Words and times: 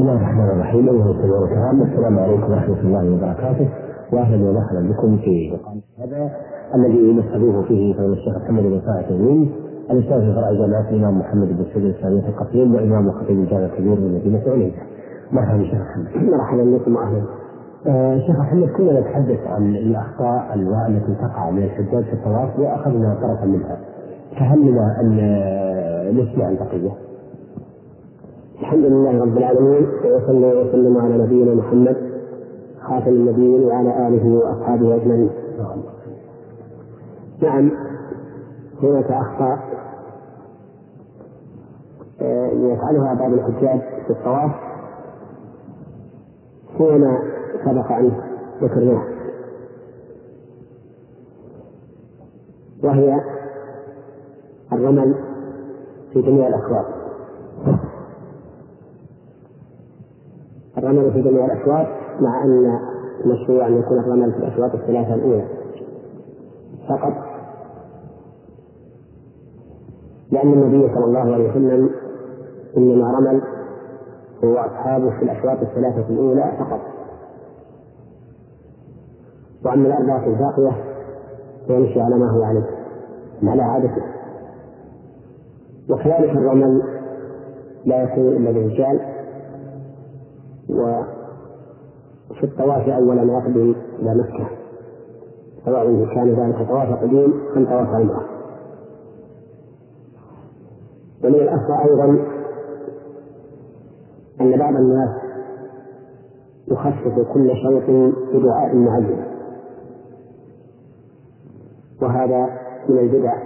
بسم 0.00 0.08
الله 0.08 0.20
الرحمن 0.20 0.50
الرحيم 0.50 0.88
أيها 0.88 1.04
المستمعون 1.10 1.44
الكرام 1.44 1.82
السلام 1.82 2.18
عليكم 2.18 2.52
ورحمة 2.52 2.80
الله 2.80 3.14
وبركاته 3.14 3.68
وأهلا 4.12 4.50
ومرحبا 4.50 4.80
بكم 4.80 5.16
في 5.16 5.52
لقاء 5.52 5.76
هذا 5.98 6.30
الذي 6.74 7.12
نستضيف 7.12 7.56
فيه 7.68 7.94
فضيلة 7.94 8.12
الشيخ 8.12 8.36
محمد 8.36 8.62
بن 8.62 8.80
صالح 8.86 9.08
التميمي 9.08 9.50
الأستاذ 9.90 10.20
في 10.20 10.34
فرع 10.34 10.52
جامعة 10.52 10.90
الإمام 10.90 11.18
محمد 11.18 11.48
بن 11.48 11.64
سعيد 11.72 11.84
الاسلاميه 11.84 12.28
القصيم 12.28 12.74
وإمام 12.74 13.08
وخطيب 13.08 13.38
الجامع 13.38 13.64
الكبير 13.64 14.00
من 14.00 14.14
مدينة 14.14 14.42
عليا. 14.46 14.72
مرحبا 15.32 15.62
شيخ 15.64 15.80
محمد. 15.80 16.30
مرحبا 16.30 16.64
بكم 16.64 16.96
وأهلا. 16.96 17.22
آه 17.86 18.18
شيخ 18.18 18.38
محمد 18.38 18.68
كنا 18.68 19.00
نتحدث 19.00 19.46
عن 19.46 19.76
الأخطاء 19.76 20.54
التي 20.88 21.14
تقع 21.14 21.50
من 21.50 21.62
الحجاج 21.62 22.04
في 22.04 22.12
الطواف 22.12 22.58
وأخذنا 22.58 23.18
طرفا 23.22 23.46
منها. 23.46 23.76
فهل 24.38 24.60
لنا 24.70 25.00
أن 25.00 25.16
نسمع 26.16 26.48
البقيه؟ 26.48 27.09
الحمد 28.60 28.84
لله 28.84 29.22
رب 29.22 29.36
العالمين 29.36 29.86
وصلى 30.04 30.52
وسلم 30.60 30.96
على 30.98 31.18
نبينا 31.18 31.54
محمد 31.54 31.96
خاتم 32.80 33.08
النبيين 33.10 33.64
وعلى 33.64 34.08
آله 34.08 34.28
وأصحابه 34.28 34.94
أجمعين. 34.94 35.30
نعم 37.42 37.70
هناك 38.82 39.10
أخطاء 39.10 39.58
آه، 42.22 42.46
يفعلها 42.46 43.14
بعض 43.14 43.32
الحجاج 43.32 43.80
في 44.06 44.10
الطواف 44.10 44.50
هو 46.80 46.98
ما 46.98 47.18
سبق 47.64 47.92
أن 47.92 48.12
ذكرناه 48.62 49.02
وهي 52.84 53.20
الرمل 54.72 55.14
في 56.12 56.22
جميع 56.22 56.48
الأشواط 56.48 56.99
الرمل 60.90 61.12
في 61.12 61.22
جميع 61.22 61.44
الأشواط 61.44 61.86
مع 62.20 62.44
أن 62.44 62.78
المشروع 63.24 63.66
أن 63.66 63.78
يكون 63.78 63.98
الرمل 63.98 64.32
في 64.32 64.38
الأشواط 64.38 64.74
الثلاثة 64.74 65.14
الأولى. 65.14 65.44
فقط 66.88 67.12
لأن 70.30 70.52
النبي 70.52 70.94
صلى 70.94 71.04
الله 71.04 71.34
عليه 71.34 71.50
وسلم 71.50 71.90
إنما 72.76 73.12
رمل 73.12 73.42
هو 74.44 74.54
أصحابه 74.56 75.10
في 75.10 75.22
الأشواط 75.22 75.58
الثلاثة 75.60 76.08
الأولى 76.08 76.52
فقط. 76.58 76.80
وأما 79.64 79.88
الأربعة 79.88 80.26
الباقية 80.26 80.84
فيمشي 81.66 82.00
على 82.00 82.16
ما 82.16 82.30
هو 82.30 82.42
عليه 82.42 82.66
على 83.42 83.62
عادته. 83.62 84.02
وكذلك 85.90 86.30
الرمل 86.30 86.82
لا 87.84 88.02
يكون 88.02 88.28
إلا 88.28 88.50
للرجال 88.50 89.00
وفي 90.74 92.44
الطواف 92.44 92.88
أول 92.88 93.26
ما 93.26 93.32
يقدم 93.32 93.74
إلى 93.98 94.14
مكة. 94.14 94.48
سواء 95.64 96.14
كان 96.14 96.30
ذلك 96.30 96.68
طواف 96.68 97.02
قديم 97.02 97.34
أم 97.56 97.64
طواف 97.64 97.88
عمرة. 97.88 98.26
ومن 101.24 101.34
الأخطاء 101.34 101.88
أيضا 101.90 102.26
أن 104.40 104.58
بعض 104.58 104.74
الناس 104.74 105.10
يخصص 106.68 107.32
كل 107.34 107.52
شوط 107.62 108.14
بدعاء 108.34 108.76
معين. 108.76 109.24
وهذا 112.02 112.46
من 112.88 112.98
البدع 112.98 113.42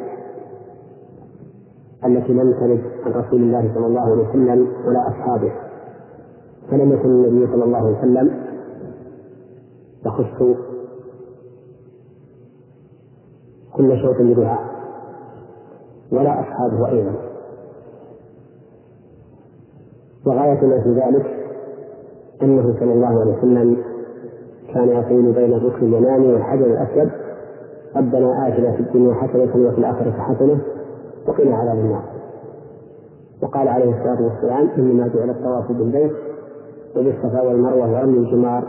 التي 2.05 2.33
لم 2.33 2.53
ترد 2.53 2.83
عن 3.05 3.13
رسول 3.13 3.43
الله 3.43 3.75
صلى 3.75 3.87
الله 3.87 4.01
عليه 4.01 4.29
وسلم 4.29 4.69
ولا 4.87 5.09
أصحابه. 5.09 5.53
فلم 6.75 6.93
يكن 6.93 7.09
النبي 7.09 7.53
صلى 7.53 7.65
الله 7.65 7.79
عليه 7.79 7.99
وسلم 7.99 8.31
يخص 10.07 10.43
كل 13.73 14.01
شوط 14.03 14.17
بدعاء 14.21 14.61
ولا 16.13 16.41
أصحابه 16.41 16.89
أيضا. 16.89 17.13
وغايتنا 20.27 20.83
في 20.83 20.89
ذلك 20.89 21.27
أنه 22.43 22.77
صلى 22.81 22.93
الله 22.93 23.21
عليه 23.21 23.39
وسلم 23.39 23.77
كان 24.75 24.89
يقول 24.89 25.33
بين 25.33 25.53
الركن 25.53 25.87
اليماني 25.87 26.33
والحجر 26.33 26.67
الأسود 26.67 27.11
ربنا 27.97 28.49
آتنا 28.49 28.73
في 28.73 28.81
الدنيا 28.81 29.15
حسنة 29.15 29.67
وفي 29.69 29.79
الآخرة 29.79 30.11
حسنة 30.11 30.61
وقنا 31.29 31.57
عذاب 31.57 31.79
النار. 31.79 32.05
وقال 33.43 33.69
عليه 33.69 33.91
الصلاة 33.91 34.23
والسلام 34.23 34.69
إنما 34.79 35.09
جعل 35.09 35.31
الطواف 35.31 35.73
بالبيت 35.73 36.13
وبالصفا 36.97 37.41
والمروة 37.43 37.93
ورمي 37.93 38.19
الجمار 38.19 38.65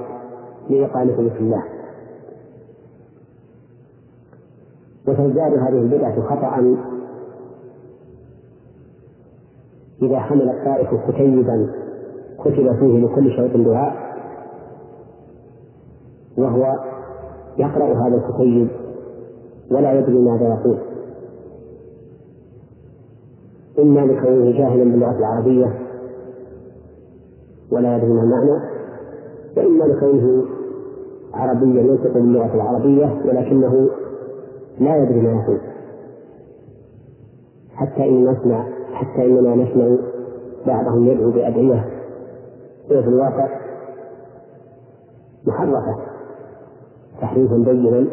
لإقامة 0.69 1.11
ذكر 1.11 1.39
الله. 1.39 1.63
وتزداد 5.07 5.53
هذه 5.53 5.81
البدعة 5.81 6.21
خطأ 6.21 6.75
إذا 10.01 10.19
حمل 10.19 10.49
الطائف 10.49 10.89
كتيبا 11.09 11.73
كتب 12.39 12.79
فيه 12.79 13.05
لكل 13.05 13.35
شوط 13.35 13.65
دعاء 13.65 14.05
وهو 16.37 16.75
يقرأ 17.57 18.07
هذا 18.07 18.15
الكتيب 18.15 18.67
ولا 19.71 19.93
يدري 19.93 20.19
ماذا 20.19 20.47
يقول. 20.47 20.77
إما 23.79 23.99
لكونه 23.99 24.51
جاهلا 24.57 24.83
باللغة 24.83 25.17
العربية 25.17 25.84
ولا 27.71 27.97
يدري 27.97 28.13
ما 28.13 28.21
المعنى. 28.21 28.59
وإما 29.57 29.83
لكونه 29.83 30.45
عربيا 31.33 31.81
ينطق 31.81 32.13
باللغة 32.13 32.55
العربية 32.55 33.21
ولكنه 33.25 33.89
لا 34.79 34.97
يدري 34.97 35.21
ما 35.21 35.41
يقول. 35.41 35.59
حتى 37.75 38.09
إن 38.09 38.31
نسمع 38.31 38.65
حتى 38.93 39.25
إننا 39.25 39.55
نسمع 39.55 39.97
بعضهم 40.67 41.05
يدعو 41.05 41.31
بأدعية. 41.31 41.85
هي 42.89 43.03
في 43.03 43.09
الواقع 43.09 43.47
محرفة. 45.47 45.95
تحريفا 47.21 47.55
بينا. 47.55 48.07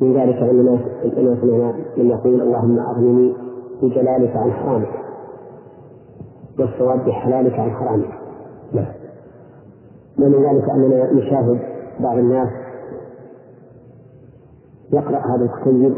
من 0.00 0.12
ذلك 0.16 0.36
أننا 0.36 0.78
سمعنا 1.40 1.74
من 1.96 2.10
يقول 2.10 2.40
اللهم 2.40 2.78
أغنني 2.78 3.34
بجلالك 3.82 4.36
عن 4.36 4.52
حرامك. 4.52 5.03
والصواب 6.58 7.04
بحلالك 7.04 7.58
عن 7.58 7.70
حرامك. 7.70 8.10
لا 8.72 8.86
ومن 10.18 10.44
ذلك 10.44 10.70
أننا 10.70 11.12
نشاهد 11.12 11.60
بعض 12.00 12.18
الناس 12.18 12.48
يقرأ 14.92 15.18
هذا 15.18 15.44
الكتيب 15.44 15.94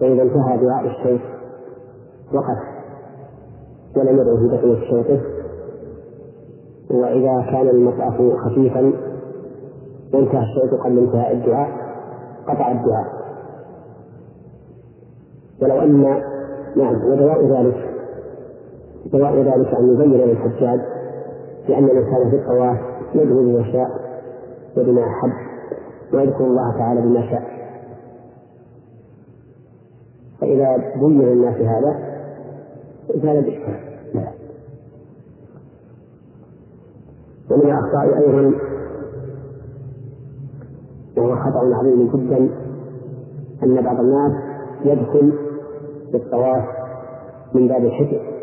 فإذا 0.00 0.22
انتهى 0.22 0.58
دعاء 0.58 0.86
الشيخ 0.86 1.22
وقف 2.32 2.58
ولم 3.96 4.18
يدعو 4.18 4.36
في 4.36 4.48
بقية 4.48 4.90
شوطه 4.90 5.20
وإذا 6.90 7.50
كان 7.50 7.68
المطاف 7.68 8.14
خفيفا 8.36 8.92
وانتهى 10.14 10.42
الشيخ 10.42 10.84
قبل 10.84 10.98
انتهاء 10.98 11.32
الدعاء 11.32 11.70
قطع 12.48 12.72
الدعاء. 12.72 13.24
ولو 15.62 15.80
أن 15.80 16.22
نعم 16.76 16.94
ودواء 17.04 17.46
ذلك 17.46 17.83
دواء 19.12 19.36
ذلك 19.36 19.74
أن 19.74 19.94
يبين 19.94 20.12
للحجاج 20.12 20.80
بأن 21.68 21.84
الإنسان 21.84 22.30
في 22.30 22.36
الطواف 22.36 22.78
يدعو 23.14 23.42
بما 23.42 23.72
شاء 23.72 23.90
وبما 24.76 25.02
أحب. 25.02 25.32
ويذكر 26.12 26.44
الله 26.44 26.78
تعالى 26.78 27.00
بما 27.00 27.30
شاء. 27.30 27.42
فإذا 30.40 30.76
بين 30.76 31.22
للناس 31.22 31.56
هذا 31.56 32.14
زال 33.08 33.38
الإشكال. 33.38 33.94
ومن 37.50 37.62
الأخطاء 37.62 38.18
أيضا 38.18 38.52
وهو 41.16 41.36
خطأ 41.36 41.74
عظيم 41.80 42.08
جدا 42.08 42.48
أن 43.62 43.84
بعض 43.84 44.00
الناس 44.00 44.32
يدخل 44.84 45.32
في 46.10 46.16
الطواف 46.16 46.64
من 47.54 47.68
باب 47.68 47.84
الحجر. 47.84 48.33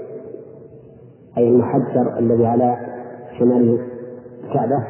أي 1.37 1.49
المحجر 1.49 2.17
الذي 2.19 2.45
على 2.45 2.77
شمال 3.39 3.79
الكعبة 4.43 4.83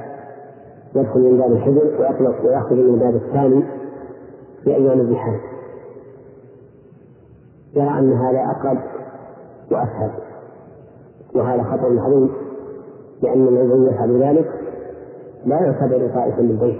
يدخل 0.95 1.19
من 1.19 1.37
باب 1.37 1.51
الحجر 1.51 1.83
ويطلق 1.99 2.45
ويأخذ 2.45 2.75
من 2.75 2.93
الباب 2.93 3.15
الثاني 3.15 3.63
في 4.63 4.75
أيام 4.75 4.99
الزحام 4.99 5.39
يرى 7.75 7.99
أن 7.99 8.13
هذا 8.13 8.39
أقرب 8.51 8.77
وأسهل 9.71 10.11
وهذا 11.35 11.63
خطأ 11.63 12.01
عظيم 12.01 12.29
لأن 13.23 13.39
من 13.39 13.87
يفعل 13.87 14.23
ذلك 14.23 14.47
لا 15.45 15.55
يعتبر 15.61 16.11
طائفا 16.13 16.41
للبيت 16.41 16.77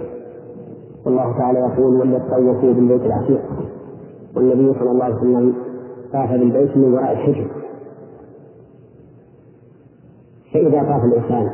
والله 1.06 1.38
تعالى 1.38 1.58
يقول 1.58 1.96
وليطوفوا 2.00 2.72
بالبيت 2.72 3.02
العتيق 3.02 3.42
والنبي 4.36 4.78
صلى 4.78 4.90
الله 4.90 5.04
عليه 5.04 5.14
وسلم 5.14 5.54
طاف 6.12 6.30
بالبيت 6.30 6.76
من 6.76 6.94
وراء 6.94 7.12
الحجر. 7.12 7.61
فإذا 10.54 10.82
طاف 10.82 11.04
الإنسان 11.04 11.50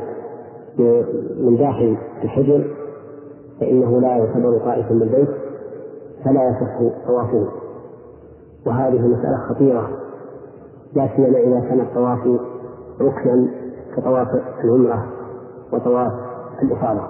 من 1.39 1.57
داخل 1.57 1.97
الحجر 2.23 2.67
فإنه 3.59 4.01
لا 4.01 4.17
يعتبر 4.17 4.57
طائفا 4.57 4.89
بالبيت 4.89 5.29
فلا 6.25 6.49
يصح 6.49 6.79
طوافه. 7.07 7.47
وهذه 8.65 9.07
مسألة 9.07 9.37
خطيرة 9.49 9.89
لا 10.95 11.09
سيما 11.15 11.39
إذا 11.39 11.59
كان 11.59 11.79
الطواف 11.79 12.19
ركنا 13.01 13.47
كطواف 13.97 14.27
العمرة 14.63 15.05
وطواف 15.73 16.11
الإفاضة. 16.63 17.07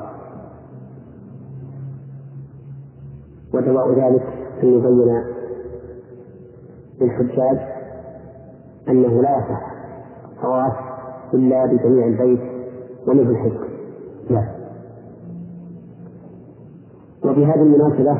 ودواء 3.53 3.91
ذلك 3.91 4.23
أن 4.63 4.67
يبين 4.67 5.23
للحجاج 7.01 7.59
أنه 8.89 9.21
لا 9.21 9.37
يصح 9.37 9.71
الطواف 10.31 10.88
إلا 11.33 11.65
بجميع 11.65 12.07
البيت 12.07 12.39
ومثل 13.07 13.29
الحج. 13.29 13.57
لا 14.29 14.43
وبهذه 17.25 17.61
المناسبة 17.61 18.17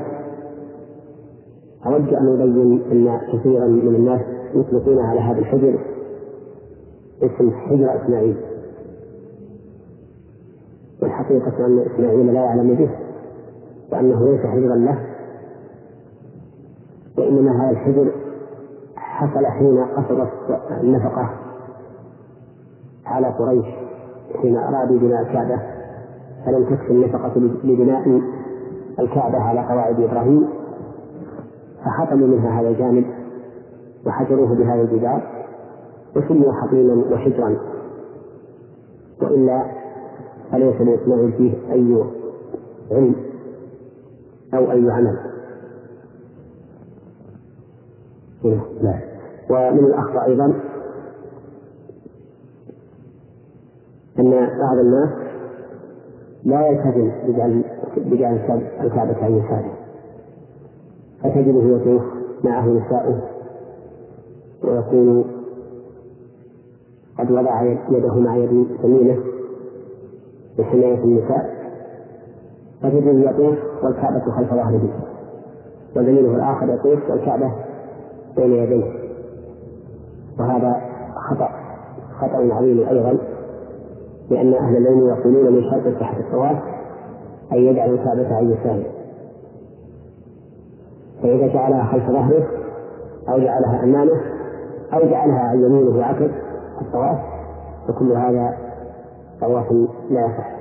أود 1.86 2.14
أن 2.14 2.42
أبين 2.42 2.82
أن 2.92 3.20
كثيرا 3.34 3.68
من 3.68 3.96
الناس 3.96 4.22
يطلقون 4.56 5.00
على 5.00 5.20
هذا 5.20 5.40
الحجر 5.40 5.80
اسم 7.24 7.52
حجر 7.52 8.04
إسماعيل. 8.04 8.36
والحقيقة 11.02 11.66
أن 11.66 11.80
إسماعيل 11.80 12.34
لا 12.34 12.42
يعلم 12.42 12.76
به 12.76 12.90
وأنه 13.92 14.32
ليس 14.32 14.46
حجرا 14.46 14.76
له 14.76 15.06
وإنما 17.18 17.64
هذا 17.64 17.72
الحجر 17.72 18.12
حصل 18.96 19.46
حين 19.46 19.86
قصرت 19.86 20.32
النفقة 20.82 21.49
على 23.10 23.28
قريش 23.28 23.66
حين 24.42 24.58
أرادوا 24.58 25.00
بناء 25.00 25.22
الكعبة 25.22 25.62
فلم 26.46 26.64
تكفي 26.64 26.92
النفقة 26.92 27.40
لبناء 27.64 28.22
الكعبة 29.00 29.38
على 29.38 29.60
قواعد 29.60 30.00
إبراهيم 30.00 30.48
فحطموا 31.86 32.28
منها 32.28 32.62
هذا 32.62 32.70
الجانب 32.70 33.06
وحجروه 34.06 34.56
بهذا 34.56 34.82
الجدار 34.82 35.46
وسموا 36.16 36.54
حطيما 36.54 37.14
وحجرا. 37.14 37.58
وإلا 39.22 39.66
فليس 40.52 40.82
لإسماعيل 40.82 41.32
فيه 41.32 41.54
أي 41.72 42.04
علم 42.92 43.16
أو 44.54 44.72
أي 44.72 44.92
عمل. 44.92 45.20
لا 48.82 49.00
ومن 49.50 49.86
الأخطاء 49.86 50.26
أيضا 50.26 50.54
أن 54.20 54.32
بعض 54.60 54.78
الناس 54.78 55.10
لا 56.44 56.68
يلتزم 56.68 57.12
بجعل 57.98 58.62
الكعبة 58.82 59.24
عن 59.24 59.36
يساره 59.36 59.74
فتجده 61.24 61.62
يطوف 61.62 62.02
معه 62.44 62.66
نساؤه 62.68 63.22
ويكون 64.64 65.26
قد 67.20 67.32
وضع 67.32 67.64
يده 67.90 68.16
مع 68.16 68.36
يد 68.38 68.68
يمينه 68.84 69.18
لحماية 70.60 71.04
النساء. 71.04 71.60
فتجده 72.82 73.30
يطوف 73.30 73.58
والكعبة 73.84 74.20
خلف 74.20 74.54
ظهره. 74.54 74.90
وزميله 75.96 76.36
الآخر 76.36 76.74
يطوف 76.74 77.10
والكعبة 77.10 77.52
بين 78.36 78.52
يديه. 78.54 78.94
وهذا 80.40 80.82
خطأ 81.30 81.50
خطأ 82.20 82.54
عظيم 82.54 82.88
أيضا. 82.88 83.18
لأن 84.30 84.54
أهل 84.54 84.78
العلم 84.78 85.08
يقولون 85.08 85.54
من 85.54 85.62
شرط 85.72 86.00
صحة 86.00 86.20
الطواف 86.20 86.58
أن 87.52 87.58
يجعل 87.58 87.94
الكعبة 87.94 88.36
عن 88.36 88.52
يساره 88.52 88.86
فإذا 91.24 91.48
جعلها 91.48 91.84
خلف 91.92 92.06
ظهره 92.12 92.48
أو 93.30 93.40
جعلها 93.40 93.84
أمامه 93.84 94.22
أو 94.94 95.00
جعلها 95.00 95.40
عن 95.40 95.64
يمينه 95.64 96.04
عقب 96.04 96.32
الطواف 96.82 97.18
فكل 97.88 98.12
هذا 98.12 98.58
طواف 99.42 99.72
لا 100.10 100.26
يصح. 100.26 100.60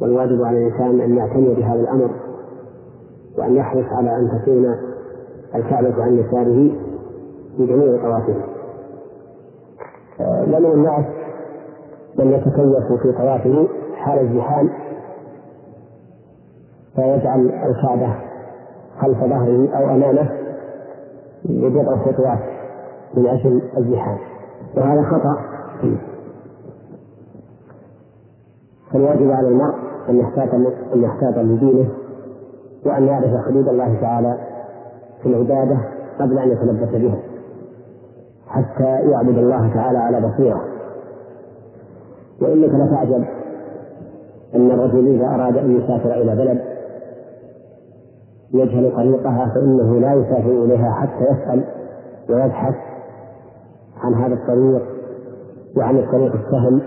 والواجب 0.00 0.42
على 0.42 0.58
الإنسان 0.58 1.00
أن 1.00 1.16
يعتني 1.16 1.54
بهذا 1.54 1.80
الأمر 1.80 2.10
وأن 3.38 3.56
يحرص 3.56 3.84
على 3.92 4.16
أن 4.16 4.40
تكون 4.42 4.74
الكعبة 5.54 6.02
عن 6.02 6.18
يساره 6.18 6.70
في 7.56 7.66
جميع 7.66 8.02
طوافه. 8.02 8.34
ومن 10.20 10.66
الناس 10.66 11.04
من 12.18 12.32
يتكيف 12.32 13.02
في 13.02 13.12
طوافه 13.12 13.68
حال 13.96 14.18
الزحام 14.18 14.70
فيجعل 16.96 17.50
الكعبة 17.50 18.14
خلف 19.00 19.18
ظهره 19.18 19.68
أو 19.76 19.94
أمامه 19.94 20.28
لبضع 21.44 21.96
خطوات 21.96 22.38
من 23.14 23.26
أجل 23.26 23.62
الزحام. 23.78 24.18
وهذا 24.76 25.02
خطأ. 25.02 25.58
فالواجب 28.92 29.30
على 29.30 29.48
المرء 29.48 29.74
أن 30.08 30.16
يحتاط 30.18 30.54
أن 30.94 31.02
يحتاط 31.02 31.38
لدينه 31.38 31.88
وأن 32.86 33.04
يعرف 33.04 33.46
حدود 33.46 33.68
الله 33.68 34.00
تعالى 34.00 34.38
في 35.22 35.28
العبادة 35.28 35.78
قبل 36.20 36.38
أن 36.38 36.48
يتلبس 36.48 36.88
بها 36.88 37.18
حتى 38.48 39.10
يعبد 39.10 39.38
الله 39.38 39.74
تعالى 39.74 39.98
على 39.98 40.20
بصيرة. 40.20 40.77
وإنك 42.42 42.70
لتعجب 42.74 43.24
أن 44.54 44.70
الرجل 44.70 45.14
إذا 45.14 45.26
أراد 45.26 45.56
أن 45.56 45.76
يسافر 45.76 46.14
إلى 46.14 46.36
بلد 46.36 46.60
يجهل 48.52 48.92
طريقها 48.96 49.52
فإنه 49.54 50.00
لا 50.00 50.14
يسافر 50.14 50.64
إليها 50.64 50.90
حتى 50.90 51.24
يسأل 51.24 51.64
ويبحث 52.30 52.74
عن 53.96 54.14
هذا 54.14 54.34
الطريق 54.34 54.82
وعن 55.76 55.98
الطريق 55.98 56.32
السهل 56.34 56.82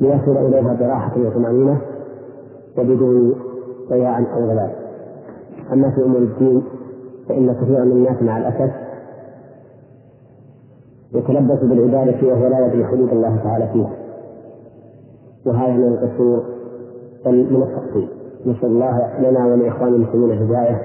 ليصل 0.00 0.36
إليها 0.36 0.74
براحة 0.74 1.20
وطمأنينة 1.20 1.80
وبدون 2.78 3.34
ضياع 3.90 4.18
أو 4.18 4.46
ضلال 4.46 4.70
أما 5.72 5.90
في 5.90 6.02
أمور 6.02 6.18
الدين 6.18 6.62
فإن 7.28 7.54
كثيرا 7.54 7.84
من 7.84 7.92
الناس 7.92 8.22
مع 8.22 8.38
الأسف 8.38 8.70
يتلبس 11.12 11.58
بالعبادة 11.58 12.26
وهو 12.28 12.46
لا 12.46 12.66
يدري 12.66 12.84
حدود 12.84 13.08
الله 13.12 13.36
تعالى 13.44 13.68
فيها. 13.72 14.05
وهذا 15.46 15.72
من 15.72 15.92
القصور 15.92 16.44
من 17.26 17.62
التقصير 17.62 18.08
نسأل 18.46 18.64
الله 18.64 19.20
لنا 19.20 19.46
ولإخوان 19.46 19.94
المسلمين 19.94 20.30
الهداية. 20.30 20.82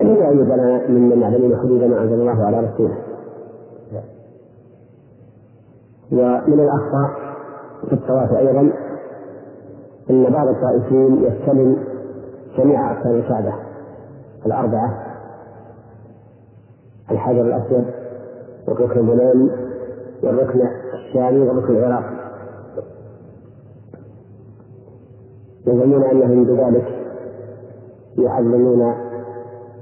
وأن 0.00 0.38
يجعلنا 0.38 0.88
ممن 0.88 1.20
يعلمون 1.20 1.56
حدود 1.56 1.82
ما 1.82 2.02
أنزل 2.02 2.14
الله 2.14 2.46
على 2.46 2.60
رسوله. 2.60 2.98
ومن 6.12 6.60
الأخطاء 6.60 7.10
في 7.88 7.92
الطواف 7.92 8.32
أيضا 8.32 8.72
أن 10.10 10.24
بعض 10.32 10.48
الطائفين 10.48 11.24
يستلم 11.24 11.76
جميع 12.58 12.90
أركان 12.90 13.14
الكعبة 13.14 13.54
الأربعة. 14.46 15.06
الحجر 17.10 17.40
الأسود 17.40 17.84
والركن 18.68 19.00
اليماني 19.00 19.50
والركن 20.22 20.60
الشامي 20.94 21.40
والركن 21.40 21.76
العراقي 21.76 22.19
يظنون 25.66 26.02
أنهم 26.02 26.44
بذلك 26.44 26.86
يعظمون 28.18 28.94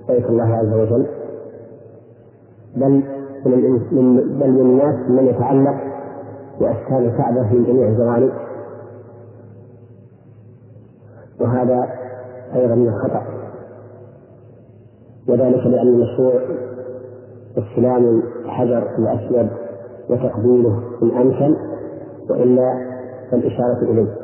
بيت 0.09 0.27
الله 0.27 0.57
عز 0.57 0.73
وجل. 0.73 1.07
بل 2.77 3.03
من 3.45 4.17
بل 4.41 4.51
من 4.51 4.61
الناس 4.61 5.11
من 5.11 5.27
يتعلق 5.27 5.77
بأسكان 6.61 7.05
الكعبة 7.05 7.53
من 7.53 7.65
جميع 7.65 7.89
الجوانب 7.89 8.33
وهذا 11.41 11.89
أيضا 12.55 12.75
من 12.75 12.89
الخطأ. 12.89 13.23
وذلك 15.29 15.67
لأن 15.67 15.87
المشروع 15.89 16.33
استلام 17.59 18.23
الحجر 18.45 18.97
الأسود 18.99 19.49
وتقبيله 20.11 20.83
أمكن 21.03 21.57
وإلا 22.31 22.89
فالإشارة 23.31 23.83
إليه. 23.83 24.18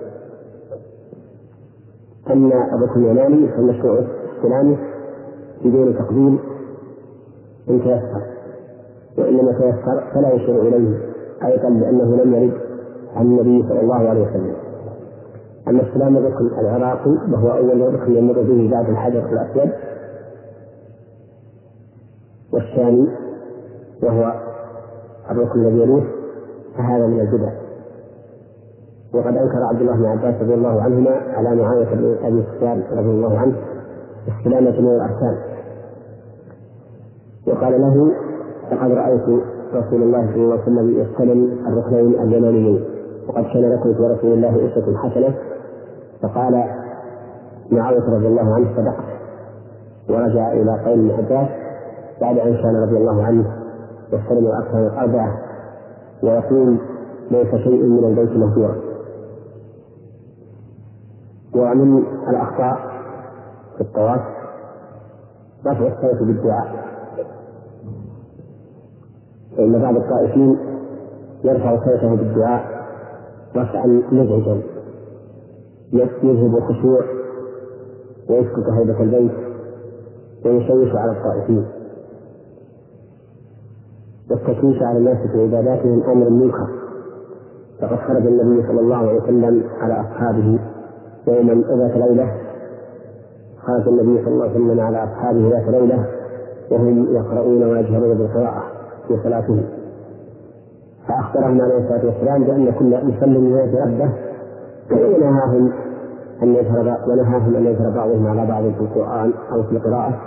أما 2.30 2.74
الركن 2.74 3.04
اليماني 3.04 3.48
فالمشروع 3.48 3.98
استلامه 4.36 4.78
بدون 5.64 5.98
تقديم 5.98 6.38
إن 7.70 7.80
تيسر 7.80 8.22
وإنما 9.18 9.52
تيسر 9.52 10.04
فلا 10.14 10.32
يشير 10.32 10.62
إليه 10.62 10.98
أيضا 11.44 11.68
لأنه 11.68 12.16
لم 12.16 12.34
يرد 12.34 12.52
عن 13.16 13.26
النبي 13.26 13.68
صلى 13.68 13.80
الله 13.80 14.08
عليه 14.08 14.22
وسلم. 14.22 14.56
أما 15.68 15.82
استلام 15.88 16.16
الركن 16.16 16.46
العراقي 16.46 17.10
وهو 17.32 17.50
أول 17.50 17.94
ركن 17.94 18.14
يمر 18.14 18.42
به 18.42 18.70
بعد 18.70 18.88
الحجر 18.88 19.32
الأسود. 19.32 19.72
والثاني 22.52 23.08
وهو 24.02 24.32
الركن 25.30 25.60
الذي 25.60 25.80
يليه 25.80 26.04
فهذا 26.76 27.06
من 27.06 27.20
البدع. 27.20 27.63
وقد 29.14 29.36
أنكر 29.36 29.62
عبد 29.62 29.80
الله 29.80 29.96
بن 29.96 30.06
عباس 30.06 30.34
رضي 30.42 30.54
الله 30.54 30.82
عنهما 30.82 31.10
على 31.10 31.56
معاوية 31.56 31.94
بن 31.94 32.16
أبي 32.22 32.42
سفيان 32.42 32.82
رضي 32.92 33.10
الله 33.10 33.38
عنه 33.38 33.54
استلام 34.28 34.68
جميع 34.68 34.92
الأركان. 34.92 35.36
وقال 37.46 37.80
له 37.80 38.12
لقد 38.72 38.90
رأيت 38.90 39.42
رسول 39.74 40.02
الله 40.02 40.26
صلى 40.32 40.42
الله 40.42 40.52
عليه 40.52 40.62
وسلم 40.62 41.00
يستلم 41.00 41.58
الركنين 41.66 42.20
اليمانيين 42.20 42.84
وقد 43.28 43.44
كان 43.44 43.72
لكم 43.72 43.94
في 43.94 44.02
رسول 44.02 44.32
الله 44.32 44.68
أسوة 44.72 44.96
حسنة. 44.96 45.34
فقال 46.22 46.64
معاوية 47.70 48.16
رضي 48.16 48.26
الله 48.26 48.54
عنه 48.54 48.66
صدقت. 48.76 49.04
ورجع 50.10 50.52
إلى 50.52 50.80
قول 50.86 51.10
عباس 51.10 51.48
بعد 52.20 52.38
أن 52.38 52.54
كان 52.62 52.76
رضي 52.82 52.96
الله 52.96 53.24
عنه 53.24 53.44
يستلم 54.12 54.46
الاركان 54.46 54.86
الاربعه 54.86 55.38
ويقول 56.22 56.78
ليس 57.30 57.54
شيء 57.54 57.82
من 57.82 58.04
البيت 58.04 58.36
مهجورا. 58.36 58.93
ومن 61.54 62.02
الأخطاء 62.28 62.76
في 63.76 63.80
الطواف 63.80 64.20
رفع 65.66 65.86
الصوت 65.86 66.22
بالدعاء. 66.22 66.84
فإن 69.56 69.82
بعض 69.82 69.96
الطائفين 69.96 70.58
يرفع 71.44 71.76
صوته 71.84 72.14
بالدعاء 72.14 72.64
رفعا 73.56 73.86
مزعجا 74.12 74.62
يذهب 75.92 76.56
الخشوع 76.56 77.00
ويسقط 78.30 78.68
هيبة 78.72 79.00
البيت 79.02 79.32
ويشوش 80.44 80.94
على 80.96 81.12
الطائفين. 81.12 81.66
والتشويش 84.30 84.82
على 84.82 84.98
الناس 84.98 85.18
في 85.32 85.42
عباداتهم 85.42 86.02
أمر 86.02 86.30
منكر. 86.30 86.68
فقد 87.80 87.96
خرج 87.96 88.26
النبي 88.26 88.66
صلى 88.68 88.80
الله 88.80 88.96
عليه 88.96 89.20
وسلم 89.22 89.64
على 89.80 90.00
أصحابه 90.00 90.58
يوما 91.26 91.54
ذات 91.54 91.96
ليلة 91.96 92.32
خرج 93.62 93.88
النبي 93.88 94.24
صلى 94.24 94.32
الله 94.34 94.44
عليه 94.44 94.54
وسلم 94.54 94.80
على 94.80 95.04
أصحابه 95.04 95.48
ذات 95.48 95.68
ليلة 95.68 96.06
وهم 96.70 97.14
يقرؤون 97.14 97.62
ويجهرون 97.62 98.18
بالقراءة 98.18 98.62
في 99.08 99.16
صلاتهم 99.22 99.64
فأخبرهم 101.08 101.60
عليه 101.60 101.78
الصلاة 101.78 102.06
والسلام 102.06 102.44
بأن 102.44 102.72
كل 102.72 103.04
مسلم 103.06 103.54
ربه 103.56 104.12
ونهاهم 104.90 105.72
أن 106.42 106.54
يظهر 106.54 106.98
ونهاهم 107.08 107.56
أن 107.56 107.66
يظهر 107.66 107.90
بعضهم 107.90 108.26
على 108.26 108.46
بعض 108.46 108.62
في 108.62 108.80
القرآن 108.80 109.32
أو 109.52 109.62
في 109.62 109.72
القراءة. 109.72 110.20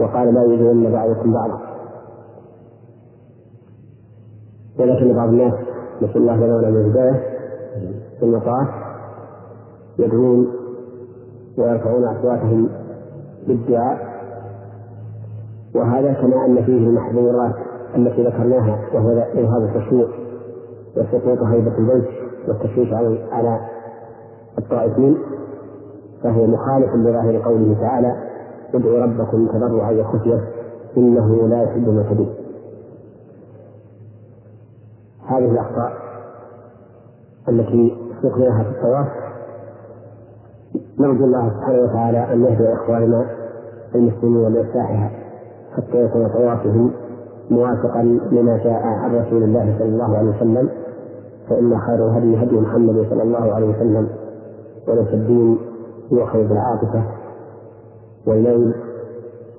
وقال 0.00 0.34
لا 0.34 0.42
يؤذين 0.42 0.92
بعضكم 0.92 1.32
بعضا. 1.32 1.60
ولكن 4.78 5.16
بعض 5.16 5.28
الناس 5.28 5.54
نسأل 6.02 6.16
الله 6.16 6.36
لنا 6.36 6.56
ولهم 6.56 6.76
الهداية 6.76 7.22
في 8.18 8.22
المطاف 8.22 8.68
يدعون 9.98 10.52
ويرفعون 11.58 12.04
أصواتهم 12.04 12.68
بالدعاء. 13.46 14.16
وهذا 15.74 16.12
كما 16.12 16.44
أن 16.46 16.64
فيه 16.64 16.86
المحظورات 16.86 17.54
التي 17.96 18.22
ذكرناها 18.22 18.80
وهو 18.94 19.10
إرهاب 19.10 19.62
التشويق 19.62 20.08
وسقوط 20.96 21.38
هيبة 21.42 21.78
البيت 21.78 22.08
والتشويش 22.48 22.92
على 22.92 23.24
على 23.32 23.60
الطائفين. 24.58 25.16
فهو 26.22 26.46
مخالف 26.46 26.94
لظاهر 26.94 27.42
قوله 27.42 27.76
تعالى 27.80 28.16
ادعوا 28.74 28.98
ربكم 28.98 29.46
تضرعا 29.48 29.92
وخفية 29.92 30.40
إنه 30.96 31.48
لا 31.48 31.62
يحب 31.62 31.88
المعتدين. 31.88 32.34
هذه 35.26 35.50
الأخطاء 35.50 35.92
التي 37.48 37.96
ذكرناها 38.24 38.62
في 38.62 38.70
الطواف 38.70 39.25
نرجو 41.00 41.24
الله 41.24 41.50
سبحانه 41.50 41.82
وتعالى 41.82 42.32
أن 42.32 42.44
يهدي 42.44 42.72
إخواننا 42.72 43.26
المسلمين 43.94 44.52
لإصلاحها 44.52 45.10
حتى 45.76 46.04
يكون 46.04 46.28
طوافهم 46.28 46.90
موافقا 47.50 48.02
لما 48.32 48.56
جاء 48.64 48.82
عن 48.82 49.14
رسول 49.16 49.42
الله 49.42 49.76
صلى 49.78 49.88
الله 49.88 50.16
عليه 50.18 50.30
وسلم 50.30 50.68
فإن 51.48 51.78
خير 51.78 52.06
الهدي 52.08 52.42
هدي 52.42 52.60
محمد 52.60 53.06
صلى 53.10 53.22
الله 53.22 53.54
عليه 53.54 53.66
وسلم 53.70 54.08
وليس 54.88 55.08
الدين 55.08 55.58
يؤخذ 56.12 56.48
بالعاطفة 56.48 57.02
والليل 58.26 58.74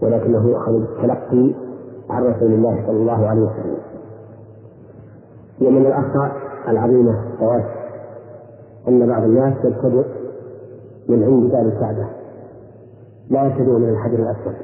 ولكنه 0.02 0.50
يؤخذ 0.50 0.72
بالتلقي 0.72 1.54
عن 2.10 2.24
رسول 2.24 2.52
الله 2.54 2.84
صلى 2.88 2.98
الله 2.98 3.28
عليه 3.28 3.42
وسلم. 3.42 3.78
ومن 5.62 5.86
الأخطاء 5.86 6.32
العظيمة 6.68 7.12
الطواف. 7.34 7.66
أن 8.88 9.08
بعض 9.08 9.24
الناس 9.24 9.54
يبتدئ 9.66 10.06
من 11.10 11.24
عند 11.24 11.52
باب 11.52 11.66
الكعبة 11.66 12.06
لا 13.30 13.46
يبتدئ 13.46 13.72
من 13.72 13.90
الحجر 13.90 14.20
الأسود. 14.20 14.56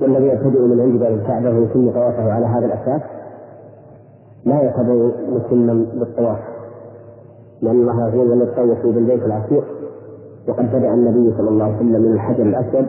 والذي 0.00 0.26
يبتدئ 0.26 0.60
من 0.60 0.80
عند 0.80 1.00
باب 1.00 1.12
الكعبة 1.12 1.50
ويتم 1.50 1.90
طوافه 1.90 2.32
على 2.32 2.46
هذا 2.46 2.66
الأساس. 2.66 3.02
لا 4.44 4.62
يعتبر 4.62 5.12
مسلما 5.28 5.86
بالطواف. 5.94 6.38
لأن 7.62 7.80
الله 7.80 8.04
عز 8.04 8.14
وجل 8.14 8.42
يتطوف 8.42 8.86
بالبيت 8.94 9.22
العتيق. 9.24 9.64
وقد 10.48 10.66
بدأ 10.72 10.94
النبي 10.94 11.36
صلى 11.36 11.48
الله 11.48 11.64
عليه 11.64 11.76
وسلم 11.76 12.02
من 12.02 12.12
الحجر 12.12 12.42
الأسود 12.42 12.86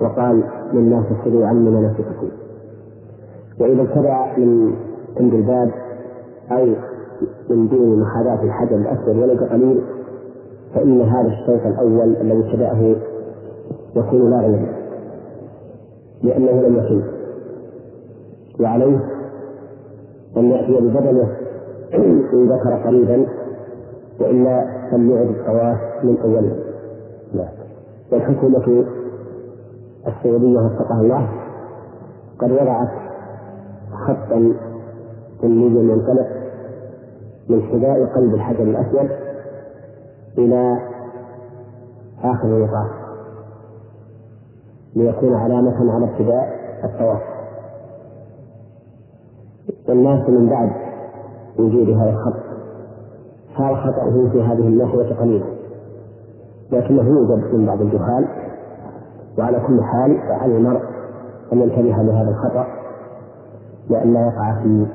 وقال 0.00 0.44
للناس 0.72 1.04
اتبعوا 1.10 1.46
عني 1.46 1.70
مناسككم. 1.70 2.28
وإذا 3.60 3.82
ابتدأ 3.82 4.36
من 4.36 4.74
عند 5.20 5.34
الباب 5.34 5.70
أو 6.52 6.66
من 7.50 7.68
دون 7.68 8.00
محاذاة 8.00 8.42
الحجر 8.42 8.76
الأسود 8.76 9.16
ولو 9.16 9.46
قليل 9.46 9.82
فإن 10.74 11.00
هذا 11.00 11.28
الشوط 11.28 11.66
الأول 11.66 12.16
الذي 12.16 12.38
ابتدأه 12.48 12.96
يكون 13.96 14.30
لا 14.30 14.40
غير 14.40 14.68
لأنه 16.22 16.62
لم 16.62 16.76
يكن 16.76 17.02
وعليه 18.60 19.00
أن 20.36 20.50
يأتي 20.50 20.72
ببدنه 20.72 21.36
إن 21.94 22.48
ذكر 22.48 22.82
قريبا 22.84 23.26
وإلا 24.20 24.64
فليعد 24.90 25.26
الطواف 25.26 25.78
من 26.04 26.18
أوله. 26.24 26.56
لا 27.34 27.48
والحكومة 28.12 28.84
السعودية 30.06 30.58
وفقها 30.58 31.00
الله 31.00 31.28
قد 32.38 32.50
وضعت 32.50 32.88
خطا 34.06 34.52
ظليا 35.42 35.92
ينطلق 35.92 36.28
من 37.48 37.62
حذاء 37.62 38.04
قلب 38.04 38.34
الحجر 38.34 38.62
الأسود 38.62 39.27
إلى 40.38 40.78
آخر 42.24 42.48
المطاف 42.48 42.90
ليكون 44.96 45.34
علامة 45.34 45.92
على 45.92 46.04
ابتداء 46.04 46.48
الطواف 46.84 47.22
والناس 49.88 50.28
من 50.28 50.48
بعد 50.48 50.70
وجود 51.58 51.88
هذا 51.90 52.10
الخط 52.10 52.40
صار 53.58 53.76
خطأه 53.76 54.28
في 54.32 54.42
هذه 54.42 54.68
الناحية 54.68 55.14
قليلا. 55.14 55.44
لكنه 56.72 57.02
يوجد 57.08 57.54
من 57.54 57.66
بعض 57.66 57.80
الجهال 57.80 58.28
وعلى 59.38 59.60
كل 59.60 59.82
حال 59.82 60.18
فعلى 60.28 60.56
المرء 60.56 60.82
أن 61.52 61.58
ينتبه 61.60 62.02
لهذا 62.02 62.30
الخطأ 62.30 62.66
لئلا 63.90 64.20
يقع 64.20 64.62
في 64.62 64.86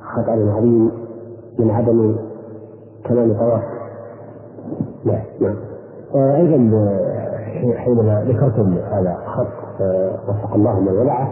خطر 0.00 0.50
عظيم 0.50 0.90
من 1.58 1.70
عدم 1.70 2.16
تمام 3.08 3.32
طواف 3.38 3.79
لا 5.04 5.22
نعم 5.40 5.56
أيضا 6.14 6.88
حينما 7.76 8.24
ذكرتم 8.28 8.78
هذا 8.92 9.16
خط 9.26 9.82
وفق 10.28 10.54
الله 10.54 10.80
من 10.80 10.98
وضعه 10.98 11.28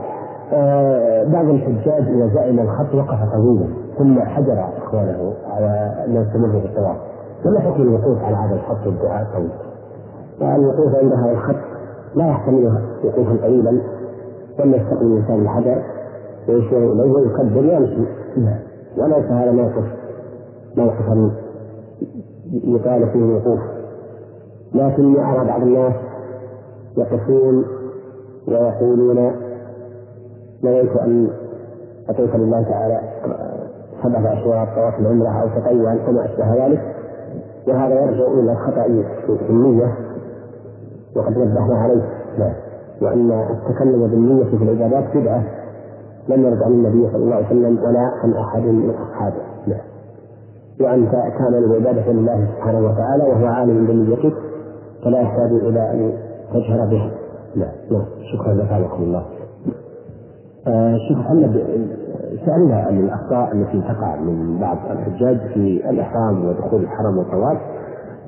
بعض 1.33 1.49
الحجاج 1.49 2.03
إذا 2.09 2.31
زائم 2.35 2.61
الخط 2.61 2.95
وقف 2.95 3.33
طويلا 3.33 3.67
ثم 3.99 4.21
حجر 4.21 4.65
إخوانه 4.79 5.35
على 5.51 6.05
ان 6.07 6.17
يستمروا 6.17 6.61
في 6.61 6.67
الطواف 6.67 6.97
فما 7.45 7.61
حكم 7.61 7.83
الوقوف 7.83 8.23
على 8.23 8.37
هذا 8.37 8.55
الخط 8.55 8.87
والدعاء 8.87 9.27
طويل؟ 9.35 9.51
الوقوف 10.57 10.95
عند 10.95 11.13
هذا 11.13 11.31
الخط 11.31 11.57
لا 12.15 12.29
يحتمل 12.29 12.83
وقوفا 13.05 13.37
طويلا 13.43 13.81
بل 14.59 14.75
يستقبل 14.75 15.07
الإنسان 15.07 15.41
الحجر 15.41 15.83
ويشير 16.49 16.93
إليه 16.93 17.13
ويكبر 17.13 17.59
ويمشي 17.59 18.03
نعم. 18.37 18.59
وليس 18.97 19.25
هذا 19.31 19.51
موقف 19.53 19.85
موقفا 20.77 21.31
يقال 22.53 23.09
فيه 23.13 23.19
الوقوف. 23.19 23.61
لكن 24.75 25.17
أرى 25.21 25.47
بعض 25.49 25.63
الناس 25.63 25.95
يقفون 26.97 27.65
ويقولون 28.49 29.33
نويت 30.65 30.97
أن 30.97 31.31
أطوف 32.09 32.37
لله 32.37 32.63
تعالى 32.63 33.01
سبعة 34.03 34.33
أشواط 34.33 34.69
طواف 34.75 35.01
العمرة 35.01 35.29
أو 35.43 35.49
تطوعا 35.49 35.99
وما 36.09 36.25
أشبه 36.25 36.67
ذلك 36.67 36.95
وهذا 37.69 37.95
يرجع 37.95 38.27
إلى 38.33 38.53
الخطأ 38.53 38.83
في 39.27 39.51
النية 39.51 39.95
وقد 41.17 41.39
نبهنا 41.39 41.79
عليه. 41.79 42.03
وأن 43.03 43.31
التكلم 43.31 44.07
بالنية 44.07 44.45
في 44.45 44.65
العبادات 44.65 45.17
بدعة 45.17 45.43
لم 46.29 46.43
يرد 46.47 46.63
عن 46.63 46.71
النبي 46.73 47.09
صلى 47.13 47.17
الله 47.25 47.35
عليه 47.35 47.47
وسلم 47.47 47.79
ولا 47.85 48.01
عن 48.23 48.33
أحد 48.35 48.63
من 48.63 48.91
أصحابه. 48.91 49.37
نعم 49.37 49.48
وأن 50.81 51.09
تعمل 51.39 51.65
العبادة 51.65 52.13
لله 52.13 52.47
سبحانه 52.57 52.79
وتعالى 52.79 53.25
وهو 53.25 53.47
عالم 53.47 53.87
بنيتك 53.87 54.35
فلا 55.05 55.21
يحتاج 55.21 55.51
إلى 55.53 55.93
أن 55.93 56.13
تجهر 56.53 56.87
بها 56.91 57.11
نعم 57.57 57.73
نعم 57.91 58.05
شكرا 58.33 58.55
لك 58.55 58.91
الله. 59.01 59.25
آه 60.67 60.97
شيخ 61.09 61.19
محمد 61.19 61.63
سألنا 62.47 62.77
عن 62.77 63.01
الأخطاء 63.01 63.53
التي 63.53 63.81
تقع 63.81 64.17
من 64.17 64.59
بعض 64.61 64.79
الحجاج 64.91 65.39
في 65.55 65.91
الإحرام 65.91 66.49
ودخول 66.49 66.83
الحرم 66.83 67.19
والطواف. 67.19 67.59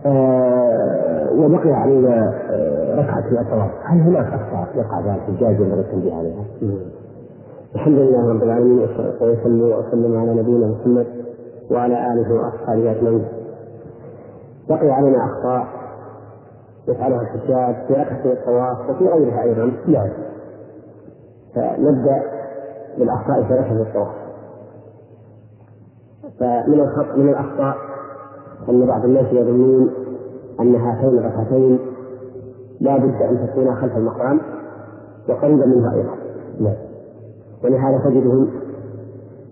آه 0.07 1.33
وبقي 1.33 1.73
علينا 1.73 2.35
آه 2.50 3.00
ركعة 3.00 3.23
في 3.23 3.40
الطواف. 3.40 3.71
هل 3.85 4.00
هناك 4.00 4.26
أخطاء 4.26 4.69
يقع 4.76 5.00
بها 5.00 5.14
الحجاج 5.16 5.61
ينبغي 5.61 5.80
التنبيه 5.80 6.14
عليها؟ 6.14 6.45
الحمد 7.75 7.99
لله 7.99 8.28
رب 8.28 8.42
العالمين 8.42 8.78
وصلى 9.21 9.75
وسلم 9.75 10.19
على 10.19 10.35
نبينا 10.35 10.66
محمد. 10.66 11.07
وعلى 11.71 12.12
آله 12.12 12.35
وأصحابه 12.35 12.91
أجمعين. 12.91 13.25
بقي 14.69 14.91
علينا 14.91 15.25
أخطاء 15.25 15.67
يفعلها 16.89 17.21
الحجاج 17.21 17.87
في 17.87 17.93
ركعة 17.93 18.33
الطواف 18.33 18.91
وفي 18.91 19.09
غيرها 19.09 19.43
أيضا. 19.43 19.73
نعم. 19.87 20.09
فنبدأ 21.55 22.23
بالأخطاء 22.99 23.43
في 23.43 23.55
ركعة 23.55 23.83
الطواف. 23.83 24.15
فمن 26.41 26.81
الخط 26.81 27.17
من 27.17 27.29
الأخطاء 27.29 27.77
أن 28.69 28.87
بعض 28.87 29.05
الناس 29.05 29.33
يظنون 29.33 29.91
أن 30.61 30.75
هاتين 30.75 31.19
الركعتين 31.19 31.79
لا 32.81 32.97
بد 32.97 33.23
أن 33.23 33.49
تكونا 33.49 33.75
خلف 33.75 33.97
المقام 33.97 34.41
وقريبا 35.29 35.67
منها 35.67 35.95
أيضا. 35.95 36.15
نعم. 36.61 36.77
ولهذا 37.65 37.99
تجدهم 38.05 38.50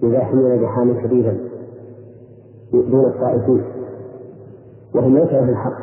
يزاحمون 0.03 0.63
زحاما 0.63 1.03
شديدا 1.03 1.48
دون 2.73 3.05
الطائفين. 3.05 3.65
وهم 4.95 5.19
ليس 5.19 5.33
لهم 5.33 5.49
الحق 5.49 5.79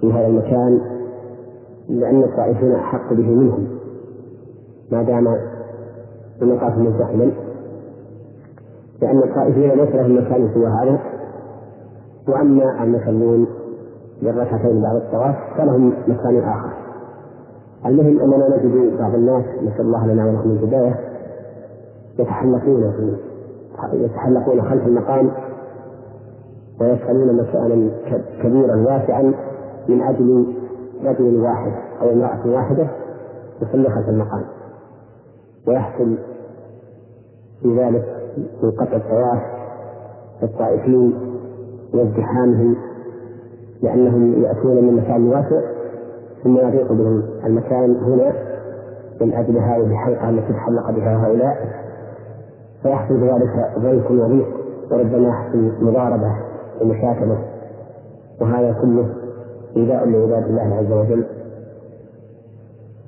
في 0.00 0.12
هذا 0.12 0.26
المكان 0.26 0.80
لأن 1.88 2.22
الطائفين 2.22 2.72
أحق 2.72 3.12
به 3.12 3.28
منهم. 3.28 3.68
ما 4.92 5.02
دام 5.02 5.36
المطاف 6.42 6.78
مزدحما. 6.78 7.32
لأن 9.02 9.18
الطائفين 9.18 9.70
ليس 9.70 9.94
لهم 9.94 10.18
مكان 10.18 10.50
سوى 10.54 10.66
هذا. 10.66 11.00
وأما 12.28 12.82
المصلون 12.84 13.46
للركعتين 14.22 14.82
بعد 14.82 14.96
الطواف 14.96 15.36
فلهم 15.56 15.92
مكان 16.08 16.38
آخر. 16.38 16.70
المهم 17.86 18.20
أننا 18.20 18.56
نجد 18.56 18.98
بعض 18.98 19.14
الناس 19.14 19.44
نسأل 19.62 19.80
الله 19.80 20.06
لنا 20.06 20.26
ولهم 20.26 20.50
الهداية 20.50 20.94
يتحلقون 22.18 22.92
في 22.92 23.16
يتحلقون 23.92 24.62
خلف 24.62 24.86
المقام 24.86 25.30
ويسألون 26.80 27.36
مكانا 27.36 27.90
كبيرا 28.42 28.76
واسعا 28.76 29.22
من 29.88 30.02
أجل 30.02 30.46
رجل 31.04 31.40
واحد 31.40 31.72
أو 32.02 32.10
امرأة 32.12 32.46
واحدة 32.46 32.86
يصلي 33.62 33.90
خلف 33.90 34.08
المقام. 34.08 34.44
ويحصل 35.68 36.18
في 37.62 37.76
ذلك 37.78 38.04
من 38.62 38.70
قطع 38.70 38.96
الطواف 38.96 39.42
الطائفين 40.42 41.14
وازدحامهم 41.94 42.76
لأنهم 43.82 44.42
يأتون 44.42 44.84
من 44.84 44.96
مكان 44.96 45.28
واسع 45.28 45.60
ثم 46.44 46.56
يضيق 46.56 46.92
بهم 46.92 47.22
المكان 47.44 47.96
هنا 47.96 48.32
من 49.20 49.32
أجل 49.32 49.58
هذه 49.58 49.86
الحلقة 49.86 50.28
التي 50.30 50.52
تحلق 50.52 50.90
بها 50.90 51.26
هؤلاء. 51.26 51.56
فيحصل 52.82 53.14
بذلك 53.20 53.70
ضيق 53.78 54.10
وضيق 54.10 54.48
وربما 54.90 55.28
يحصل 55.28 55.72
مضاربة 55.84 56.49
ومشاكلة 56.82 57.44
وهذا 58.40 58.72
كله 58.82 59.14
إيذاء 59.76 60.08
لعباد 60.08 60.44
الله 60.44 60.74
عز 60.76 60.92
وجل. 60.92 61.24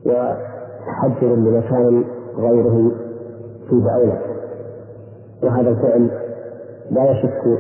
وتحجر 0.06 1.34
لمكان 1.34 2.04
غيره 2.38 2.90
في 3.68 3.80
بأولى 3.80 4.18
وهذا 5.42 5.70
الفعل 5.70 6.10
لا 6.90 7.10
يشك 7.10 7.58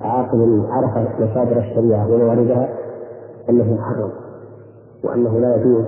عاقل 0.00 0.64
عرف 0.68 1.20
مصادر 1.20 1.58
الشريعة 1.58 2.12
ومواردها 2.14 2.68
أنه 3.50 3.74
محرم 3.74 4.10
وأنه 5.04 5.38
لا 5.38 5.56
يجوز 5.56 5.84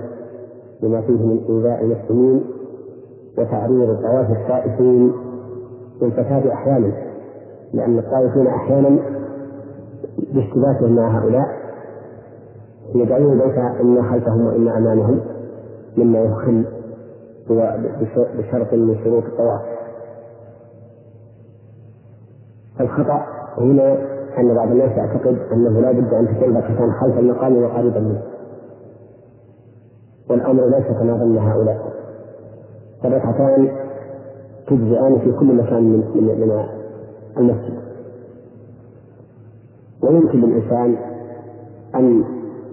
لما 0.83 1.01
فيه 1.01 1.13
من 1.25 1.39
إيذاء 1.49 1.83
المسلمين 1.83 2.43
وتعريض 3.37 4.01
طواف 4.01 4.29
الطائفين 4.31 5.13
للفساد 6.01 6.47
أحيانا 6.47 6.91
لأن 7.73 7.99
الطائفين 7.99 8.47
أحيانا 8.47 8.99
باشتباكهم 10.33 10.95
مع 10.95 11.19
هؤلاء 11.19 11.45
يدعون 12.95 13.37
ليس 13.37 13.57
إما 13.81 14.09
خلفهم 14.11 14.45
وإما 14.45 14.77
أمامهم 14.77 15.19
مما 15.97 16.19
يخل 16.19 16.65
بشرط 18.37 18.73
من 18.73 19.03
شروط 19.03 19.23
الطواف. 19.23 19.61
الخطأ 22.81 23.25
هنا 23.57 23.97
أن 24.37 24.55
بعض 24.55 24.67
الناس 24.71 24.91
يعتقد 24.97 25.37
أنه 25.51 25.79
لا 25.81 25.91
بد 25.91 26.13
أن 26.13 26.27
تكون 26.27 26.57
ركعتان 26.57 26.91
خلف 26.91 27.19
المقام 27.19 27.63
وقريبا 27.63 27.99
منه. 27.99 28.21
والأمر 30.29 30.65
ليس 30.65 30.87
كما 30.99 31.17
ظن 31.17 31.37
هؤلاء. 31.37 31.93
فالركعتان 33.03 33.71
تجزئان 34.67 35.19
في 35.19 35.31
كل 35.31 35.55
مكان 35.55 35.83
من 35.83 35.99
من 36.15 36.63
المسجد 37.37 37.79
ويمكن 40.03 40.41
للإنسان 40.41 40.95
أن 41.95 42.23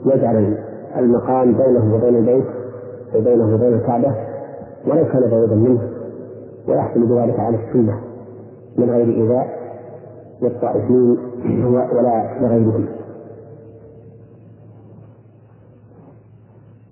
يجعل 0.06 0.58
المقام 0.96 1.52
بينه 1.52 1.94
وبين 1.94 2.16
البيت 2.16 2.46
وبينه 3.16 3.54
وبين 3.54 3.74
الكعبة 3.74 4.14
ولو 4.86 5.04
كان 5.04 5.30
بعيدا 5.30 5.54
منه 5.54 5.88
ويحصل 6.68 7.06
بذلك 7.06 7.40
على 7.40 7.56
السنة 7.56 8.00
من 8.78 8.90
غير 8.90 9.08
إيذاء 9.08 9.60
للطائفين 10.42 11.16
ولا 11.92 12.38
لغيرهم 12.40 12.86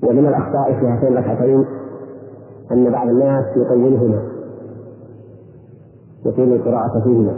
ومن 0.03 0.27
الأخطاء 0.29 0.73
في 0.81 0.87
هاتين 0.87 1.09
الركعتين 1.19 1.65
أن 2.73 2.91
بعض 2.91 3.09
الناس 3.09 3.45
يطولهما 3.57 4.23
يطيل 6.27 6.53
القراءة 6.53 7.01
فيهما. 7.05 7.37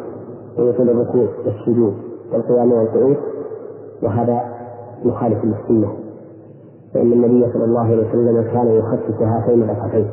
ويطيل 0.59 0.91
الركوع 0.91 1.29
والسجود 1.47 1.95
والقيام 2.33 2.73
والقعود 2.73 3.17
وهذا 4.03 4.41
مخالف 5.05 5.45
للسنة 5.45 5.93
فإن 6.95 7.13
النبي 7.13 7.53
صلى 7.53 7.65
الله 7.65 7.81
عليه 7.81 8.09
وسلم 8.09 8.43
كان 8.43 8.67
يخصص 8.67 9.23
هاتين 9.23 9.63
الركعتين. 9.63 10.07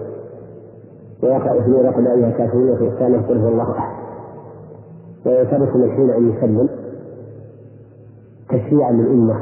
ويقرأ 1.23 1.62
في 1.62 1.71
قل 1.71 2.08
أيها 2.08 2.28
الكافرون 2.28 2.69
وفي 2.69 2.88
الثانية 2.88 3.17
قل 3.17 3.38
هو 3.38 3.47
الله 3.47 3.71
أحد. 3.71 3.95
ويعترف 5.26 5.76
من 5.76 5.91
حين 5.91 6.10
أن 6.10 6.30
يسلم 6.30 6.69
تشريعا 8.50 8.91
للأمة 8.91 9.36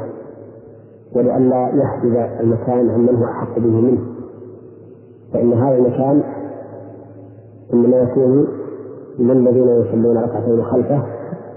ولئلا 1.16 1.68
يحجب 1.68 2.16
المكان 2.40 2.90
عمن 2.90 3.16
هو 3.16 3.24
أحق 3.24 3.58
به 3.58 3.80
منه. 3.80 4.02
فإن 5.32 5.52
هذا 5.52 5.76
المكان 5.76 6.22
إنما 7.74 7.96
يكون 7.96 8.46
للذين 9.18 9.68
يصلون 9.68 10.18
ركعتين 10.18 10.64
خلفه 10.64 11.02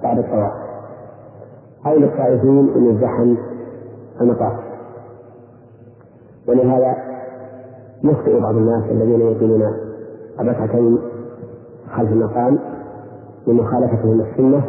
بعد 0.04 0.18
الطواف 0.18 0.52
أو 1.86 1.96
للطائفين 1.96 2.78
من 2.78 2.90
الزحم 2.90 3.36
المطاف. 4.22 4.54
ولهذا 6.48 6.96
يخطئ 8.04 8.40
بعض 8.40 8.56
الناس 8.56 8.84
الذين 8.92 9.22
يقيمون 9.22 9.74
الركعتين 10.40 11.00
خلف 11.96 12.12
المقام 12.12 12.60
لمخالفتهم 13.48 14.22
السنة 14.22 14.64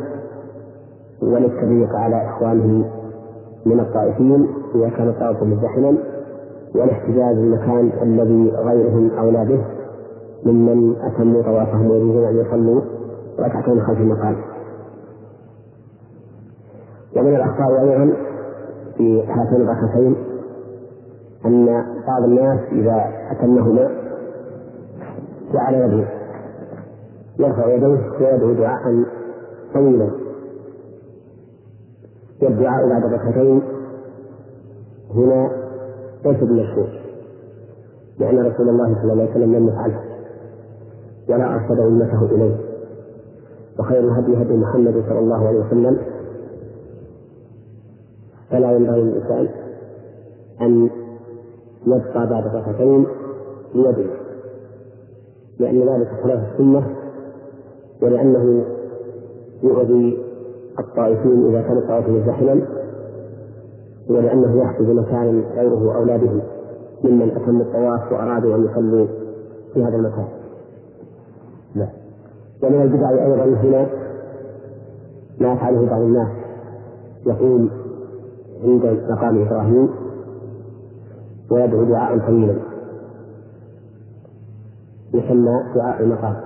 وللتضييق 1.22 1.94
على 1.94 2.28
إخوانهم 2.28 2.84
من 3.66 3.80
الطائفين 3.80 4.48
إذا 4.74 4.88
كان 4.88 5.08
الطائف 5.08 5.42
مزدحما 5.42 5.96
والاحتجاج 6.74 7.36
بالمكان 7.36 7.90
الذي 8.02 8.50
غيرهم 8.50 9.10
أولى 9.18 9.44
به. 9.44 9.79
ممن 10.44 10.96
أتموا 11.00 11.42
طوافهم 11.42 11.90
ويريدون 11.90 12.24
أن 12.24 12.36
يصلوا 12.36 12.80
ركعتين 13.38 13.82
خلف 13.82 13.98
المقام. 13.98 14.36
ومن 17.16 17.36
الأخطاء 17.36 17.80
أيضا 17.80 18.16
في 18.96 19.22
هاتين 19.22 19.60
الركعتين 19.60 20.16
أن 21.46 21.66
بعض 22.06 22.24
الناس 22.24 22.60
إذا 22.72 23.04
أتمهما 23.30 23.90
جعل 25.52 25.74
يده 25.74 26.08
يرفع 27.38 27.74
يديه 27.74 28.00
ويدعو 28.20 28.52
دعاء 28.52 29.04
طويلا. 29.74 30.10
والدعاء 32.42 32.88
بعد 32.88 33.04
الركعتين 33.04 33.62
هنا 35.14 35.50
ليس 36.24 36.40
بالمشروع 36.40 36.88
لأن 38.18 38.38
رسول 38.38 38.68
الله 38.68 38.94
صلى 39.02 39.12
الله 39.12 39.22
عليه 39.22 39.30
وسلم 39.30 39.54
لم 39.54 39.68
يفعله. 39.68 40.09
ولا 41.34 41.54
أرشد 41.54 41.80
أمته 41.80 42.22
إليه 42.34 42.56
وخير 43.78 43.98
الهدي 43.98 44.42
هدي 44.42 44.56
محمد 44.56 45.04
صلى 45.08 45.18
الله 45.18 45.48
عليه 45.48 45.60
وسلم 45.60 45.98
فلا 48.50 48.72
ينبغي 48.72 49.00
للإنسان 49.00 49.48
أن 50.60 50.90
يبقى 51.86 52.26
بعد 52.30 52.46
الركعتين 52.46 53.06
ليدعو 53.74 54.14
لأن 55.58 55.88
ذلك 55.88 56.08
خلاف 56.22 56.52
السنة 56.52 56.96
ولأنه 58.02 58.64
يؤذي 59.62 60.18
الطائفين 60.78 61.46
إذا 61.46 61.62
كان 61.62 61.78
الطائف 61.78 62.08
مزدحما 62.08 62.66
ولأنه 64.08 64.62
يحجز 64.62 64.86
مكانا 64.86 65.42
غيره 65.56 65.96
أولاده 65.96 66.42
ممن 67.04 67.30
أتموا 67.36 67.62
الطواف 67.62 68.12
وأرادوا 68.12 68.56
أن 68.56 68.64
يصلوا 68.64 69.06
في 69.74 69.84
هذا 69.84 69.96
المكان. 69.96 70.39
ومن 72.62 72.82
البدع 72.82 73.10
أيضا 73.10 73.44
هنا 73.44 73.86
ما 75.40 75.52
يفعله 75.52 75.86
بعض 75.86 76.00
الناس. 76.00 76.28
يقول 77.26 77.70
عند 78.64 79.00
مقام 79.10 79.46
إبراهيم 79.46 79.88
ويدعو 81.50 81.84
دعاء 81.84 82.18
طويلا. 82.18 82.56
يسمى 85.14 85.52
دعاء 85.74 86.02
المقام. 86.02 86.36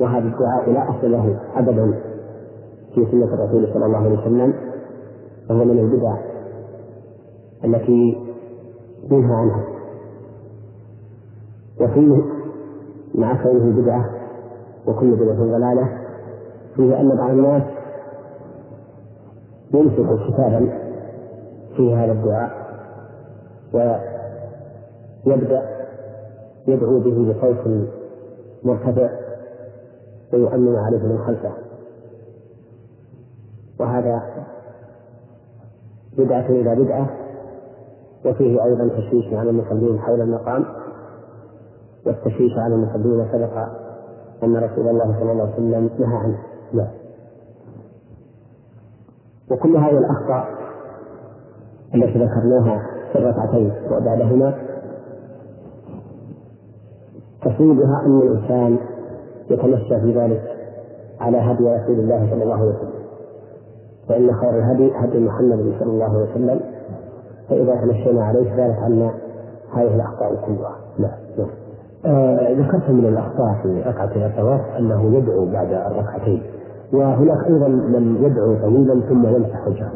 وهذا 0.00 0.24
الدعاء 0.24 0.70
لا 0.70 0.90
أصل 0.90 1.12
له 1.12 1.40
أبدا 1.56 2.00
في 2.94 3.06
سنة 3.10 3.34
الرسول 3.34 3.68
صلى 3.74 3.86
الله 3.86 3.98
عليه 3.98 4.18
وسلم 4.18 4.54
وهو 5.50 5.64
من 5.64 5.78
البدع 5.78 6.16
التي 7.64 8.18
ينهى 9.10 9.34
عنها. 9.34 9.64
وفيه 11.80 12.37
مع 13.18 13.42
كونه 13.42 13.82
بدعة 13.82 14.10
وكل 14.86 15.16
بدعة 15.16 15.36
ضلالة 15.36 15.98
فيه 16.76 17.00
أن 17.00 17.16
بعض 17.16 17.30
الناس 17.30 17.62
يمسك 19.74 20.28
كتابا 20.28 20.78
في 21.76 21.94
هذا 21.94 22.12
الدعاء 22.12 22.50
ويبدأ 25.26 25.62
يدعو 26.66 27.00
به 27.00 27.32
بصوت 27.32 27.86
مرتفع 28.64 29.10
ويؤمن 30.32 30.76
عليه 30.76 30.98
من 30.98 31.18
خلفه. 31.26 31.52
وهذا 33.80 34.22
بدعة 36.18 36.46
إلى 36.48 36.74
بدعة 36.74 37.10
وفيه 38.24 38.64
أيضا 38.64 38.88
تشويش 38.88 39.34
على 39.34 39.50
المصلين 39.50 39.98
حول 39.98 40.20
المقام. 40.20 40.64
والتشويش 42.08 42.52
على 42.58 42.74
المصلين 42.74 43.28
سبق 43.32 43.58
أن 44.42 44.56
رسول 44.56 44.88
الله 44.88 45.04
صلى 45.20 45.32
الله 45.32 45.42
عليه 45.42 45.54
وسلم 45.54 45.90
نهى 45.98 46.16
عنه. 46.16 46.38
لا 46.72 46.88
وكل 49.50 49.76
هذه 49.76 49.98
الأخطاء 49.98 50.44
التي 51.94 52.24
ذكرناها 52.24 52.82
في 53.12 53.18
الركعتين 53.18 53.72
وبعدهما 53.90 54.54
تصيبها 57.42 58.02
أن 58.06 58.20
الإنسان 58.20 58.78
يتمشى 59.50 60.00
في 60.00 60.18
ذلك 60.18 60.42
على 61.20 61.38
هدي 61.38 61.68
رسول 61.68 62.00
الله 62.00 62.30
صلى 62.30 62.42
الله 62.42 62.54
عليه 62.54 62.74
وسلم. 62.74 62.98
فإن 64.08 64.34
خير 64.34 64.58
الهدي 64.58 64.92
هدي 64.96 65.18
محمد 65.18 65.74
صلى 65.80 65.90
الله 65.90 66.04
عليه 66.04 66.30
وسلم. 66.30 66.60
فإذا 67.48 67.74
تمشينا 67.74 68.24
عليه 68.24 68.66
ذلك 68.66 68.76
عنا 68.78 69.14
هذه 69.74 69.94
الأخطاء 69.94 70.34
كلها. 70.46 70.76
نعم 70.98 71.18
نعم. 71.38 71.67
ذكرت 72.62 72.90
من 72.90 73.06
الأخطاء 73.08 73.54
في 73.62 73.82
ركعة 73.82 74.10
الأخوات 74.16 74.60
أنه 74.78 75.16
يدعو 75.16 75.46
بعد 75.46 75.72
الركعتين 75.72 76.42
وهناك 76.92 77.46
أيضا 77.46 77.68
من 77.68 78.16
يدعو 78.24 78.54
طويلا 78.54 79.00
ثم 79.08 79.26
يمسح 79.26 79.68
وجهه 79.68 79.92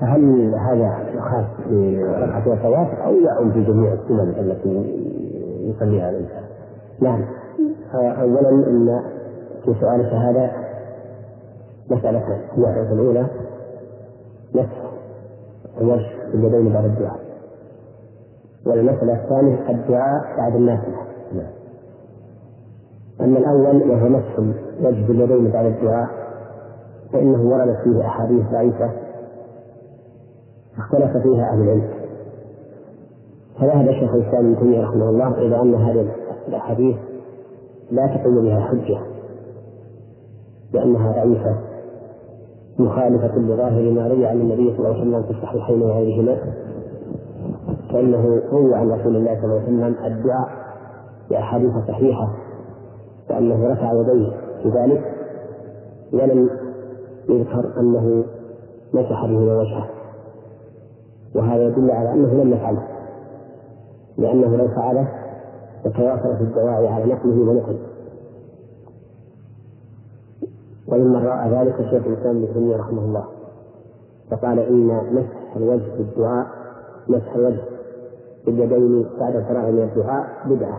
فهل 0.00 0.54
هذا 0.54 0.92
خاص 1.20 1.68
بركعة 1.70 2.46
الأخوات 2.46 2.98
أو 3.04 3.14
يعم 3.14 3.52
في 3.52 3.64
جميع 3.64 3.92
السنن 3.92 4.34
التي 4.38 4.68
يصليها 5.60 6.10
الإنسان؟ 6.10 6.42
نعم 7.00 7.24
آه، 7.94 8.12
أولا 8.12 8.50
أن 8.50 9.00
في 9.64 9.74
سؤالك 9.80 10.12
هذا 10.12 10.50
مسألتان 11.90 12.40
المسألة 12.56 12.92
الأولى 12.92 13.26
مسح 14.54 14.82
الوجه 15.80 16.10
باليدين 16.32 16.72
بعد 16.72 16.84
الدعاء 16.84 17.20
والمسألة 18.66 19.24
الثانية 19.24 19.70
الدعاء 19.70 20.36
بعد 20.36 20.54
النافلة. 20.54 20.96
أما 23.20 23.38
الأول 23.38 23.90
وهو 23.90 24.08
مسح 24.08 24.38
الوجه 24.80 25.06
باليدين 25.06 25.50
بعد 25.50 25.66
الدعاء 25.66 26.08
فإنه 27.12 27.42
وردت 27.42 27.76
فيه 27.84 28.06
أحاديث 28.06 28.46
ضعيفة 28.52 28.90
اختلف 30.78 31.16
فيها 31.22 31.52
أهل 31.52 31.62
العلم. 31.62 31.88
فذهب 33.60 33.88
الشيخ 33.88 34.14
الإسلام 34.14 34.46
ابن 34.46 34.58
تيمية 34.58 34.82
رحمه 34.82 35.08
الله 35.10 35.38
إلى 35.38 35.60
أن 35.62 35.74
هذه 35.74 36.08
الأحاديث 36.48 36.96
لا 37.90 38.06
تقوم 38.06 38.42
بها 38.42 38.60
حجة 38.60 39.00
لأنها 40.74 41.12
ضعيفة 41.12 41.56
مخالفة 42.78 43.38
لظاهر 43.38 43.90
ما 43.90 44.08
روي 44.08 44.26
عن 44.26 44.40
النبي 44.40 44.76
صلى 44.76 44.78
الله 44.78 45.00
عليه 45.00 45.00
وسلم 45.00 45.22
في 45.22 45.30
الصحيحين 45.30 45.82
وغيرهما 45.82 46.36
فإنه 47.92 48.42
روي 48.52 48.74
عن 48.74 48.90
رسول 48.90 49.16
الله 49.16 49.34
صلى 49.34 49.44
الله 49.44 49.60
عليه 49.60 49.64
وسلم 49.64 49.84
الدعاء 50.06 50.48
بأحاديث 51.30 51.72
صحيحة. 51.88 52.28
وأنه 53.30 53.72
رفع 53.72 53.92
يديه 53.92 54.30
في 54.62 54.68
ذلك 54.68 55.14
ولم 56.12 56.50
يذكر 57.28 57.80
أنه 57.80 58.24
مسح 58.94 59.26
به 59.26 59.58
وجهه 59.58 59.88
وهذا 61.34 61.62
يدل 61.62 61.90
على 61.90 62.12
أنه 62.12 62.34
لم 62.42 62.52
يفعله 62.52 62.82
لأنه 64.18 64.56
لو 64.56 64.68
فعله 64.68 65.08
لتواصلت 65.84 66.40
الدواعي 66.40 66.88
على 66.88 67.04
نقله 67.12 67.50
ونقله. 67.50 67.78
وممن 70.88 71.16
رأى 71.26 71.50
ذلك 71.50 71.76
شيخ 71.76 72.06
الإسلام 72.06 72.36
ابن 72.36 72.54
تيمية 72.54 72.76
رحمه 72.76 73.04
الله 73.04 73.24
فقال 74.30 74.58
إن 74.58 74.86
مسح 75.12 75.56
الوجه 75.56 75.96
بالدعاء 75.98 76.46
مسح 77.08 77.34
الوجه 77.34 77.62
باليدين 78.46 79.06
بعد 79.20 79.36
الفراغ 79.36 79.70
من 79.70 79.82
الدعاء 79.82 80.26
بدعة. 80.46 80.78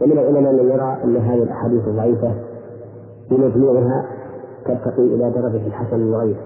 ومن 0.00 0.12
العلماء 0.12 0.52
من 0.52 0.70
يرى 0.70 0.96
أن 1.04 1.16
هذه 1.16 1.42
الأحاديث 1.42 1.88
الضعيفة 1.88 2.34
بمجموعها 3.30 4.06
ترتقي 4.64 5.02
إلى 5.02 5.30
درجة 5.30 5.66
الحسن 5.66 6.10
لغيره 6.10 6.40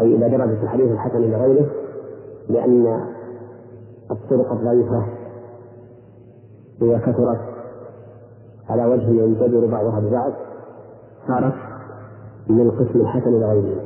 أي 0.00 0.16
إلى 0.16 0.28
درجة 0.28 0.62
الحديث 0.62 0.92
الحسن 0.92 1.20
لغيره 1.20 1.66
لأن 2.48 3.00
الطرق 4.10 4.52
الضعيفة 4.52 5.06
إذا 6.82 6.98
كثرت 6.98 7.40
على 8.68 8.84
وجه 8.84 9.08
ينجبر 9.08 9.66
بعضها 9.66 10.00
ببعض 10.00 10.32
صارت 11.28 11.54
من 12.48 12.60
القسم 12.60 13.00
الحسن 13.00 13.30
لغيره 13.30 13.80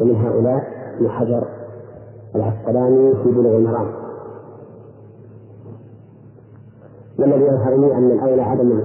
ومن 0.00 0.16
هؤلاء 0.16 0.62
ابن 0.96 1.08
حجر 1.08 1.48
العسقلاني 2.34 3.14
في 3.14 3.30
بلوغ 3.30 3.56
المرام. 3.56 3.86
والذي 7.18 7.44
يظهر 7.44 7.76
لي 7.76 7.94
أن 7.94 8.10
الأولى 8.10 8.42
عدم 8.42 8.82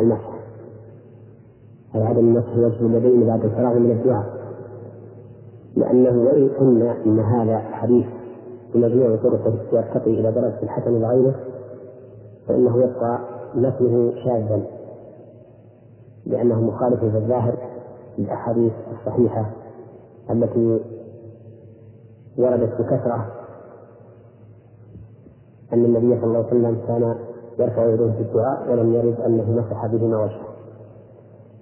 المسح. 0.00 0.30
أي 1.94 2.02
عدم 2.02 2.34
مسح 2.34 2.56
وجه 2.56 2.86
اليدين 2.86 3.26
بعد 3.26 3.44
الفراغ 3.44 3.78
من 3.78 3.90
الدعاء. 3.90 4.38
لأنه 5.76 6.24
وإن 6.24 6.48
قلنا 6.48 6.96
أن 7.06 7.18
هذا 7.20 7.56
الحديث 7.68 8.06
بمجموع 8.74 9.16
طرقه 9.16 9.54
يرتقي 9.72 10.10
إلى 10.10 10.32
درجة 10.32 10.62
الحسن 10.62 11.00
لغيره 11.00 11.34
فإنه 12.48 12.78
يبقى 12.78 13.18
نفيه 13.54 14.24
شاذا. 14.24 14.62
لأنه 16.26 16.60
مخالف 16.60 17.00
في 17.00 17.16
الظاهر 17.16 17.54
للأحاديث 18.18 18.72
الصحيحة 18.92 19.50
التي 20.30 20.80
وردت 22.38 22.80
بكثرة 22.80 23.26
أن 25.72 25.84
النبي 25.84 26.20
صلى 26.20 26.24
الله 26.24 26.38
عليه 26.38 26.46
وسلم 26.48 26.78
كان 26.86 27.14
يرفع 27.58 27.84
يديه 27.84 28.12
في 28.12 28.20
الدعاء 28.20 28.70
ولم 28.72 28.94
يرد 28.94 29.20
أنه 29.20 29.50
مسح 29.50 29.86
بهما 29.86 30.22
وجهه. 30.22 30.40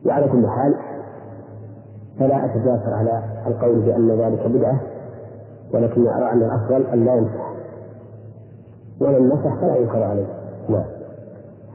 وعلى 0.07 0.29
كل 0.29 0.47
حال 0.49 0.75
فلا 2.19 2.45
أتجاسر 2.45 2.95
على 2.95 3.23
القول 3.47 3.81
بأن 3.81 4.11
ذلك 4.11 4.47
بدعة 4.47 4.81
ولكني 5.75 6.09
أرى 6.17 6.33
أن 6.33 6.43
الأفضل 6.43 6.87
أن 6.87 7.05
لا 7.05 7.15
يمسح 7.15 7.53
ومن 9.01 9.29
مسح 9.29 9.61
فلا 9.61 9.77
ينكر 9.77 10.03
عليه. 10.03 10.27
نعم 10.69 10.85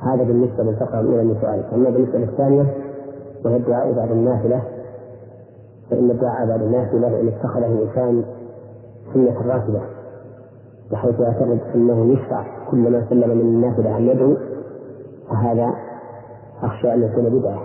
هذا 0.01 0.23
بالنسبة 0.23 0.63
للفقرة 0.63 0.99
الأولى 0.99 1.23
من 1.23 1.35
سؤالك 1.41 1.73
أما 1.73 1.89
بالنسبة 1.89 2.17
للثانية 2.19 2.65
وهي 3.45 3.55
الدعاء 3.57 3.91
بعد 3.93 4.11
النافلة 4.11 4.61
فإن 5.89 6.11
الدعاء 6.11 6.47
بعد 6.47 6.61
النافلة 6.61 7.19
إن 7.21 7.27
اتخذه 7.27 7.65
الإنسان 7.65 8.23
سنة 9.13 9.53
راتبة 9.53 9.81
بحيث 10.91 11.19
يعتقد 11.19 11.59
أنه 11.75 12.13
يشرع 12.13 12.45
كلما 12.71 13.05
سلم 13.09 13.29
من 13.29 13.41
الناس 13.41 13.79
أن 13.79 14.07
يدعو 14.07 14.35
فهذا 15.29 15.73
أخشى 16.63 16.93
أن 16.93 17.03
يكون 17.03 17.39
بدعة 17.39 17.59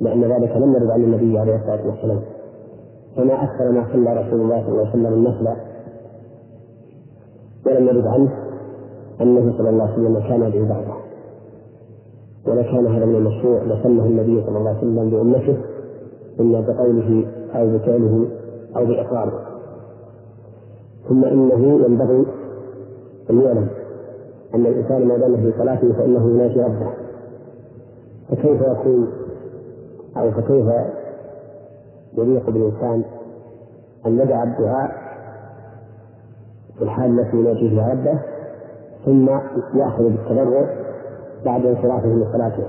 لأن 0.00 0.24
ذلك 0.24 0.56
لم 0.56 0.74
يرد 0.74 0.90
عن 0.90 1.00
النبي 1.02 1.38
عليه 1.38 1.56
الصلاة 1.56 1.86
والسلام. 1.86 2.20
فما 3.16 3.44
أكثر 3.44 3.70
ما 3.70 3.86
صلى 3.92 4.12
رسول 4.12 4.40
الله 4.40 4.62
صلى 4.62 4.68
الله 4.68 4.80
عليه 4.80 4.90
وسلم 4.90 5.06
النفل 5.14 5.48
ولم 7.66 7.88
يرد 7.88 8.06
عنه 8.06 8.30
أنه 9.20 9.56
صلى 9.58 9.70
الله 9.70 9.84
عليه 9.84 9.92
وسلم 9.92 10.20
كان 10.28 10.42
يدعو 10.42 10.64
بعده 10.68 10.94
ولكان 12.46 12.86
هذا 12.86 13.04
من 13.04 13.14
المشروع 13.14 13.62
لسنه 13.62 14.04
النبي 14.04 14.42
صلى 14.46 14.58
الله 14.58 14.68
عليه 14.70 14.78
وسلم 14.78 15.10
بأمته 15.10 15.56
إما 16.40 16.60
بقوله 16.60 17.26
أو 17.54 17.66
بفعله 17.66 18.26
أو 18.76 18.86
بإقراره. 18.86 19.49
ثم 21.10 21.24
إنه 21.24 21.84
ينبغي 21.84 22.26
أن 23.30 23.40
يعلم 23.40 23.68
أن 24.54 24.66
الإنسان 24.66 25.08
ما 25.08 25.16
دام 25.16 25.36
في 25.36 25.52
صلاته 25.58 25.92
فإنه 25.92 26.30
يناجي 26.30 26.60
ربه. 26.60 26.90
فكيف 28.28 28.60
يكون 28.60 29.08
أو 30.16 30.30
فكيف 30.30 30.66
يليق 32.18 32.50
بالإنسان 32.50 33.04
أن 34.06 34.18
يدع 34.18 34.42
الدعاء 34.42 34.90
في 36.78 36.82
الحال 36.82 37.20
التي 37.20 37.36
يناجي 37.36 37.70
فيها 37.70 37.92
ربه 37.92 38.20
ثم 39.04 39.28
يأخذ 39.78 40.02
بالتضرع 40.02 40.68
بعد 41.44 41.66
انصرافه 41.66 42.08
من 42.08 42.32
صلاته 42.32 42.64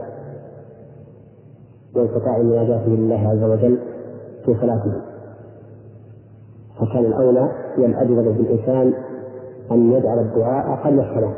وانقطاع 1.95 2.37
مناجاته 2.37 2.87
لله 2.87 3.29
عز 3.29 3.43
وجل 3.43 3.79
في 4.45 4.55
صلاته. 4.61 5.01
فكان 6.79 7.05
الأولى 7.05 7.60
هي 7.75 7.85
الأجود 7.85 8.37
بالإنسان 8.37 8.93
أن 9.71 9.91
يجعل 9.91 10.19
الدعاء 10.19 10.73
أقل 10.73 10.99
الصلاة 10.99 11.33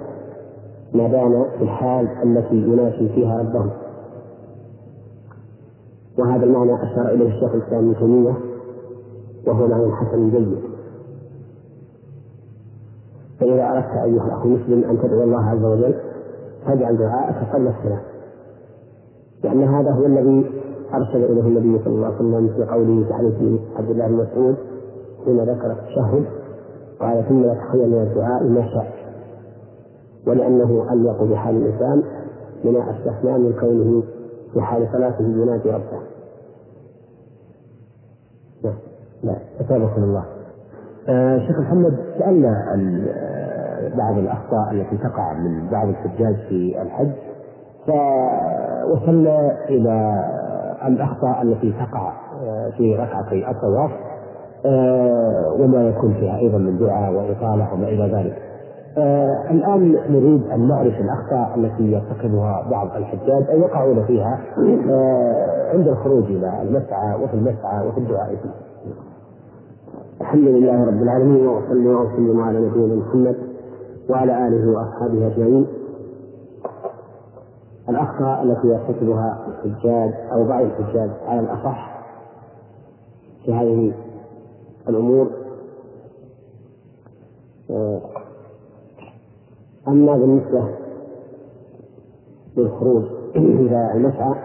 ما 0.94 1.08
دام 1.08 1.46
في 1.58 1.64
الحال 1.64 2.08
التي 2.24 2.56
يناشي 2.56 3.10
فيها 3.10 3.40
ربه. 3.40 3.72
وهذا 6.20 6.46
المعنى 6.46 6.76
أشار 6.76 7.10
إليه 7.10 7.28
الشيخ 7.28 7.56
الإسلام 7.56 7.90
ابن 7.90 7.96
تيمية 8.00 8.34
وهو 9.48 9.68
معنى 9.68 9.96
حسن 9.96 10.30
جيد. 10.30 10.58
فإذا 13.40 13.72
أردت 13.72 14.04
أيها 14.04 14.26
الأخ 14.26 14.46
المسلم 14.46 14.90
أن 14.90 15.00
تدعو 15.02 15.24
الله 15.24 15.50
عز 15.50 15.64
وجل 15.64 15.96
فاجعل 16.66 16.98
دعاءك 16.98 17.54
قبل 17.54 17.68
الصلاة. 17.68 18.02
لأن 19.44 19.64
هذا 19.64 19.92
هو 19.92 20.06
الذي 20.06 20.52
أرسل 20.94 21.24
إليه 21.24 21.42
النبي 21.42 21.84
صلى 21.84 21.94
الله 21.94 22.06
عليه 22.06 22.16
وسلم 22.16 22.48
في 22.48 22.64
قوله 22.64 23.14
حديث 23.14 23.60
عبد 23.76 23.90
الله 23.90 24.08
بن 24.08 24.14
مسعود 24.14 24.56
حين 25.26 25.40
ذكر 25.40 25.72
التشهد 25.72 26.26
قال 27.00 27.26
ثم 27.30 27.44
يتخيل 27.44 27.90
من 27.90 28.02
الدعاء 28.02 28.44
ما 28.44 28.62
شاء 28.62 28.94
ولأنه 30.28 30.94
أليق 30.94 31.24
بحال 31.24 31.56
الإنسان 31.56 32.04
بما 32.64 32.92
استثنى 32.92 33.38
من 33.38 33.54
كونه 33.60 34.04
في 34.54 34.62
حال 34.62 34.88
صلاته 34.94 35.24
ينادي 35.24 35.70
ربه. 35.70 36.00
نعم. 38.64 38.76
لا 39.24 39.36
أثابكم 39.62 40.04
الله. 40.04 40.26
آه 41.10 41.38
شيخ 41.38 41.60
محمد 41.60 41.98
سألنا 42.20 42.76
آه، 43.18 43.98
بعض 43.98 44.18
الأخطاء 44.18 44.72
التي 44.72 44.98
تقع 44.98 45.34
من 45.34 45.70
بعض 45.70 45.88
الحجاج 45.88 46.36
في 46.50 46.82
الحج 46.82 47.12
فوصلنا 47.88 49.66
إلى 49.70 50.24
الأخطاء 50.88 51.42
التي 51.42 51.72
تقع 51.72 52.14
آه، 52.44 52.70
في 52.78 52.96
ركعتي 52.96 53.50
الطواف. 53.52 53.92
وما 55.60 55.88
يكون 55.90 56.14
فيها 56.14 56.38
أيضا 56.38 56.58
من 56.58 56.78
دعاء 56.78 57.14
وإطالة 57.14 57.74
وما 57.74 57.88
إلى 57.88 58.16
ذلك 58.16 58.38
آه 58.98 59.52
الآن 59.52 59.92
نريد 60.10 60.44
أن 60.52 60.68
نعرف 60.68 60.94
الأخطاء 61.00 61.60
التي 61.60 61.84
يرتكبها 61.92 62.68
بعض 62.72 62.88
الحجاج 62.96 63.50
أو 63.50 63.58
يقعون 63.60 64.04
فيها 64.06 64.40
آه 64.90 65.72
عند 65.74 65.88
الخروج 65.88 66.24
إلى 66.24 66.62
المسعى 66.62 67.24
وفي 67.24 67.34
المسعى 67.34 67.88
وفي 67.88 67.98
الدعاء 67.98 68.36
فيه. 68.36 68.50
الحمد 70.22 70.48
لله 70.48 70.86
رب 70.86 71.02
العالمين 71.02 71.48
وأصلي 71.48 71.88
وأسلم 71.88 72.42
على 72.42 72.60
نبينا 72.60 72.96
محمد 72.96 73.36
وعلى 74.10 74.48
آله 74.48 74.72
وأصحابه 74.72 75.28
أجمعين. 75.28 75.68
الأخطاء 77.90 78.44
التي 78.44 78.68
يرتكبها 78.68 79.38
الحجاج 79.48 80.12
أو 80.34 80.48
بعض 80.48 80.62
الحجاج 80.66 81.10
على 81.28 81.40
الأصح 81.40 82.04
في 83.46 83.54
هذه 83.54 83.94
الأمور. 84.90 85.32
آه، 87.70 88.02
أما 89.88 90.18
بالنسبة 90.18 90.68
للخروج 92.58 93.04
إلى 93.36 93.92
المسعى 93.94 94.36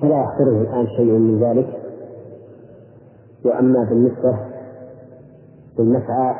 فلا 0.00 0.20
يحضره 0.20 0.60
الآن 0.60 0.86
شيء 0.86 1.12
من 1.12 1.40
ذلك. 1.40 1.80
وأما 3.44 3.84
بالنسبة 3.84 4.38
للمسعى 5.78 6.34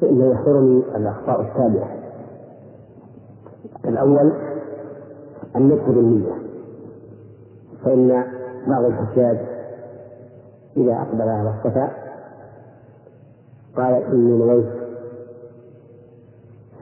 فإنه 0.00 0.30
يحضرني 0.32 0.82
الأخطاء 0.96 1.40
التالية 1.40 2.04
الأول 3.84 4.32
النطق 5.56 5.86
بالنية 5.86 6.32
فإن 7.84 8.24
بعض 8.66 8.84
الحجاج 8.84 9.53
إذا 10.76 10.92
أقبل 10.92 11.28
على 11.28 11.50
الصفا 11.50 11.90
قال 13.76 13.94
إني 13.94 14.38
نويت 14.38 14.84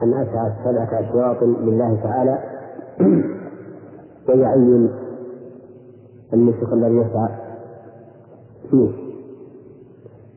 أن 0.03 0.13
أسعى 0.13 0.51
سبعة 0.63 0.99
أشواط 0.99 1.43
لله 1.43 1.99
تعالى 2.03 2.39
ويعين 4.29 4.89
النسك 6.33 6.73
الذي 6.73 6.95
يسعى 6.95 7.29
فيه. 8.71 8.91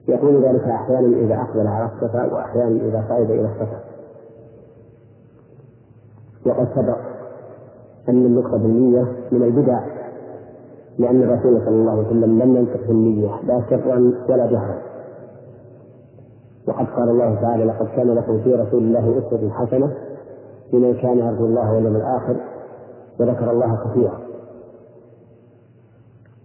يقول 0.08 0.44
ذلك 0.44 0.62
أحيانا 0.62 1.16
إذا 1.16 1.34
أقبل 1.34 1.66
على 1.66 1.90
الصفا 1.94 2.34
وأحيانا 2.34 2.84
إذا 2.84 3.04
صعد 3.08 3.30
إلى 3.30 3.48
الصفا. 3.48 3.80
وقد 6.46 6.68
سبق 6.74 6.98
أن 8.08 8.26
النطق 8.26 8.56
بالنية 8.56 9.02
من 9.32 9.42
البدع 9.42 9.80
لأن 10.98 11.22
الرسول 11.22 11.60
صلى 11.60 11.68
الله 11.68 11.90
عليه 11.90 12.06
وسلم 12.06 12.38
لم 12.42 12.56
ينطق 12.56 12.86
بالنية 12.88 13.30
لا 13.46 13.62
سرا 13.70 14.12
ولا 14.28 14.46
جهرا. 14.46 14.78
وقد 16.68 16.86
قال 16.86 17.08
الله 17.08 17.34
تعالى 17.34 17.64
لقد 17.64 17.86
كان 17.86 18.14
لكم 18.14 18.38
في 18.38 18.54
رسول 18.54 18.82
الله 18.82 19.18
أسوة 19.18 19.50
حسنة 19.50 19.94
لمن 20.72 20.94
كان 20.94 21.18
يرجو 21.18 21.46
الله 21.46 21.72
واليوم 21.74 21.96
الآخر 21.96 22.36
وذكر 23.20 23.50
الله 23.50 23.78
كثيرا. 23.84 24.20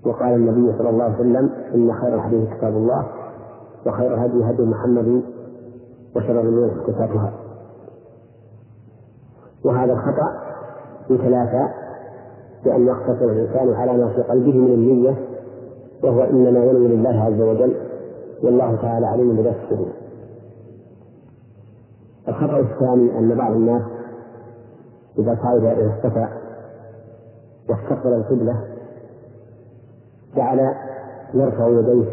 وقال 0.06 0.34
النبي 0.34 0.78
صلى 0.78 0.90
الله 0.90 1.04
عليه 1.04 1.16
وسلم 1.16 1.50
إن 1.76 1.94
خير 1.94 2.16
الحديث 2.16 2.50
كتاب 2.58 2.74
الله 2.74 3.08
وخير 3.86 4.14
الهدي 4.14 4.44
هدي 4.44 4.64
محمد 4.64 5.22
وشر 6.16 6.42
الأمور 6.42 6.72
محدثاتها. 6.76 7.34
وهذا 9.66 9.94
الخطأ 9.94 10.42
ثلاثة 11.08 11.70
بأن 12.66 12.88
يقتصر 12.88 13.26
الإنسان 13.26 13.74
على 13.74 13.98
ما 13.98 14.08
في 14.14 14.22
قلبه 14.22 14.58
من 14.58 14.74
النية 14.74 15.16
وهو 16.04 16.22
إنما 16.24 16.66
ينوي 16.66 16.88
لله 16.88 17.24
عز 17.24 17.42
وجل 17.42 17.76
والله 18.44 18.76
تعالى 18.76 19.06
عليم 19.06 19.36
بذات 19.36 19.56
الصدور 19.64 19.92
الخطأ 22.28 22.60
الثاني 22.60 23.20
أن 23.20 23.36
بعض 23.36 23.52
الناس 23.52 23.82
إذا 25.20 25.38
صعد 25.44 25.64
إلى 25.64 25.94
الصفا 25.98 26.30
واستقبل 27.70 28.14
القبلة 28.14 28.64
جعل 30.36 30.60
يرفع 31.34 31.68
يديه 31.68 32.06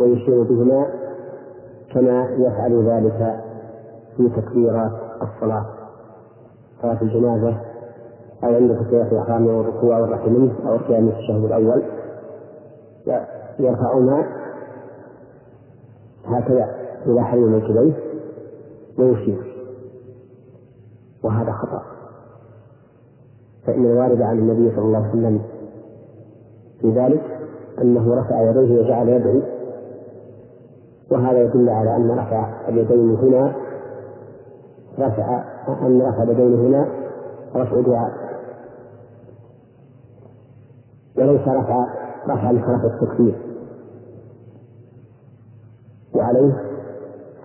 ويشير 0.00 0.42
بهما 0.42 0.86
كما 1.94 2.28
يفعل 2.30 2.88
ذلك 2.88 3.40
في 4.16 4.28
تكبيرات 4.28 4.92
الصلاة 5.22 5.66
صلاة 6.82 7.02
الجنازة 7.02 7.56
أو 8.44 8.54
عند 8.54 8.78
تكبيرة 8.80 9.08
الإحرام 9.12 9.46
والركوع 9.46 9.98
والرفع 9.98 10.26
منه 10.26 10.54
أو 10.68 10.74
القيام 10.74 11.10
في 11.10 11.18
الشهر 11.18 11.46
الأول؟ 11.46 11.82
يرفعهما. 13.58 14.26
هكذا. 16.24 16.70
إلى 17.06 17.24
حريم 17.24 17.54
الكبير. 17.54 17.94
ويشير. 18.98 19.56
وهذا 21.24 21.52
خطأ. 21.52 21.82
فإن 23.66 23.86
الوارد 23.86 24.22
عن 24.22 24.38
النبي 24.38 24.76
صلى 24.76 24.84
الله 24.84 24.98
عليه 24.98 25.08
وسلم 25.08 25.40
في 26.80 26.90
ذلك 26.90 27.22
أنه 27.82 28.14
رفع 28.14 28.50
يديه 28.50 28.80
وجعل 28.80 29.08
يدعو 29.08 29.40
وهذا 31.10 31.42
يدل 31.42 31.68
على 31.68 31.96
أن 31.96 32.10
رفع 32.10 32.68
اليدين 32.68 33.14
هنا 33.14 33.54
رفع 34.98 35.44
أن 35.68 36.02
رفع 36.02 36.22
اليدين 36.22 36.54
هنا 36.54 36.88
رفع 37.56 37.80
دعاء. 37.80 38.25
وليس 41.18 41.40
رفع 41.40 41.86
رفع 42.28 42.50
لخلاف 42.50 42.84
التكبير 42.84 43.34
وعليه 46.14 46.62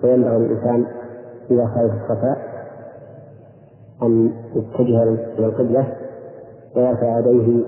فينبغي 0.02 0.38
الإنسان 0.38 0.86
إذا 1.52 1.68
خرج 1.68 1.90
الصفاء 1.92 2.38
أن 4.04 4.32
يتجه 4.56 5.04
إلى 5.04 5.46
القبلة 5.46 5.94
ويرفع 6.76 7.20
يديه 7.20 7.66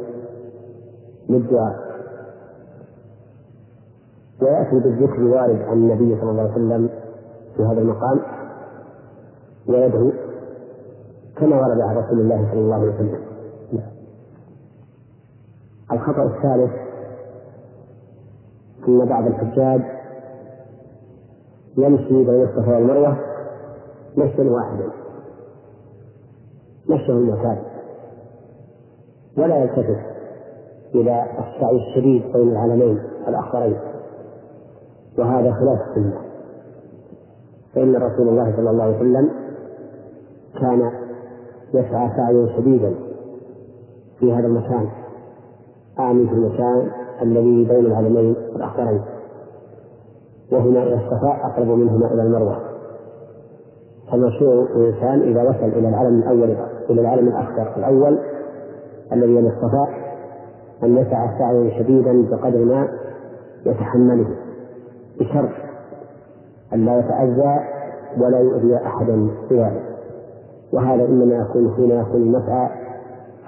للدعاء. 1.30 1.76
ويأتي 4.42 4.80
بالذكر 4.80 5.16
الوارد 5.16 5.62
عن 5.62 5.78
النبي 5.78 6.22
صلى 6.22 6.32
الله 6.32 6.42
عليه 6.42 6.52
وسلم 6.52 6.90
في 7.58 7.64
هذا 7.64 7.82
المقام 7.82 8.20
ويدعو 9.68 10.12
كما 11.38 11.56
ورد 11.56 11.82
عن 11.82 11.98
رسول 11.98 12.20
الله 12.20 12.48
صلى 12.52 12.60
الله 12.60 12.76
عليه 12.76 12.94
وسلم. 12.94 13.33
الخطأ 15.94 16.24
الثالث 16.24 16.72
أن 18.88 19.06
بعض 19.06 19.28
الحجاج 19.28 19.82
يمشي 21.78 22.24
بين 22.24 22.44
الصفا 22.44 22.76
والمروة 22.76 23.18
مشيا 24.18 24.52
واحدا. 24.52 24.90
مشيه 26.90 27.14
المعتاد. 27.14 27.58
ولا 29.38 29.58
يلتفت 29.58 30.00
إلى 30.96 31.24
السعي 31.24 31.76
الشديد 31.76 32.34
بين 32.34 32.50
العلمين 32.50 33.00
الأخضرين 33.28 33.80
وهذا 35.18 35.54
خلاف 35.54 35.80
السنة. 35.90 36.22
فإن 37.76 37.96
رسول 37.96 38.30
الله 38.30 38.56
صلى 38.56 38.70
الله 38.70 38.84
عليه 38.84 38.98
وسلم 38.98 39.30
كان 40.62 40.92
يسعى 41.74 42.10
سعيا 42.18 42.58
شديدا 42.58 42.96
في 44.20 44.34
هذا 44.34 44.48
المكان. 44.48 45.03
أعني 46.00 46.28
في 46.28 46.34
المكان 46.34 46.92
الذي 47.22 47.66
بين 47.66 47.86
العلمين 47.86 48.36
الأخضرين 48.56 49.02
وهما 50.52 50.84
إلى 50.84 50.96
الصفاء 50.96 51.46
أقرب 51.46 51.68
منهما 51.68 52.14
إلى 52.14 52.22
المروة. 52.22 52.60
فالمشروع 54.12 54.66
الإنسان 54.76 55.22
إذا 55.22 55.44
وصل 55.44 55.78
إلى 55.78 55.90
العلم 55.90 56.20
الأول 56.20 56.58
إلى 56.90 57.02
العلم 57.02 57.28
الأخضر 57.28 57.78
الأول 57.78 58.20
الذي 59.14 59.36
يلي 59.36 59.48
الصفاء 59.48 59.90
أن 60.84 60.98
يسعى 60.98 61.30
سعيا 61.40 61.80
شديدا 61.80 62.30
بقدر 62.32 62.66
ما 62.66 62.88
يتحمله 63.66 64.28
بشرط 65.20 65.50
أن 66.74 66.86
لا 66.86 67.00
يتأذى 67.00 67.60
ولا 68.18 68.40
يؤذي 68.40 68.76
أحدا 68.76 69.30
بذلك. 69.50 69.84
وهذا 70.74 71.06
إنما 71.06 71.36
يكون 71.36 71.74
حين 71.76 71.92
يكون 71.92 72.22
المسعى 72.22 72.70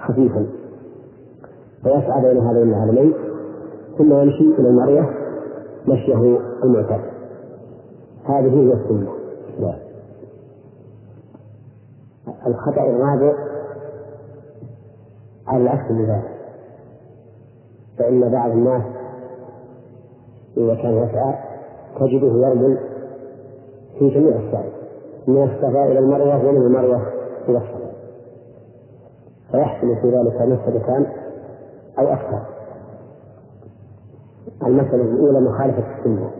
خفيفا. 0.00 0.46
فيسعى 1.82 2.22
بين 2.22 2.42
هذين 2.42 2.68
العالمين 2.68 3.12
ثم 3.98 4.12
يمشي 4.12 4.44
إلى 4.58 4.68
المرية 4.68 5.10
مشيه 5.88 6.38
المعتاد 6.64 7.00
هذه 8.24 8.60
هي 8.60 8.72
السنة. 8.72 9.16
الخطأ 12.46 12.82
الرابع 12.82 13.32
على 15.46 15.62
العكس 15.62 15.90
من 15.90 16.06
ذلك 16.06 16.36
فإن 17.98 18.32
بعض 18.32 18.50
الناس 18.50 18.82
إذا 20.56 20.74
كان 20.74 20.96
يسعى 20.96 21.34
تجده 22.00 22.26
يرمل 22.26 22.78
في 23.98 24.08
جميع 24.08 24.36
السعي 24.36 24.70
من 25.26 25.42
الصفا 25.42 25.84
إلى 25.84 25.98
المروة 25.98 26.48
ومن 26.48 26.62
المروة 26.62 27.02
إلى 27.48 27.58
الصفا 27.58 27.92
فيحصل 29.50 29.96
في 30.02 30.10
ذلك 30.10 30.42
مفسدتان 30.42 31.06
أو 31.98 32.12
أكثر. 32.12 32.42
المسألة 34.66 35.02
الأولى 35.02 35.40
مخالفة 35.40 35.98
السنة. 35.98 36.30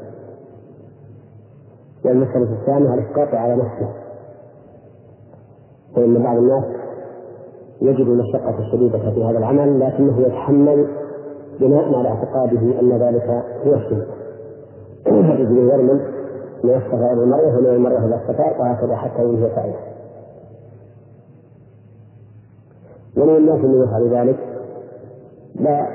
والمسألة 2.05 2.53
الثانية 2.61 2.95
الإسقاط 2.95 3.35
على 3.35 3.57
نفسه. 3.57 3.89
فإن 5.97 6.23
بعض 6.23 6.37
الناس 6.37 6.65
يجد 7.81 8.07
المشقة 8.07 8.59
الشديدة 8.59 8.99
في 8.99 9.25
هذا 9.25 9.39
العمل 9.39 9.81
لكنه 9.81 10.21
يتحمل 10.21 10.89
بناء 11.61 11.95
على 11.95 12.09
اعتقاده 12.09 12.81
أن 12.81 12.93
ذلك 12.93 13.45
هو 13.67 13.75
السنة. 13.75 14.07
الرجل 15.07 15.59
يرمل 15.59 16.01
من 16.65 16.71
الصفا 16.75 17.13
إلى 17.13 17.23
المرأة 17.23 17.59
ومن 17.59 17.67
المرأة 17.67 17.99
إلى 17.99 18.15
الصفا 18.17 18.61
وهكذا 18.61 18.97
حتى 18.97 19.23
ينهي 19.23 19.51
سعيه 19.55 19.77
ومن 23.17 23.37
الناس 23.37 23.59
من 23.65 23.83
يفعل 23.83 24.09
ذلك 24.09 24.56
لا 25.67 25.87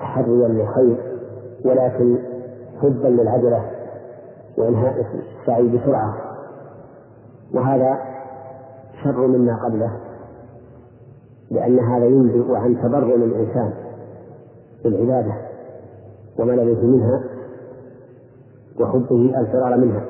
تحريا 0.00 0.48
للخير 0.48 0.96
ولكن 1.64 2.18
حبا 2.82 3.08
للعجلة 3.08 3.70
وإنهاء 4.56 5.06
السعي 5.40 5.68
بسرعة. 5.68 6.14
وهذا 7.54 7.98
شر 9.04 9.26
مما 9.26 9.64
قبله 9.64 9.92
لأن 11.50 11.78
هذا 11.78 12.06
ينبئ 12.06 12.54
عن 12.54 12.82
تبرم 12.82 13.22
الإنسان 13.22 13.72
بالعبادة 14.84 15.32
وملله 16.38 16.86
منها 16.86 17.24
وحبه 18.80 19.40
الفرار 19.40 19.76
منها. 19.76 20.04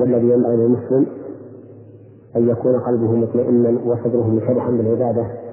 والذي 0.00 0.28
ينبغي 0.30 0.56
للمسلم 0.56 1.06
أن 2.36 2.48
يكون 2.48 2.80
قلبه 2.80 3.12
مطمئنا 3.12 3.80
وصدره 3.84 4.26
منشرحا 4.26 4.70
بالعبادة 4.70 5.43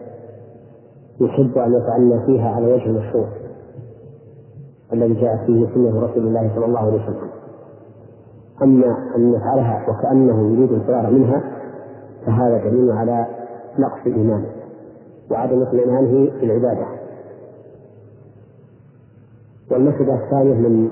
يحب 1.21 1.57
أن 1.57 1.73
يتعنى 1.73 2.25
فيها 2.25 2.49
على 2.49 2.73
وجه 2.73 2.86
المشروع 2.86 3.27
الذي 4.93 5.13
جاءت 5.13 5.39
فيه 5.45 5.67
سنة 5.73 6.01
رسول 6.01 6.27
الله 6.27 6.51
صلى 6.55 6.65
الله 6.65 6.79
عليه 6.79 7.03
وسلم. 7.03 7.29
أما 8.62 9.15
أن 9.15 9.34
يفعلها 9.34 9.86
وكأنه 9.89 10.53
يريد 10.53 10.71
الفرار 10.71 11.12
منها 11.12 11.43
فهذا 12.25 12.57
دليل 12.57 12.91
على 12.91 13.27
نقص 13.79 14.05
إيمانه 14.05 14.51
وعدم 15.31 15.62
اطمئنانه 15.62 16.31
في 16.39 16.45
العبادة. 16.45 16.86
والمسألة 19.71 20.23
الثانية 20.23 20.53
من 20.53 20.89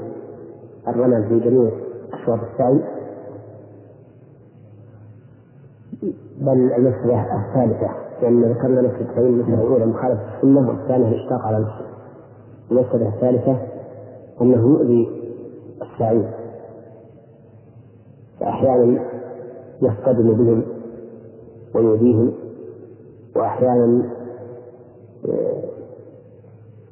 الرمل 0.88 1.24
في 1.30 1.40
جميع 1.40 1.72
أشواط 2.14 2.40
السعي. 2.52 2.80
بل 6.42 6.72
المسألة 6.78 7.26
الثالثة 7.46 7.99
لأن 8.22 8.44
ذكرنا 8.44 8.82
مسألتين 8.82 9.26
المسألة 9.26 9.62
الأولى 9.62 9.86
مخالفة 9.86 10.38
السنة 10.38 10.70
والثانية 10.70 11.08
الإشفاق 11.08 11.42
على 11.42 11.60
نفسه 11.60 11.86
المسألة 12.72 13.10
الثالثة 13.16 13.58
أنه 14.42 14.68
يؤذي 14.68 15.10
السعي 15.82 16.26
فأحيانا 18.40 19.06
يصطدم 19.82 20.34
بهم 20.34 20.64
ويؤذيهم 21.76 22.34
وأحيانا 23.36 24.10
آه، 25.30 25.64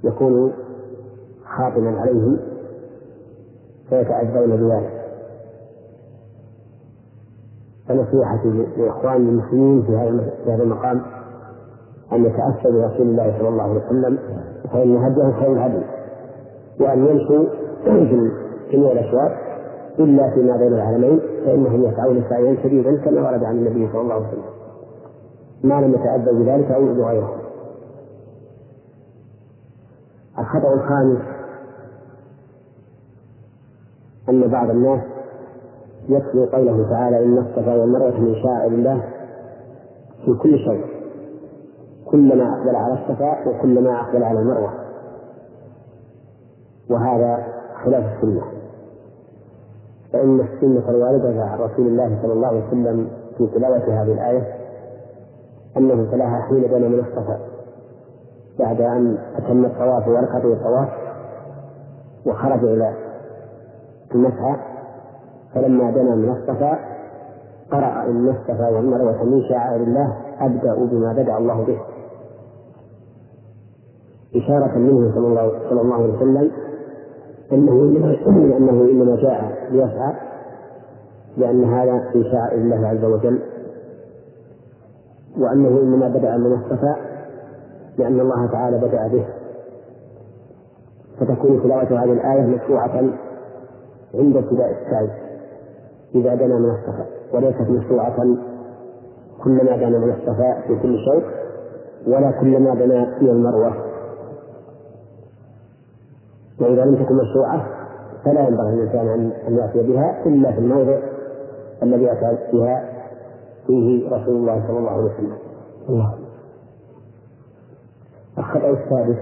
يكون 0.04 0.54
خاطما 1.58 2.00
عليهم 2.00 2.38
فيتأذون 3.90 4.58
بذلك. 4.58 4.98
فنصيحتي 7.88 8.66
لإخوان 8.78 9.16
المسلمين 9.16 9.84
في 9.84 9.92
هذا 10.52 10.64
المقام 10.64 11.17
أن 12.14 12.26
يتأسوا 12.26 12.72
برسول 12.72 13.08
الله 13.08 13.38
صلى 13.40 13.50
الله 13.50 13.64
عليه 13.64 13.86
وسلم 13.86 14.20
فإن 14.74 14.98
هديه 14.98 15.40
خير 15.40 15.52
الهدي. 15.52 15.84
وأن 16.80 17.08
يمشوا 17.08 17.46
في 17.84 18.32
جميع 18.72 18.92
الأشواط 18.92 19.32
إلا 20.00 20.30
فيما 20.34 20.58
بين 20.58 20.74
العالمين 20.74 21.20
فإنهم 21.46 21.84
يسعون 21.84 22.24
سعيا 22.30 22.58
شديدا 22.64 22.98
كما 22.98 23.30
ورد 23.30 23.44
عن 23.44 23.56
النبي 23.58 23.90
صلى 23.92 24.02
الله 24.02 24.14
عليه 24.14 24.28
وسلم. 24.28 24.44
ما 25.64 25.82
لم 25.82 25.94
يتأذوا 25.94 26.40
بذلك 26.40 26.72
أو 26.72 26.82
يؤذوا 26.82 27.06
غيرهم 27.06 27.38
الخطأ 30.40 30.74
الخامس 30.74 31.22
أن 34.30 34.48
بعض 34.48 34.70
الناس 34.70 35.02
يتلو 36.10 36.46
قوله 36.46 36.90
تعالى 36.90 37.26
إن 37.26 37.38
الصفا 37.38 37.76
والمروة 37.76 38.20
من 38.20 38.36
شاعر 38.44 38.68
الله 38.68 39.04
في 40.26 40.34
كل 40.34 40.58
شيء. 40.58 40.97
كلما 42.12 42.54
أقبل 42.54 42.76
على 42.76 42.94
الصفا 42.94 43.50
وكلما 43.50 44.02
أقبل 44.02 44.24
على 44.24 44.40
المروة. 44.40 44.74
وهذا 46.90 47.44
خلاف 47.86 48.04
السنة. 48.16 48.42
فإن 50.14 50.40
السنة 50.40 50.90
الواردة 50.90 51.44
عن 51.44 51.60
رسول 51.60 51.88
الله 51.88 52.20
صلى 52.22 52.34
الله 52.34 52.48
عليه 52.48 52.68
وسلم 52.68 53.10
في 53.38 53.48
تلاوة 53.48 54.02
هذه 54.04 54.14
الآية 54.14 54.56
أنه 55.78 56.12
تلاها 56.12 56.42
حين 56.42 56.62
بنى 56.62 56.90
من 56.90 57.00
الصفا. 57.00 57.40
بعد 58.60 58.82
أن 58.82 59.18
أتم 59.36 59.66
الطواف 59.66 60.08
وركض 60.08 60.46
الطواف 60.46 60.90
وخرج 62.26 62.64
إلى 62.64 62.94
المسعى 64.16 64.56
فلما 65.54 65.92
دنا 65.92 66.16
من 66.16 66.30
الصفا 66.30 66.80
قرأ 67.72 68.04
إن 68.04 68.30
الصفا 68.30 68.70
والمروة 68.70 69.24
من 69.24 69.44
شعائر 69.50 69.84
الله 69.84 70.18
أبدأ 70.40 70.76
بما 70.76 71.14
بدأ 71.14 71.38
الله 71.38 71.66
به. 71.66 71.80
إشارة 74.36 74.78
منه 74.78 75.12
صلى 75.16 75.28
الله, 75.28 75.52
صلى 75.70 75.82
الله 75.82 75.96
عليه 75.96 76.14
وسلم 76.14 76.52
أنه 77.52 77.72
إنما 77.72 78.18
أنه 78.58 78.82
إنما 78.92 79.16
جاء 79.16 79.68
ليسعى 79.72 80.14
لأن 81.38 81.64
هذا 81.64 81.94
من 82.16 82.24
شعائر 82.24 82.62
الله 82.62 82.88
عز 82.88 83.06
وجل 83.06 83.40
وأنه 85.38 85.68
إنما 85.82 86.08
بدأ 86.10 86.38
من 86.38 86.54
الصفا 86.54 86.96
لأن 87.98 88.20
الله 88.20 88.52
تعالى 88.52 88.78
بدأ 88.78 89.08
به. 89.08 89.26
فتكون 91.20 91.64
تلاوة 91.64 92.04
هذه 92.04 92.14
الآية 92.14 92.42
مشروعة 92.42 93.04
عند 94.16 94.38
ابتداء 94.38 94.72
السعي 94.72 95.10
إذا 96.16 96.36
دنا 96.36 96.60
من 96.60 96.70
الصفا 96.70 97.06
وليست 97.34 97.70
مشروعة 97.70 98.16
كلما 99.44 99.78
دنا 99.78 100.00
من 100.00 100.10
الصفا 100.10 100.62
في 100.68 100.76
كل 100.82 100.98
شوط 101.06 101.24
ولا 102.08 102.32
كلما 102.32 102.76
دنا 102.76 103.18
من 103.22 103.30
المروة. 103.30 103.74
وإذا 106.62 106.86
لم 106.86 106.96
تكن 107.04 107.16
مشروعة 107.16 107.68
فلا 108.26 108.48
ينبغي 108.48 108.72
للإنسان 108.72 109.32
أن 109.48 109.58
يأتي 109.58 109.84
بها 109.84 110.26
إلا 110.26 110.52
في 110.52 110.60
الموضع 110.60 111.00
الذي 111.84 112.12
أتى 112.12 112.38
بها 112.54 112.90
فيه 113.68 114.10
رسول 114.10 114.36
الله 114.36 114.68
صلى 114.68 114.78
الله 114.80 114.92
عليه 114.92 115.04
وسلم. 115.14 115.38
الله. 115.90 116.14
الخطأ 118.38 118.70
السادس 118.70 119.18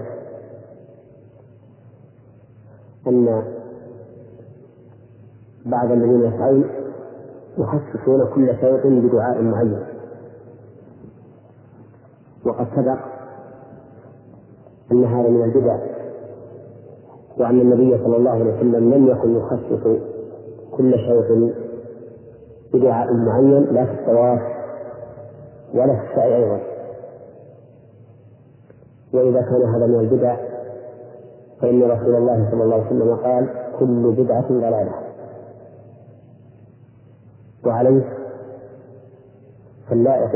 أن 3.06 3.42
بعض 5.66 5.90
الذين 5.92 6.20
يسعون 6.24 6.64
يخصصون 7.58 8.26
كل 8.34 8.60
شوط 8.60 8.80
بدعاء 8.86 9.42
معين 9.42 9.82
وقد 12.46 12.66
سبق 12.76 12.98
أن 14.92 15.04
هذا 15.04 15.28
من 15.28 15.42
البدع 15.44 15.95
وأن 17.38 17.60
النبي 17.60 17.98
صلى 18.04 18.16
الله 18.16 18.30
عليه 18.30 18.56
وسلم 18.56 18.94
لم 18.94 19.06
يكن 19.08 19.36
يخصص 19.36 20.00
كل 20.76 20.94
شوط 21.08 21.52
بدعاء 22.74 23.12
معين 23.14 23.64
لا 23.64 23.84
في 23.84 23.92
الطواف 23.92 24.40
ولا 25.74 25.96
في 25.96 26.10
السعي 26.10 26.36
أيضا. 26.36 26.60
وإذا 29.14 29.40
كان 29.42 29.62
هذا 29.74 29.86
من 29.86 30.00
البدع 30.00 30.36
فإن 31.60 31.82
رسول 31.82 32.14
الله 32.14 32.50
صلى 32.50 32.62
الله 32.64 32.74
عليه 32.74 32.86
وسلم 32.86 33.16
قال 33.16 33.48
كل 33.78 34.12
بدعة 34.22 34.48
ضلالة. 34.48 34.92
وعليه 37.66 38.04
فاللائق 39.88 40.32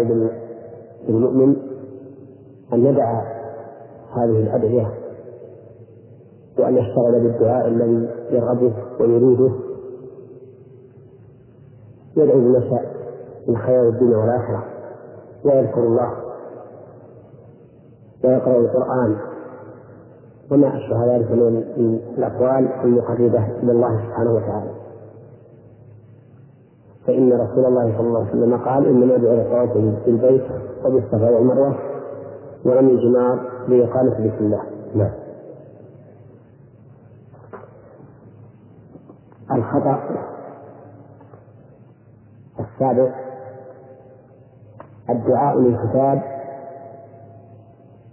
بالمؤمن 1.07 1.57
أن 2.73 2.87
يدع 2.87 3.23
هذه 4.17 4.41
الأدعية 4.41 5.00
وأن 6.61 6.77
يشتغل 6.77 7.21
بالدعاء 7.21 7.69
الذي 7.69 8.09
يرغبه 8.31 8.73
ويريده. 9.01 9.51
يدعو 12.17 12.41
بما 12.41 12.61
شاء 12.61 12.95
من 13.49 13.57
خير 13.57 13.89
الدنيا 13.89 14.17
والآخرة. 14.17 14.65
ويذكر 15.45 15.81
الله. 15.81 16.13
ويقرأ 18.25 18.57
القرآن. 18.57 19.17
وما 20.53 20.77
أشبه 20.77 21.17
ذلك 21.17 21.31
من 21.31 21.99
الأقوال 22.19 22.69
المقربة 22.85 23.47
إلى 23.63 23.73
الله 23.73 24.07
سبحانه 24.07 24.35
وتعالى. 24.35 24.71
فإن 27.07 27.33
رسول 27.33 27.65
الله 27.65 27.99
صلى 27.99 28.07
الله 28.07 28.21
عليه 28.21 28.31
وسلم 28.31 28.57
قال 28.57 28.87
إنما 28.87 29.17
جعل 29.17 29.41
الطواف 29.41 29.75
بالبيت 30.07 30.45
وبالصفا 30.85 31.31
والمروة 31.31 31.75
ولم 32.65 32.89
الجمار 32.89 33.51
لإقامة 33.69 34.27
ذكر 34.27 34.41
الله. 34.41 34.63
نعم. 34.95 35.20
الخطأ. 39.61 40.01
السابع 42.61 43.15
الدعاء 45.11 45.59
للكتاب 45.61 46.23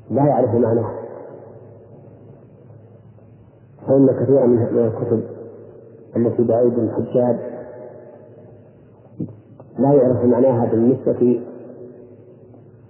لا 0.09 0.25
يعرف 0.25 0.53
معناه. 0.55 0.91
فإن 3.87 4.07
كثيرا 4.23 4.45
من 4.45 4.61
الكتب 4.61 5.23
التي 6.15 6.43
بأيدي 6.43 6.81
الحجاج 6.81 7.37
لا 9.79 9.93
يعرف 9.93 10.25
معناها 10.25 10.65
بالنسبة 10.65 11.41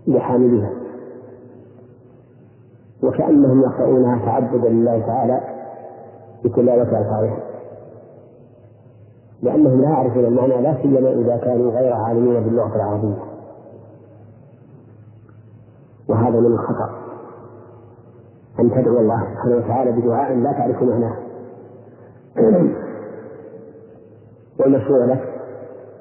لحاملها. 0.07 0.71
وكأنهم 3.03 3.61
يقرؤونها 3.61 4.25
تعبدا 4.25 4.69
لله 4.69 4.99
تعالى 4.99 5.41
بتلاوة 6.45 6.81
ألفاظها 6.81 7.46
لأنهم 9.41 9.81
لا 9.81 9.89
يعرفون 9.89 10.25
المعنى 10.25 10.61
لا 10.61 10.81
سيما 10.81 11.09
إذا 11.09 11.37
كانوا 11.37 11.71
غير 11.71 11.93
عالمين 11.93 12.43
باللغة 12.43 12.75
العربية. 12.75 13.23
وهذا 16.09 16.39
من 16.39 16.45
الخطأ. 16.45 16.89
أن 18.59 18.71
تدعو 18.71 18.99
الله 18.99 19.27
سبحانه 19.33 19.55
وتعالى 19.55 19.91
بدعاء 19.91 20.35
لا 20.35 20.51
تعرف 20.51 20.83
معناه. 20.83 21.15
والمشروع 24.59 25.05
لك 25.05 25.23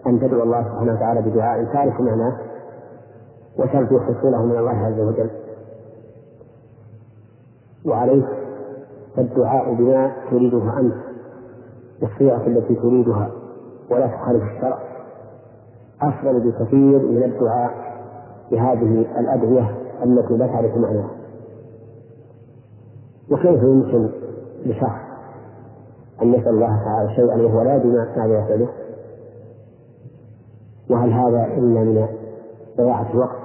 أن 0.07 0.21
تدعو 0.21 0.43
الله 0.43 0.63
سبحانه 0.63 0.93
وتعالى 0.93 1.23
بدعاء 1.23 1.65
تعرف 1.65 2.01
معناه. 2.01 2.39
وترجو 3.59 4.01
حصوله 4.01 4.45
من 4.45 4.59
الله 4.59 4.87
عز 4.87 5.01
وجل. 5.01 5.31
وعليك 7.87 8.27
فالدعاء 9.17 9.75
بما 9.75 10.13
تريده 10.31 10.79
أنت. 10.79 11.06
بالصيغة 12.01 12.47
التي 12.47 12.75
تريدها 12.75 13.31
ولا 13.91 14.07
تخالف 14.07 14.43
الشرع. 14.43 14.79
أفضل 16.03 16.41
بكثير 16.41 16.99
من 16.99 17.23
الدعاء 17.23 17.75
بهذه 18.51 19.07
الأدعية 19.21 19.77
التي 20.05 20.37
لا 20.37 20.47
تعرف 20.47 20.77
معناها. 20.77 21.11
وكيف 23.31 23.63
يمكن 23.63 24.09
لشخص 24.67 25.07
أن 26.23 26.35
يسأل 26.35 26.49
الله 26.49 26.85
تعالى 26.85 27.15
شيئا 27.17 27.37
وهو 27.37 27.63
لا 27.63 27.77
يدري 27.77 27.89
ماذا 27.89 28.45
يسأله 28.45 28.69
وهل 30.91 31.13
هذا 31.13 31.45
إلا 31.45 31.85
من 31.85 32.07
ضياعة 32.77 33.13
الوقت 33.13 33.43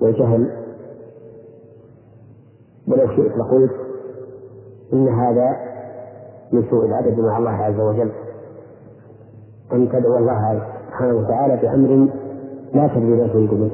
والجهل؟ 0.00 0.58
ولو 2.88 3.06
شئت 3.06 3.36
لقلت 3.36 3.72
إن 4.92 5.08
هذا 5.08 5.56
من 6.52 6.64
سوء 6.70 6.86
الأدب 6.86 7.20
مع 7.20 7.38
الله 7.38 7.50
عز 7.50 7.80
وجل. 7.80 8.12
أن 9.72 9.88
تدعو 9.88 10.16
الله 10.16 10.62
سبحانه 10.86 11.14
وتعالى 11.14 11.56
بأمر 11.56 12.08
لا 12.74 12.88
تدري 12.88 13.28
تريد 13.28 13.54
منه. 13.54 13.70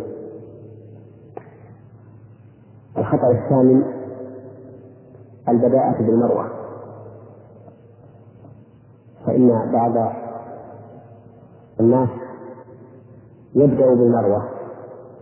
الخطأ 2.98 3.30
الثامن 3.30 3.82
البداءة 5.48 6.02
بالمروة 6.02 6.50
فإن 9.26 9.72
بعض 9.72 10.12
الناس 11.80 12.08
يبدأ 13.54 13.86
بالمروة 13.86 14.48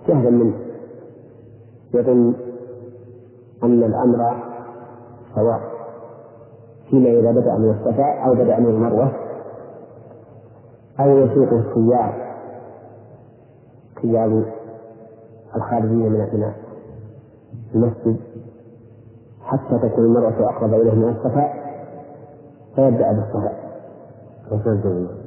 جهلا 0.09 0.31
منه. 0.31 0.55
يظن 1.95 2.35
أن 3.63 3.83
الأمر 3.83 4.43
سواء. 5.35 5.72
فيما 6.93 7.09
إذا 7.09 7.31
بدأ 7.31 7.55
من 7.59 7.71
الصفا 7.71 8.25
أو 8.27 8.35
بدأ 8.35 8.61
من 8.61 8.67
المروة 8.67 9.13
أو 11.01 11.19
يسوقه 11.19 11.59
السيار 11.59 12.35
سيار 14.03 14.45
الخارجين 15.57 16.13
من 16.13 16.53
المسجد. 17.75 18.17
حتى 19.43 19.89
تكون 19.89 20.05
المرأة 20.05 20.51
أقرب 20.51 20.75
إليه 20.75 20.95
من 20.95 21.09
الصفا 21.09 21.53
فيبدأ 22.77 23.13
بالصفا. 23.13 23.53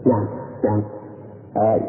نعم 0.05 0.27
نعم. 0.65 0.83
آه، 1.57 1.79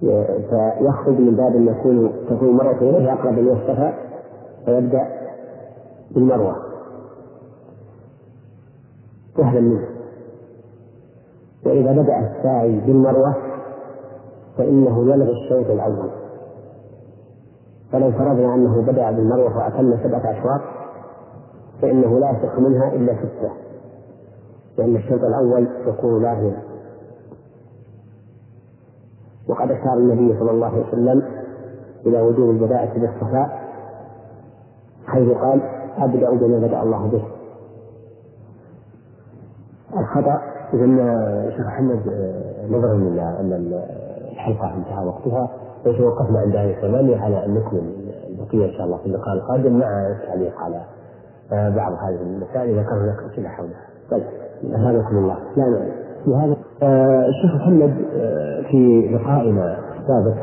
فيخرج 0.00 1.20
من 1.20 1.36
باب 1.36 1.54
يكون 1.54 2.12
تكون 2.30 2.48
المرأة 2.48 2.78
إليه 2.78 3.12
أقرب 3.12 3.38
من 3.38 3.48
الصفا 3.48 3.94
فيبدأ 4.64 5.06
بالمروة. 6.10 6.69
جهلا 9.40 9.60
منه. 9.60 9.88
وإذا 11.66 11.92
بدأ 11.92 12.18
الساعي 12.18 12.80
بالمروة 12.80 13.34
فإنه 14.58 15.12
يلغي 15.12 15.32
الشوط 15.32 15.70
الأول. 15.70 16.10
فلو 17.92 18.12
فرضنا 18.12 18.54
أنه 18.54 18.82
بدأ 18.82 19.10
بالمروة 19.10 19.56
وأتم 19.56 19.96
سبعة 20.04 20.38
أشواط 20.38 20.60
فإنه 21.82 22.18
لا 22.18 22.30
يصح 22.30 22.58
منها 22.58 22.92
إلا 22.94 23.14
ستة. 23.14 23.50
لأن 24.78 24.96
الشوط 24.96 25.24
الأول 25.24 25.68
يكون 25.86 26.22
لاغيا 26.22 26.62
وقد 29.48 29.70
أشار 29.70 29.94
النبي 29.94 30.38
صلى 30.38 30.50
الله 30.50 30.66
عليه 30.66 30.88
وسلم 30.88 31.22
إلى 32.06 32.20
وجوب 32.20 32.50
البداءة 32.50 32.98
بالصفاء 32.98 33.60
حيث 35.06 35.36
قال 35.36 35.62
أبدأ 35.98 36.30
بما 36.30 36.66
بدأ 36.66 36.82
الله 36.82 37.06
به. 37.06 37.24
الخطأ 40.10 40.40
إذا 40.74 40.86
شيخ 41.50 41.66
محمد 41.66 42.00
نظرا 42.70 42.94
إلى 42.94 43.22
أن 43.40 43.74
الحلقة 44.32 44.74
انتهى 44.76 45.06
وقتها 45.06 45.50
وتوقفنا 45.86 46.38
عند 46.38 46.56
هذه 46.56 46.70
الثمانية 46.76 47.16
على 47.16 47.44
أن 47.46 47.54
نكمل 47.54 47.82
البقية 48.30 48.66
إن 48.66 48.72
شاء 48.72 48.86
الله 48.86 48.96
في 48.98 49.06
اللقاء 49.06 49.34
القادم 49.34 49.78
مع 49.78 49.86
التعليق 50.10 50.52
على 50.60 50.80
بعض 51.76 51.92
هذه 51.92 52.22
المسائل 52.22 52.70
إذا 52.70 52.82
كان 52.82 52.98
هناك 52.98 53.32
أسئلة 53.32 53.48
حولها. 53.48 53.80
طيب 54.10 54.22
هذاكم 54.74 55.16
الله. 55.16 55.36
لا 55.56 55.62
لا 55.62 55.86
في 56.24 56.34
هذا 56.34 56.56
الشيخ 57.28 57.54
محمد 57.54 57.94
في 58.70 59.10
لقائنا 59.14 59.76
السابق 60.00 60.36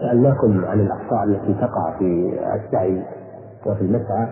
سألناكم 0.00 0.64
عن 0.64 0.80
الأخطاء 0.80 1.24
التي 1.24 1.54
تقع 1.54 1.98
في 1.98 2.38
السعي 2.54 3.02
وفي 3.66 3.80
المسعى 3.80 4.28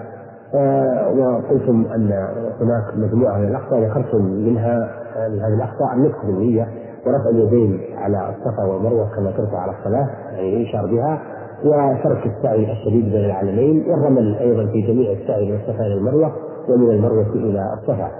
وقلتم 1.18 1.86
أن 1.94 2.12
هناك 2.60 2.84
مجموعة 2.96 3.38
من 3.38 3.48
الأخطاء 3.48 3.80
ذكرتم 3.80 4.24
منها 4.24 4.90
من 5.28 5.40
هذه 5.40 5.54
الأخطاء 5.54 5.94
النطق 5.94 6.26
بالنية 6.26 6.68
ورفع 7.06 7.28
اليدين 7.30 7.80
على 7.96 8.28
الصفا 8.30 8.64
والمروة 8.64 9.08
كما 9.16 9.30
ترفع 9.30 9.58
على 9.58 9.72
الصلاة 9.78 10.08
يعني 10.32 10.62
يشار 10.62 10.86
بها 10.86 11.22
وترك 11.64 12.26
السعي 12.26 12.72
الشديد 12.72 13.04
بين 13.04 13.24
العالمين 13.24 13.84
والرمل 13.90 14.34
أيضا 14.34 14.66
في 14.66 14.80
جميع 14.80 15.12
السعي 15.12 15.50
من 15.52 15.56
الصفا 15.56 15.86
إلى 15.86 15.94
المروة 15.94 16.32
ومن 16.68 16.90
المروة 16.90 17.26
إلى 17.34 17.72
الصفا. 17.74 18.10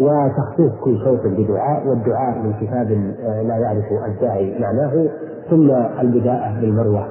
وتخصيص 0.00 0.72
كل 0.84 0.98
صوت 1.04 1.26
بدعاء 1.26 1.88
والدعاء 1.88 2.38
من 2.38 2.52
كتاب 2.52 2.90
لا 3.46 3.56
يعرف 3.56 3.84
الداعي 4.08 4.58
معناه 4.58 5.08
ثم 5.50 5.70
البداءة 6.00 6.60
بالمروة. 6.60 7.06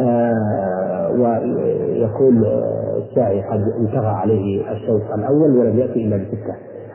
آه، 0.00 1.10
ويكون 1.12 2.44
الساعي 3.16 3.42
قد 3.42 3.72
انتهى 3.78 4.06
عليه 4.06 4.72
الشوط 4.72 5.02
الأول 5.14 5.58
ولم 5.58 5.78
يأتي 5.78 6.04
إلا 6.04 6.16
بستة. 6.16 6.54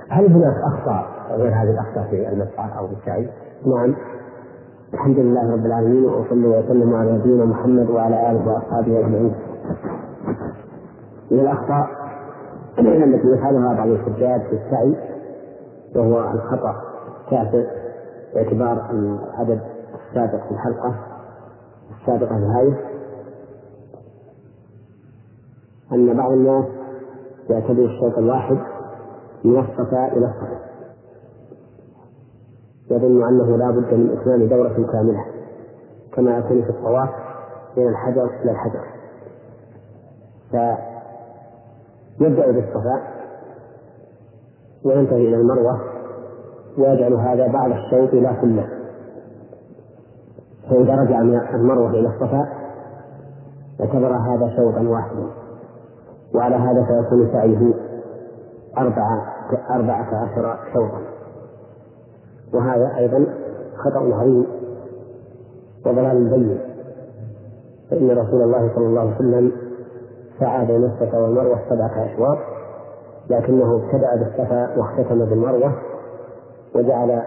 هل 0.09 0.25
هناك 0.25 0.55
أخطاء 0.73 1.05
غير 1.31 1.47
هذه 1.47 1.71
الأخطاء 1.71 2.03
في 2.09 2.29
المسعى 2.29 2.79
أو 2.79 2.87
في 2.87 2.93
السعي؟ 2.93 3.29
نعم. 3.65 3.95
الحمد 4.93 5.19
لله 5.19 5.53
رب 5.53 5.65
العالمين 5.65 6.05
وأصلي 6.05 6.47
وسلم 6.47 6.93
على 6.93 7.11
نبينا 7.11 7.45
محمد 7.45 7.89
وعلى 7.89 8.31
آله 8.31 8.47
وأصحابه 8.47 8.99
أجمعين. 8.99 9.35
من 11.31 11.39
الأخطاء 11.39 11.87
التي 12.79 13.27
يفعلها 13.27 13.73
بعض 13.73 13.87
الحجاج 13.87 14.41
في 14.41 14.55
السعي 14.55 14.95
وهو 15.95 16.31
الخطأ 16.31 16.75
التاسع 17.21 17.71
باعتبار 18.35 18.91
العدد 18.91 19.61
السابق 20.09 20.43
في 20.47 20.51
الحلقة 20.51 20.95
السابقة 22.01 22.35
هذه 22.35 22.90
أن 25.93 26.17
بعض 26.17 26.31
الناس 26.31 26.65
يعتبر 27.49 27.85
الشوط 27.85 28.17
الواحد 28.17 28.57
من 29.43 29.59
الصفا 29.59 30.07
إلى 30.07 30.25
الصفا 30.25 30.61
يظن 32.91 33.23
أنه 33.23 33.57
لا 33.57 33.71
بد 33.71 33.93
من 33.93 34.17
إتمام 34.17 34.47
دورة 34.47 34.91
كاملة 34.91 35.25
كما 36.13 36.37
يكون 36.37 36.61
في 36.61 36.69
الطواف 36.69 37.09
من 37.77 37.87
الحجر 37.87 38.25
إلى 38.43 38.51
الحجر. 38.51 38.83
فيبدأ 42.19 42.51
بالصفا 42.51 43.01
وينتهي 44.85 45.27
إلى 45.27 45.35
المروة 45.35 45.81
ويجعل 46.77 47.13
هذا 47.13 47.47
بعد 47.47 47.71
الشوط 47.71 48.13
لا 48.13 48.33
كله. 48.41 48.67
فإذا 50.69 50.95
رجع 50.95 51.19
من 51.19 51.41
المروة 51.53 51.89
إلى 51.89 52.07
الصفا 52.07 52.49
اعتبر 53.81 54.15
هذا 54.15 54.55
شوطا 54.55 54.81
واحدا. 54.81 55.40
وعلى 56.35 56.55
هذا 56.55 56.83
فيكون 56.83 57.29
سعيه 57.33 57.73
أربعة 58.77 59.25
أربعة 59.69 60.15
عشر 60.15 60.59
شوطا 60.73 61.01
وهذا 62.53 62.97
أيضا 62.97 63.25
خطأ 63.77 64.15
عظيم 64.15 64.45
وضلال 65.85 66.29
بين 66.29 66.59
فإن 67.89 68.11
رسول 68.11 68.41
الله 68.41 68.71
صلى 68.75 68.85
الله 68.85 69.01
عليه 69.01 69.15
وسلم 69.15 69.51
سعى 70.39 70.65
بين 70.65 70.83
الصفا 70.83 71.17
والمروة 71.17 71.59
سبعة 71.69 72.05
أشواط 72.05 72.37
لكنه 73.29 73.75
ابتدأ 73.75 74.15
بالصفا 74.15 74.77
واختتم 74.77 75.25
بالمروة 75.25 75.73
وجعل 76.75 77.21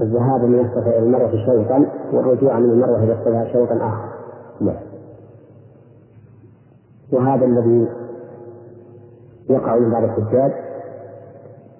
الذهاب 0.00 0.44
من 0.44 0.60
الصفا 0.60 0.88
إلى 0.88 0.98
المروة 0.98 1.46
شوطا 1.46 1.86
والرجوع 2.12 2.58
من 2.58 2.70
المروة 2.70 3.02
إلى 3.02 3.12
الصفا 3.12 3.52
شوطا 3.52 3.76
آخر. 3.76 4.08
نعم. 4.60 4.76
وهذا 7.12 7.44
الذي 7.44 7.88
يقع 9.50 9.78
من 9.78 9.90
بعض 9.90 10.02
الحجاج 10.02 10.52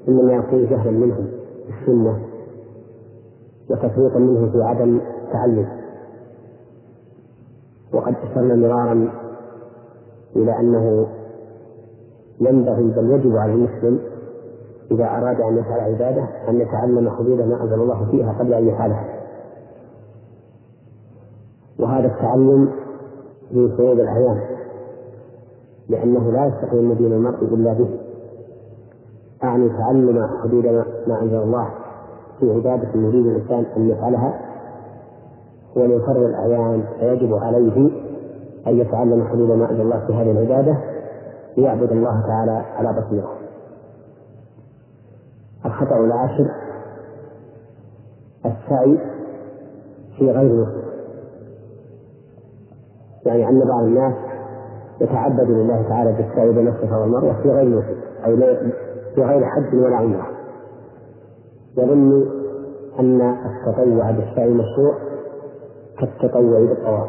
إنما 0.08 0.32
يكون 0.32 0.66
جهلا 0.66 0.90
منهم 0.90 1.28
بالسنه 1.66 2.20
وتفريطا 3.70 4.18
منه 4.18 4.52
في 4.52 4.62
عدم 4.62 5.00
تعلم. 5.32 5.68
وقد 7.92 8.14
أشرنا 8.22 8.54
مرارا 8.54 9.10
إلى 10.36 10.60
أنه 10.60 11.06
ينبغي 12.40 12.82
بل 12.82 13.10
يجب 13.10 13.36
على 13.36 13.52
المسلم 13.52 14.00
إذا 14.90 15.04
أراد 15.04 15.40
أن 15.40 15.58
يفعل 15.58 15.80
عبادة 15.80 16.28
أن 16.48 16.60
يتعلم 16.60 17.10
حدود 17.10 17.40
ما 17.40 17.62
أنزل 17.62 17.74
الله 17.74 18.10
فيها 18.10 18.32
قبل 18.32 18.54
أن 18.54 18.68
يفعلها 18.68 19.04
وهذا 21.78 22.06
التعلم 22.06 22.72
من 23.52 23.76
فروض 23.76 24.00
الاعيان 24.00 24.40
لأنه 25.88 26.32
لا 26.32 26.46
يستقيم 26.46 26.92
دين 26.92 27.12
المرء 27.12 27.44
إلا 27.44 27.72
به. 27.72 27.88
أعني 29.44 29.68
تعلم 29.68 30.28
حدود 30.42 30.66
ما 31.06 31.22
أنزل 31.22 31.42
الله 31.42 31.68
في 32.40 32.52
عبادة 32.52 32.88
يريد 32.94 33.26
الإنسان 33.26 33.66
أن 33.76 33.88
يفعلها. 33.90 34.40
وليفرض 35.76 36.16
الأعيان 36.16 36.84
فيجب 37.00 37.34
عليه 37.34 37.90
أن 38.66 38.78
يتعلم 38.78 39.26
حدود 39.28 39.50
ما 39.50 39.70
أنزل 39.70 39.80
الله 39.80 40.06
في 40.06 40.12
هذه 40.14 40.30
العبادة 40.30 40.76
ليعبد 41.56 41.92
الله 41.92 42.20
تعالى 42.26 42.64
على 42.76 43.00
بصيرة. 43.00 43.32
الخطأ 45.66 45.96
العاشر 45.96 46.50
السعي 48.46 48.98
في 50.18 50.30
غير 50.30 50.52
مسلم. 50.52 50.86
يعني 53.26 53.48
أن 53.48 53.60
بعض 53.68 53.82
الناس 53.84 54.14
يتعبد 55.00 55.50
لله 55.50 55.82
تعالى 55.88 56.12
بالسعي 56.12 56.52
بين 56.52 56.68
الصفا 56.68 56.96
والمروة 56.96 57.42
في 57.42 57.50
غير 57.50 57.78
نسك 57.78 57.96
أو 58.24 58.36
في 59.14 59.22
غير 59.24 59.44
حج 59.46 59.74
ولا 59.74 59.96
عمره 59.96 60.26
يظن 61.78 62.26
أن 63.00 63.20
التطوع 63.20 64.10
بالسعي 64.10 64.50
مشروع 64.50 64.94
كالتطوع 66.00 66.60
بالطواف. 66.60 67.08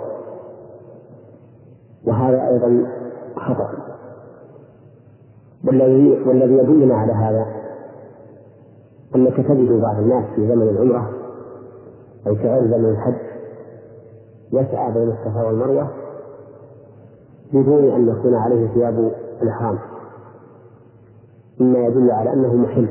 وهذا 2.07 2.47
أيضا 2.47 2.87
خطأ. 3.35 3.69
والذي 5.67 6.23
والذي 6.25 6.53
يدلنا 6.53 6.95
على 6.95 7.13
هذا 7.13 7.45
أنك 9.15 9.37
تجد 9.37 9.81
بعض 9.81 9.97
الناس 9.99 10.25
في 10.35 10.47
زمن 10.47 10.69
العمرة 10.69 11.09
أو 12.27 12.35
في 12.35 12.47
غير 12.47 12.61
زمن 12.67 12.89
الحج 12.89 13.15
يسعى 14.53 14.91
بين 14.93 15.09
الصفا 15.09 15.43
والمروة 15.47 15.87
بدون 17.53 17.91
أن 17.91 18.07
يكون 18.07 18.35
عليه 18.35 18.67
ثياب 18.73 19.11
الإحرام 19.41 19.79
مما 21.59 21.79
يدل 21.79 22.11
على 22.11 22.33
أنه 22.33 22.55
محل 22.55 22.89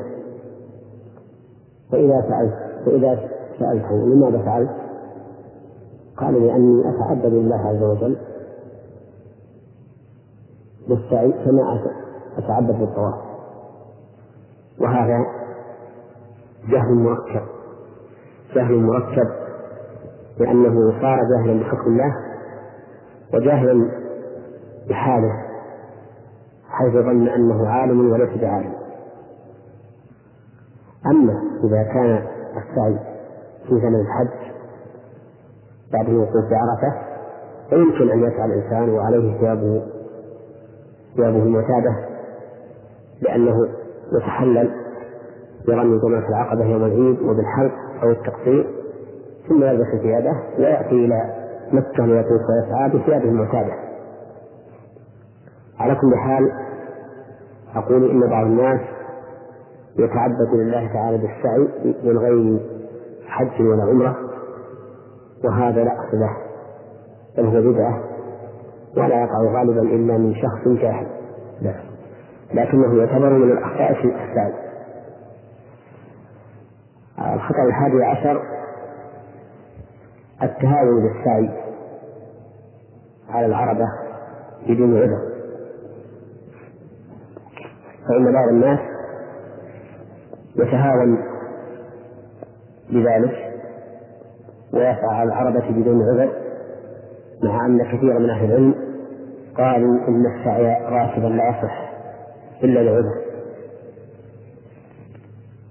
فإذا 1.92 2.20
سألت 2.28 2.54
فإذا 2.86 3.28
سألته 3.58 4.06
لماذا 4.06 4.38
فعلت؟ 4.38 4.70
قال 6.16 6.46
لأني 6.46 6.82
أتعبد 6.90 7.26
لله 7.26 7.56
عز 7.56 7.82
وجل 7.82 8.16
بالسعي 10.88 11.32
كما 11.32 11.80
أتعبد 12.38 12.78
بالطواف 12.78 13.14
وهذا 14.80 15.26
جهل 16.68 16.94
مركب 16.94 17.42
جهل 18.54 18.82
مركب 18.82 19.28
لأنه 20.38 21.00
صار 21.00 21.18
جاهلا 21.30 21.60
بحكم 21.60 21.86
الله 21.86 22.14
وجاهلا 23.34 24.05
بحاله 24.88 25.32
حيث 26.68 26.92
ظن 26.92 27.28
أنه 27.28 27.68
عالم 27.68 28.10
وليس 28.12 28.40
بعالم. 28.40 28.72
أما 31.06 31.42
إذا 31.64 31.82
كان 31.82 32.22
السعي 32.56 32.98
في 33.68 33.80
زمن 33.80 34.00
الحج 34.00 34.52
بعد 35.92 36.08
الوقوف 36.08 36.44
بعرفة 36.50 37.06
فيمكن 37.70 38.10
أن 38.10 38.22
يسعى 38.24 38.44
الإنسان 38.44 38.88
وعليه 38.90 39.38
ثيابه 39.40 39.82
ثيابه 41.16 41.42
المعتادة 41.42 41.94
لأنه 43.22 43.68
يتحلل 44.12 44.70
برمي 45.68 45.98
جمرة 45.98 46.28
العقبة 46.28 46.64
يوم 46.64 46.84
العيد 46.84 47.22
وبالحلق 47.22 47.72
أو 48.02 48.10
التقصير 48.10 48.66
ثم 49.48 49.64
يلبس 49.64 49.86
ثيابه 50.02 50.32
ويأتي 50.58 50.90
إلى 50.94 51.34
مكة 51.72 52.06
ليطوف 52.06 52.40
ويسعى 52.50 52.88
بثيابه 52.88 53.24
المعتادة. 53.24 53.72
على 55.80 55.94
كل 55.94 56.16
حال 56.16 56.52
أقول 57.74 58.10
إن 58.10 58.30
بعض 58.30 58.46
الناس 58.46 58.80
يتعبد 59.98 60.54
لله 60.54 60.92
تعالى 60.92 61.18
بالسعي 61.18 61.68
من 62.04 62.18
غير 62.18 62.60
حج 63.26 63.62
ولا 63.62 63.82
عمرة 63.82 64.16
وهذا 65.44 65.84
لا 65.84 65.92
أصل 65.92 66.16
له 66.20 66.36
بل 67.36 67.44
هو 67.46 67.72
بدعة 67.72 68.00
ولا 68.96 69.22
يقع 69.22 69.58
غالبا 69.58 69.82
إلا 69.82 70.18
من 70.18 70.34
شخص 70.34 70.68
جاهل. 70.68 71.06
لكنه 72.54 72.98
يعتبر 72.98 73.30
من 73.30 73.52
الأخطاء 73.52 73.94
في 73.94 74.04
السعي 74.04 74.52
الخطأ 77.34 77.62
الحادي 77.62 78.04
عشر 78.04 78.42
التهاون 80.42 81.02
بالسعي 81.02 81.50
على 83.30 83.46
العربة 83.46 83.86
بدون 84.68 84.96
عذر. 85.02 85.35
فإن 88.08 88.32
بعض 88.32 88.48
الناس 88.48 88.78
يتهاون 90.56 91.18
بذلك 92.90 93.46
ويسعى 94.72 95.14
على 95.14 95.28
العربة 95.28 95.70
بدون 95.70 96.02
عذر 96.02 96.32
مع 97.42 97.66
أن 97.66 97.82
كثيرا 97.82 98.18
من 98.18 98.30
أهل 98.30 98.44
العلم 98.44 98.74
قالوا 99.56 100.08
إن 100.08 100.26
السعي 100.26 100.84
راكبا 100.84 101.26
لا 101.26 101.48
يصح 101.48 101.92
إلا 102.64 102.80
لعذر. 102.80 103.26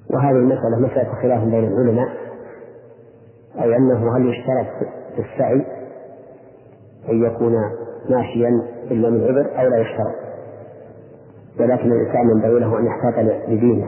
وهذه 0.09 0.36
المسألة 0.36 0.79
مسألة 0.79 1.13
خلاف 1.21 1.43
بين 1.43 1.63
العلماء 1.63 2.09
أي 3.61 3.75
أنه 3.75 4.17
هل 4.17 4.29
يشترط 4.29 4.89
في 5.15 5.21
السعي 5.21 5.65
أن 7.09 7.23
يكون 7.23 7.53
ماشيا 8.09 8.49
إلا 8.91 9.09
من 9.09 9.23
عذر 9.23 9.59
أو 9.59 9.67
لا 9.67 9.77
يشترط؟ 9.77 10.24
ولكن 11.60 11.91
الإنسان 11.91 12.30
ينبغي 12.30 12.60
له 12.60 12.80
أن 12.80 12.86
يحتاط 12.86 13.14
لدينه 13.47 13.88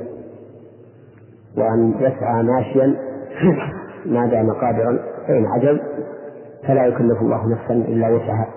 وأن 1.58 1.94
يسعى 2.00 2.44
ماشيا 2.44 2.96
ما 4.14 4.26
دام 4.26 4.52
قادرا 4.52 5.00
فإن 5.28 5.46
عجز 5.46 5.80
فلا 6.68 6.86
يكلف 6.86 7.22
الله 7.22 7.48
نفسا 7.48 7.74
إلا 7.74 8.10
وسعها. 8.10 8.48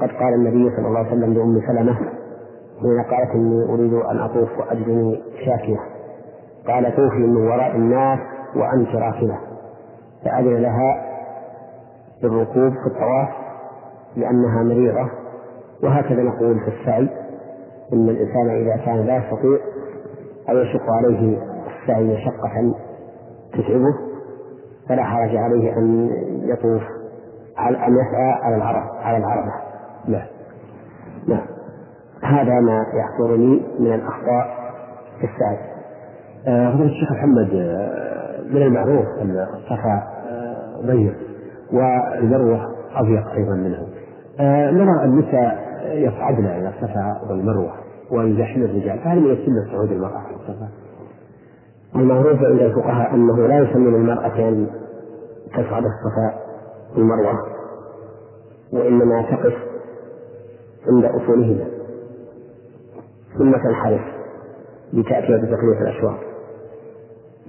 قد 0.00 0.08
قال 0.08 0.34
النبي 0.34 0.76
صلى 0.76 0.86
الله 0.88 0.98
عليه 0.98 1.08
وسلم 1.08 1.34
لأم 1.34 1.60
سلمة 1.66 1.94
حين 2.80 3.02
قالت 3.02 3.30
إني 3.34 3.64
أريد 3.64 3.92
أن 3.94 4.18
أطوف 4.18 4.58
وأجدني 4.58 5.22
شاكية 5.44 5.78
قال 6.66 6.96
طوفي 6.96 7.18
من 7.18 7.36
وراء 7.36 7.76
الناس 7.76 8.18
وأنت 8.56 8.94
راكبة 8.94 9.38
فأذن 10.24 10.56
لها 10.56 11.06
بالركوب 12.22 12.72
في 12.72 12.86
الطواف 12.86 13.28
لأنها 14.16 14.62
مريضة. 14.62 15.10
وهكذا 15.82 16.22
نقول 16.22 16.60
في 16.60 16.68
السعي. 16.80 17.08
إن 17.92 18.08
الإنسان 18.08 18.48
إذا 18.48 18.76
كان 18.84 19.06
لا 19.06 19.16
يستطيع 19.16 19.58
أو 20.50 20.58
يشق 20.58 20.90
عليه 20.90 21.38
السعي 21.82 22.04
مشقة 22.04 22.74
تتعبه 23.52 23.94
فلا 24.88 25.02
حرج 25.02 25.36
عليه 25.36 25.76
أن 25.76 26.10
يطوف 26.44 26.82
أن 27.58 27.96
يسعى 27.96 28.32
على 28.42 28.56
العرب 28.56 28.88
على 29.02 29.16
العربة. 29.16 29.52
لا 30.08 30.22
لا 31.26 31.40
هذا 32.22 32.60
ما 32.60 32.86
يحضرني 32.94 33.62
من 33.78 33.94
الأخطاء 33.94 34.60
في 35.20 35.26
السعي. 35.26 35.58
آه، 36.46 36.70
فضيلة 36.72 36.90
الشيخ 36.90 37.12
محمد 37.12 37.50
آه، 37.54 38.42
من 38.42 38.62
المعروف 38.62 39.06
أن 39.22 39.46
الصفا 39.54 40.02
آه، 40.30 40.86
ضيق 40.86 41.14
والمروة 41.72 42.60
أضيق 42.94 43.30
أيضا 43.30 43.54
منه. 43.54 43.86
نرى 44.70 45.04
النساء 45.04 45.58
يصعدن 45.92 46.46
إلى 46.46 46.68
الصفا 46.68 47.20
والمروة. 47.30 47.72
ويزاحمن 48.10 48.64
الرجال. 48.64 48.98
فهل 48.98 49.20
من 49.20 49.30
السنة 49.30 49.72
صعود 49.72 49.92
المرأة 49.92 50.18
على 50.18 50.36
الصفا؟ 50.36 50.68
المعروف 51.96 52.42
عند 52.42 52.60
الفقهاء 52.60 53.14
أنه 53.14 53.46
لا 53.46 53.58
يسمى 53.58 53.90
للمرأة 53.90 54.48
أن 54.48 54.66
تصعد 55.52 55.82
الصفا 55.84 56.40
والمروة 56.96 57.34
وإنما 58.72 59.22
تقف 59.22 59.54
عند 60.88 61.04
أصولهما. 61.04 61.64
ثم 63.38 63.52
تنحرف 63.52 64.00
لتأتي 64.92 65.26
بتقلية 65.26 65.80
الأشواط 65.80 66.18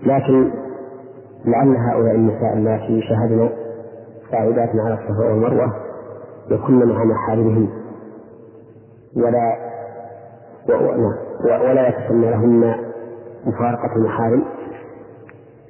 لكن 0.04 0.52
لعل 1.46 1.76
هؤلاء 1.76 2.16
النساء 2.16 2.54
اللاتي 2.54 3.02
شهدنا 3.02 3.50
قاعدات 4.32 4.70
على 4.76 4.94
الصفا 4.94 5.26
والمروة 5.30 5.74
يكن 6.50 6.74
مع 6.86 7.04
محارمهن 7.04 7.70
ولا 9.16 9.72
ولا 11.46 11.88
يتسمى 11.88 12.30
لهن 12.30 12.76
مفارقة 13.46 13.96
المحارم 13.96 14.44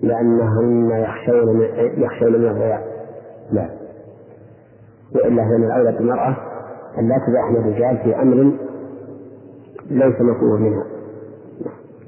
لأنهن 0.01 0.91
يخشون 0.91 1.57
من 1.57 1.67
يخشون 1.97 2.31
من 2.31 2.47
الضياع 2.47 2.81
لا. 3.51 3.69
وإلا 5.15 5.43
فمن 5.43 5.63
الأولى 5.63 5.91
بالمرأة 5.91 6.37
أن 6.99 7.09
لا 7.09 7.15
تزاحم 7.27 7.55
الرجال 7.55 7.97
في 7.97 8.21
أمر 8.21 8.51
ليس 9.89 10.21
مطلوب 10.21 10.59
منها. 10.59 10.85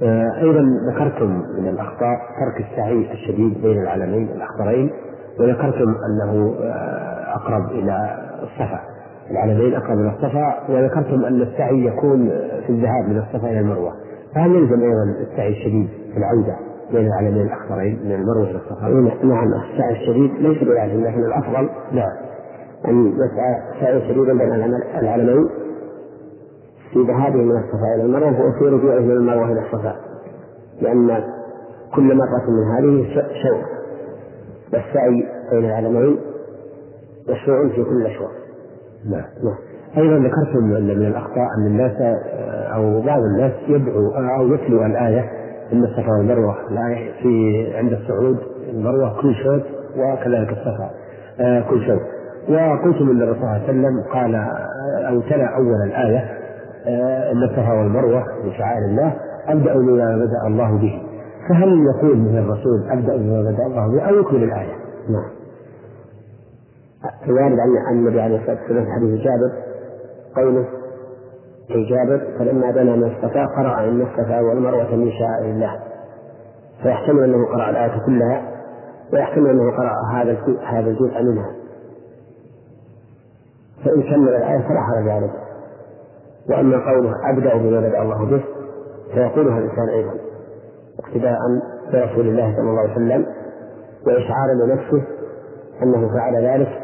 آه، 0.03 0.41
أيضا 0.41 0.61
ذكرتم 0.91 1.43
من 1.57 1.67
الأخطاء 1.67 2.17
ترك 2.39 2.65
السعي 2.71 3.11
الشديد 3.11 3.61
بين 3.61 3.81
العلمين 3.81 4.29
الأخضرين 4.31 4.91
وذكرتم 5.39 5.95
أنه 6.05 6.55
آه، 6.61 7.35
أقرب 7.35 7.71
إلى 7.71 8.17
الصفا. 8.43 8.92
العلمين 9.33 9.75
أقرب 9.75 9.99
إلى 9.99 10.09
الصفا 10.09 10.71
وذكرتم 10.71 11.25
أن 11.25 11.41
السعي 11.41 11.85
يكون 11.85 12.29
في 12.65 12.69
الذهاب 12.69 13.09
من 13.09 13.17
الصفا 13.17 13.49
إلى 13.49 13.59
المروة. 13.59 13.93
فهل 14.35 14.55
يلزم 14.55 14.81
أيضا 14.81 15.03
السعي 15.31 15.49
الشديد 15.49 15.89
في 16.13 16.17
العودة 16.17 16.55
بين 16.91 17.07
العلمين 17.07 17.47
الأخضرين 17.47 17.99
من 18.05 18.11
المروة 18.11 18.49
إلى 18.49 18.57
الصفا؟ 18.57 18.87
نعم 19.25 19.53
السعي 19.53 19.91
الشديد 19.91 20.31
ليس 20.31 20.63
بلازم 20.63 21.03
لكن 21.03 21.23
الأفضل. 21.23 21.69
نعم. 21.91 22.11
أن 22.87 23.07
يسعى 23.07 23.81
سعي 23.81 24.01
شديدا 24.01 24.33
بين 24.33 24.53
العلمين 24.99 25.49
في 26.93 26.99
ذهابه 26.99 27.37
من 27.37 27.57
الصفا 27.57 27.95
إلى 27.95 28.03
المروة 28.03 28.47
وفي 28.47 28.65
رجوعه 28.65 28.99
من 28.99 29.11
المروة 29.11 29.51
إلى 29.51 29.59
الصفا. 29.59 29.95
لأن 30.81 31.23
كل 31.95 32.15
مرة 32.15 32.49
من 32.49 32.71
هذه 32.77 33.07
شوط 33.43 33.73
والسعي 34.73 35.25
بين 35.51 35.65
العلمين 35.65 36.17
مشروع 37.29 37.67
في 37.67 37.83
كل 37.83 38.05
أشواط 38.05 38.42
نعم 39.05 39.25
نعم 39.43 39.57
أيضا 39.97 40.27
ذكرتم 40.27 40.75
أن 40.75 40.87
من 40.99 41.05
الأخطاء 41.05 41.47
أن 41.57 41.65
الناس 41.67 42.01
أو 42.75 43.01
بعض 43.01 43.21
الناس 43.21 43.51
يدعو 43.67 44.11
أو 44.39 44.53
يتلو 44.53 44.85
الآية 44.85 45.29
إن 45.73 45.83
الصفا 45.83 46.11
والمروة 46.17 46.55
الآية 46.71 47.11
في 47.21 47.65
عند 47.77 47.93
الصعود 47.93 48.37
المروة 48.69 49.21
كل 49.21 49.35
شوط 49.35 49.61
وكذلك 49.97 50.49
الصفا 50.49 50.89
آه، 51.39 51.61
كل 51.69 51.85
شوط 51.87 52.01
وقلتم 52.49 53.09
ان 53.09 53.21
الرسول 53.21 53.41
صلى 53.41 53.43
الله 53.43 53.49
عليه 53.49 53.63
وسلم 53.63 54.03
قال 54.13 54.35
أو 55.07 55.21
تلا 55.21 55.45
أول 55.55 55.81
الآية 55.85 56.37
آه، 56.87 57.31
إن 57.31 57.43
الصفا 57.43 57.73
والمروة 57.73 58.23
من 58.45 58.53
شعائر 58.57 58.85
الله 58.85 59.13
أبدأ 59.47 59.73
بما 59.73 60.17
بدأ 60.17 60.47
الله 60.47 60.77
به 60.77 61.01
فهل 61.49 61.85
يقول 61.85 62.17
من 62.17 62.37
الرسول 62.37 62.89
أبدأ 62.91 63.17
بما 63.17 63.41
بدأ 63.41 63.65
الله 63.65 63.91
به 63.91 64.01
أو 64.01 64.19
يكمل 64.19 64.43
الآية؟ 64.43 64.73
نعم. 65.09 65.42
الوارد 67.25 67.59
عن 67.59 67.95
النبي 67.95 68.21
عليه 68.21 68.39
الصلاة 68.39 68.57
والسلام 68.61 68.85
في 68.85 68.91
حديث 68.91 69.21
جابر 69.21 69.51
قوله 70.35 70.65
في 71.67 71.83
جابر 71.89 72.37
فلما 72.39 72.71
بنى 72.71 72.97
من 72.97 73.03
الصفا 73.03 73.45
قرأ 73.45 73.83
إن 73.83 74.01
الصفا 74.01 74.39
والمروه 74.41 74.95
من 74.95 75.11
شعائر 75.11 75.51
الله 75.51 75.79
فيحتمل 76.83 77.23
أنه 77.23 77.45
قرأ 77.45 77.69
الآية 77.69 78.05
كلها 78.05 78.41
ويحتمل 79.13 79.49
أنه 79.49 79.71
قرأ 79.71 79.93
هذا 80.13 80.37
هذا 80.63 80.89
الجزء 80.89 81.21
منها. 81.21 81.51
فإن 83.85 84.01
كمل 84.03 84.29
الآية 84.29 84.67
فلا 84.67 84.81
حرج 84.81 85.09
عليه 85.09 85.33
وأما 86.49 86.91
قوله 86.91 87.13
أبدأ 87.29 87.57
بما 87.57 87.79
بدأ 87.79 88.01
الله 88.01 88.25
به 88.25 88.43
فيقولها 89.13 89.57
الإنسان 89.57 89.89
أيضا 89.89 90.13
اقتداء 90.99 91.37
برسول 91.93 92.27
الله 92.27 92.55
صلى 92.55 92.69
الله 92.69 92.79
عليه 92.79 92.91
وسلم 92.91 93.25
وإشعارا 94.07 94.53
لنفسه 94.65 95.03
أنه 95.83 96.13
فعل 96.13 96.45
ذلك 96.45 96.82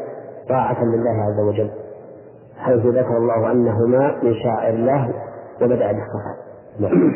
طاعة 0.50 0.84
لله 0.84 1.22
عز 1.22 1.40
وجل 1.40 1.70
حيث 2.58 2.86
ذكر 2.86 3.16
الله 3.16 3.52
أنهما 3.52 4.14
من 4.22 4.34
شعائر 4.34 4.74
الله 4.74 5.14
وبدأ 5.62 5.92
بالصفا 5.92 6.34
نعم. 6.80 7.12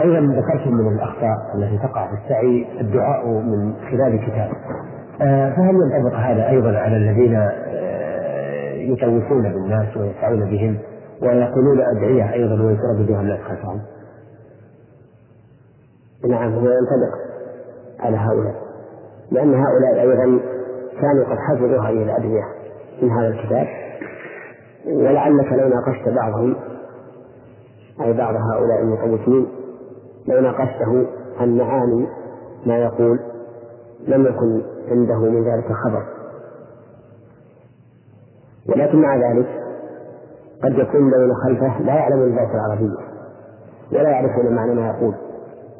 أيضا 0.00 0.40
ذكرتم 0.40 0.74
من 0.74 0.94
الأخطاء 0.94 1.36
التي 1.54 1.78
تقع 1.78 2.06
في 2.06 2.14
السعي 2.24 2.80
الدعاء 2.80 3.26
من 3.26 3.74
خلال 3.90 4.26
كتاب 4.26 4.50
آه، 5.20 5.50
فهل 5.50 5.74
ينطبق 5.74 6.14
هذا 6.16 6.48
أيضا 6.48 6.78
على 6.78 6.96
الذين 6.96 7.48
يطوفون 8.92 9.42
بالناس 9.42 9.96
ويسعون 9.96 10.50
بهم 10.50 10.78
ويقولون 11.22 11.80
أدعية 11.80 12.32
أيضا 12.32 12.62
ويترددها 12.62 13.20
الناس 13.20 13.40
خلفهم 13.40 13.80
نعم 16.28 16.52
هو 16.52 16.60
ينطبق 16.60 17.14
على 18.00 18.16
هؤلاء 18.16 18.54
لأن 19.30 19.54
هؤلاء 19.54 20.00
أيضا 20.00 20.40
كانوا 21.02 21.24
قد 21.24 21.38
حفظوا 21.38 21.80
هذه 21.80 22.02
الأدعية 22.02 22.44
من 23.02 23.10
هذا 23.10 23.28
الكتاب. 23.28 23.66
ولعلك 24.86 25.52
لو 25.52 25.68
ناقشت 25.68 26.08
بعضهم 26.08 26.56
أي 28.00 28.12
بعض 28.12 28.34
هؤلاء 28.34 28.80
المطوفين 28.82 29.46
لو 30.28 30.40
ناقشته 30.40 31.06
عن 31.40 31.56
معاني 31.56 32.06
ما 32.66 32.78
يقول 32.78 33.20
لم 34.08 34.26
يكن 34.26 34.62
عنده 34.90 35.18
من 35.18 35.44
ذلك 35.44 35.72
خبر. 35.84 36.02
ولكن 38.68 38.98
مع 38.98 39.16
ذلك 39.16 39.46
قد 40.64 40.78
يكون 40.78 41.14
الذين 41.14 41.34
خلفه 41.34 41.82
لا 41.82 41.94
يعلمون 41.94 42.28
اللغة 42.28 42.54
العربية 42.54 43.12
ولا 43.92 44.10
يعرفون 44.10 44.54
معنى 44.54 44.74
ما 44.74 44.86
يقول 44.88 45.14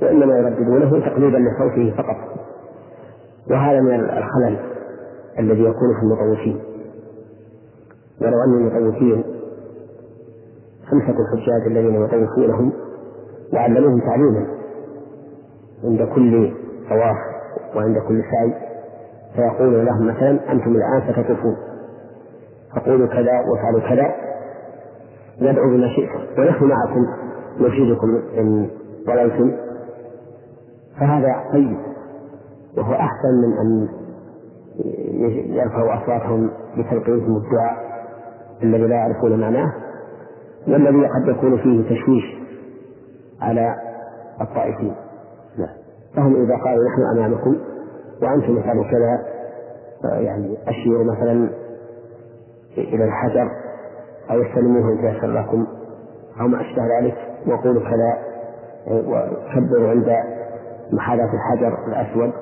وإنما 0.02 0.38
يرددونه 0.38 1.06
تقليدا 1.06 1.38
لصوته 1.38 1.94
فقط. 1.96 2.16
وهذا 3.50 3.80
من 3.80 4.00
الخلل. 4.00 4.71
الذي 5.38 5.60
يكون 5.60 5.94
في 5.94 6.02
المطوفين. 6.02 6.60
ولو 8.20 8.42
أن 8.44 8.54
المطوفين 8.54 9.24
أمسكوا 10.92 11.24
الحجاج 11.24 11.66
الذين 11.66 12.04
يطوفونهم 12.04 12.72
وعلموهم 13.52 14.00
تعليما 14.00 14.46
عند 15.84 16.02
كل 16.14 16.52
طواف 16.88 17.16
وعند 17.76 17.98
كل 18.08 18.22
سعي 18.30 18.54
فيقول 19.36 19.86
لهم 19.86 20.06
مثلا 20.08 20.52
أنتم 20.52 20.76
الآن 20.76 21.12
ستطوفون. 21.12 21.56
فقولوا 22.76 23.06
كذا 23.06 23.32
وافعلوا 23.50 23.80
كذا. 23.80 24.14
يدعو 25.38 25.70
بما 25.70 25.88
شئتم 25.88 26.40
ونحن 26.42 26.64
معكم. 26.64 27.06
نفيدكم 27.60 28.22
إن 28.38 28.70
ضللتم. 29.06 29.52
فهذا 31.00 31.44
طيب. 31.52 31.76
وهو 32.76 32.92
أحسن 32.92 33.34
من 33.42 33.58
أن 33.58 33.88
يرفعوا 35.48 36.02
أصواتهم 36.02 36.50
بتلقيهم 36.78 37.36
الدعاء 37.36 37.92
الذي 38.62 38.86
لا 38.86 38.96
يعرفون 38.96 39.40
معناه 39.40 39.72
والذي 40.68 41.06
قد 41.06 41.28
يكون 41.28 41.58
فيه 41.58 41.94
تشويش 41.94 42.24
على 43.40 43.74
الطائفين 44.40 44.94
نعم. 45.58 45.68
فهم 46.16 46.44
إذا 46.44 46.56
قالوا 46.56 46.84
نحن 46.88 47.18
أمامكم 47.18 47.56
وأنتم 48.22 48.52
مثل 48.52 48.90
كذا 48.90 49.24
يعني 50.04 50.58
أشيروا 50.68 51.04
مثلا 51.04 51.50
إلى 52.78 53.04
الحجر 53.04 53.50
أو 54.30 54.42
استلموه 54.42 54.96
تيسر 55.00 55.26
لكم 55.26 55.66
أو 56.40 56.48
ما 56.48 56.60
أشبه 56.60 56.82
ذلك 56.98 57.16
وقولوا 57.46 57.82
كذا 57.82 58.18
وكبروا 58.90 59.90
عند 59.90 60.16
محاذاة 60.92 61.30
الحجر 61.34 61.78
الأسود 61.88 62.32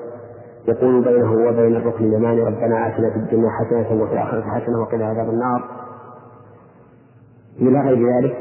يقول 0.67 1.03
بينه 1.03 1.31
وبين 1.31 1.75
الركن 1.75 2.05
اليماني 2.05 2.41
ربنا 2.41 2.87
آتنا 2.87 3.09
في 3.09 3.15
الدنيا 3.15 3.49
حسنة 3.49 4.03
وفي 4.03 4.13
الآخرة 4.13 4.41
حسنة 4.41 4.81
وقنا 4.81 5.05
عذاب 5.05 5.29
النار. 5.29 5.63
إلى 7.59 7.79
غير 7.79 8.17
ذلك 8.17 8.37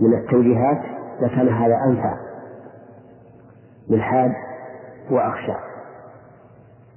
من 0.00 0.14
التوجيهات 0.14 0.80
لكان 1.20 1.48
هذا 1.48 1.76
أنفع 1.86 2.14
بالحاد 3.90 4.32
وأخشى. 5.10 5.54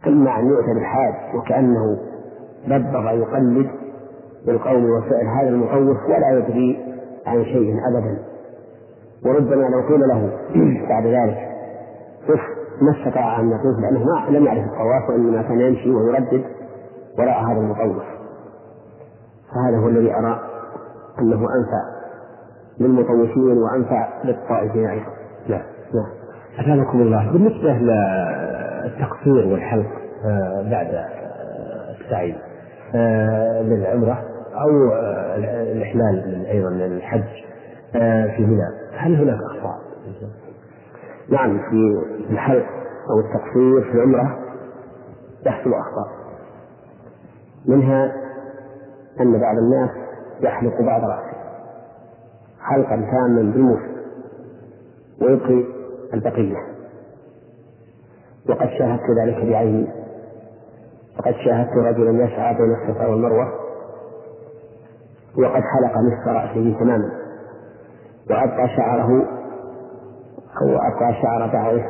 أما 0.08 0.40
أن 0.40 0.48
يؤتى 0.48 0.74
بالحاد 0.74 1.36
وكأنه 1.36 1.98
دبر 2.68 3.12
يقلد 3.12 3.70
بالقول 4.46 4.92
والفعل 4.92 5.28
هذا 5.28 5.50
المخوف 5.50 5.98
ولا 6.06 6.38
يدري 6.38 6.96
عن 7.26 7.44
شيء 7.44 7.76
أبدا. 7.90 8.20
وربما 9.26 9.66
لو 9.66 9.82
قيل 9.88 10.00
له 10.00 10.32
بعد 10.90 11.06
ذلك 11.08 11.38
قف 12.30 12.55
ما 12.82 12.92
استطاع 12.92 13.40
أن 13.40 13.52
يطوف 13.52 13.80
لأنه 13.80 14.04
ما 14.04 14.38
لم 14.38 14.46
يعرف 14.46 14.64
الطواف 14.64 15.10
وإنما 15.10 15.42
كان 15.42 15.60
يمشي 15.60 15.90
ويردد 15.90 16.44
وراء 17.20 17.44
هذا 17.44 17.60
المطوف 17.60 18.04
فهذا 19.54 19.78
هو 19.78 19.88
الذي 19.88 20.14
أرى 20.14 20.40
أنه 21.20 21.36
أنفع 21.36 21.96
للمطوفين 22.80 23.58
وأنفع 23.58 24.08
للطائفين 24.24 24.86
أيضا. 24.90 25.06
نعم 25.48 25.62
نعم. 25.94 26.10
أثابكم 26.60 27.02
الله. 27.02 27.32
بالنسبة 27.32 27.74
للتقصير 27.74 29.48
والحلق 29.48 29.90
آه، 30.26 30.70
بعد 30.72 30.88
آه، 30.88 31.96
السعي 32.02 32.36
آه، 32.96 33.62
للعمرة 33.62 34.24
أو 34.62 34.94
الإحلال 35.72 36.46
أيضا 36.46 36.70
للحج 36.70 37.24
في 38.36 38.46
منى 38.46 38.68
هل 38.98 39.16
هناك 39.16 39.40
أخطاء؟ 39.52 39.80
نعم 41.30 41.60
في 41.60 42.06
الحلق 42.30 42.66
أو 43.10 43.20
التقصير 43.20 43.82
في 43.82 43.92
العمرة 43.92 44.40
يحصل 45.46 45.74
أخطاء. 45.74 46.08
منها 47.66 48.16
أن 49.22 49.40
بعض 49.40 49.58
الناس 49.58 49.90
يحلق 50.42 50.82
بعض 50.82 51.02
رأسه 51.02 51.36
حلقا 52.62 52.96
تاما 52.96 53.52
بالموس 53.52 53.80
ويبقي 55.22 55.64
البقية. 56.14 56.58
وقد 58.50 58.70
شاهدت 58.80 59.10
ذلك 59.22 59.46
بعيني. 59.46 59.88
وقد 61.20 61.34
شاهدت 61.46 61.78
رجلا 61.78 62.24
يسعى 62.26 62.54
بين 62.54 62.76
الصفا 62.76 63.08
والمروة 63.08 63.54
وقد 65.38 65.62
حلق 65.62 65.98
نصف 65.98 66.28
رأسه 66.28 66.80
تماما. 66.80 67.12
وأبقى 68.30 68.68
شعره 68.78 69.28
أو 70.62 70.68
أبقى 70.70 71.14
شعر 71.22 71.48
بعضه 71.54 71.84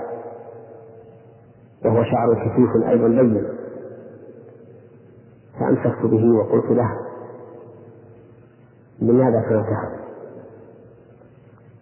وهو 1.86 2.04
شعر 2.04 2.34
كثيف 2.34 2.88
أيضا 2.90 3.08
لين 3.08 3.48
فأمسكت 5.60 6.06
به 6.06 6.38
وقلت 6.38 6.72
له 6.72 6.90
لماذا 9.02 9.44
صنعت 9.50 9.66
هذا؟ 9.66 10.06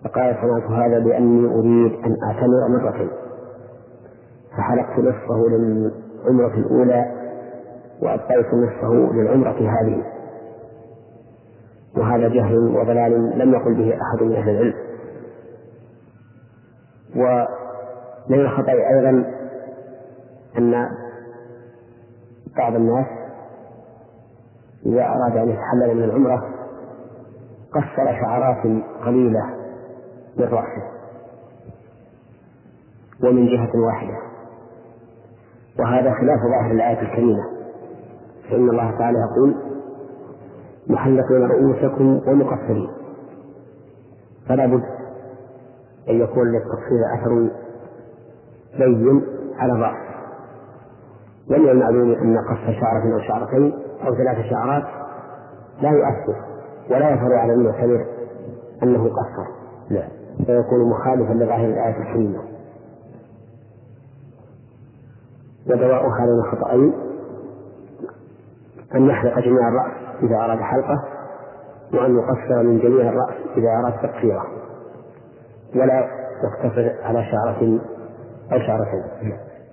فقال 0.03 0.35
صنعت 0.41 0.71
هذا 0.71 0.99
لأني 0.99 1.45
أريد 1.45 1.93
أن 2.05 2.17
أعتمر 2.23 2.67
مرتين 2.67 3.09
فحلقت 4.57 4.99
نصفه 4.99 5.47
للعمرة 5.49 6.53
الأولى 6.57 7.11
وأبقيت 8.01 8.53
نصفه 8.53 8.93
للعمرة 9.13 9.57
هذه. 9.59 10.03
وهذا 11.97 12.27
جهل 12.27 12.57
وضلال 12.57 13.39
لم 13.39 13.53
يقل 13.53 13.73
به 13.73 13.93
أحد 13.93 14.23
من 14.23 14.35
أهل 14.35 14.49
العلم. 14.49 14.82
ومن 17.15 18.39
الخطأ 18.39 18.71
أيضا 18.71 19.25
أن 20.57 20.89
بعض 22.57 22.75
الناس 22.75 23.05
إذا 24.85 25.05
أراد 25.05 25.37
أن 25.37 25.49
يتحلل 25.49 25.95
من 25.97 26.03
العمرة 26.03 26.49
قصر 27.71 28.21
شعرات 28.21 28.63
قليلة 29.05 29.45
من 30.37 30.45
رأسه 30.45 30.93
ومن 33.23 33.45
جهة 33.47 33.71
واحدة. 33.87 34.17
وهذا 35.79 36.13
خلاف 36.13 36.39
ظاهر 36.39 36.71
الآية 36.71 37.01
الكريمة. 37.01 37.43
فإن 38.49 38.69
الله 38.69 38.97
تعالى 38.97 39.17
يقول 39.17 39.55
محلقين 40.87 41.43
رؤوسكم 41.43 42.21
ومقصرين. 42.27 42.89
فلا 44.49 44.65
بد 44.65 44.83
أن 46.09 46.21
يكون 46.21 46.51
للتقصير 46.51 46.99
أثر 47.13 47.49
بين 48.77 49.21
على 49.57 49.73
الرأس 49.73 50.13
ومن 51.49 51.69
المعلوم 51.69 52.11
أن 52.11 52.37
قص 52.37 52.79
شعرة 52.81 53.13
أو 53.13 53.19
شعرتين 53.19 53.73
أو 54.05 54.15
ثلاث 54.15 54.49
شعرات. 54.49 54.83
لا 55.81 55.89
يؤثر 55.89 56.35
ولا 56.89 57.09
يظهر 57.09 57.33
على 57.33 57.53
المعتبر 57.53 58.05
أنه 58.83 59.03
قصر. 59.03 59.47
لا 59.89 60.07
فيكون 60.45 60.89
مخالفا 60.89 61.33
لظاهر 61.33 61.65
الآية 61.65 62.01
الكريمة 62.01 62.39
ودواء 65.69 66.09
هذين 66.09 66.39
الخطأين. 66.45 66.93
أن 68.95 69.05
يحلق 69.05 69.39
جميع 69.39 69.67
الرأس 69.67 69.93
إذا 70.23 70.35
أراد 70.35 70.59
حلقه 70.59 71.03
وأن 71.93 72.17
يقصر 72.17 72.63
من 72.63 72.79
جميع 72.79 73.09
الرأس 73.09 73.35
إذا 73.57 73.69
أراد 73.69 73.93
تقصيره. 73.93 74.62
ولا 75.75 76.07
يقتصر 76.43 76.91
على 77.03 77.23
شعرة 77.31 77.79
أو 78.53 78.59
شعرتين 78.59 79.03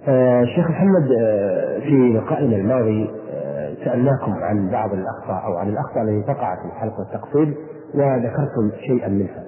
آه 0.09 0.45
شيخ 0.45 0.71
محمد 0.71 1.09
آه 1.21 1.79
في 1.79 2.19
لقائنا 2.19 2.57
الماضي 2.57 3.11
آه 3.33 3.75
سألناكم 3.85 4.33
عن 4.33 4.71
بعض 4.71 4.93
الأخطاء 4.93 5.45
أو 5.47 5.57
عن 5.57 5.69
الأخطاء 5.69 6.03
التي 6.03 6.33
تقع 6.33 6.57
في 6.57 6.65
الحلق 6.65 6.99
والتقصير 6.99 7.55
وذكرتم 7.95 8.71
شيئا 8.87 9.09
منها. 9.09 9.45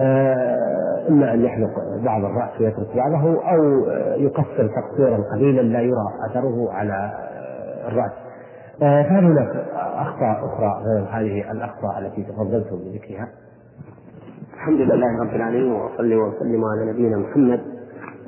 آه 0.00 1.08
إما 1.08 1.34
أن 1.34 1.44
يحلق 1.44 1.70
بعض 2.04 2.24
الرأس 2.24 2.60
ويترك 2.60 2.96
بعضه 2.96 3.50
أو 3.50 3.86
آه، 3.90 4.14
يقصر 4.14 4.68
تقصيرا 4.68 5.18
قليلا 5.32 5.60
لا 5.60 5.80
يرى 5.80 6.06
أثره 6.30 6.72
على 6.72 6.92
آه، 6.92 7.88
الرأس. 7.88 8.12
فهل 8.80 9.24
هناك 9.24 9.66
أخطاء 9.76 10.44
أخرى؟ 10.46 10.82
غير 10.84 11.04
هذه 11.10 11.52
الأخطاء 11.52 11.98
التي 11.98 12.22
تفضلتم 12.22 12.76
بذكرها؟ 12.76 13.28
الحمد 14.58 14.80
لله 14.80 15.20
رب 15.22 15.34
العالمين 15.34 15.72
وأصلي 15.72 16.16
وأسلم 16.16 16.64
على 16.64 16.92
نبينا 16.92 17.16
محمد 17.16 17.60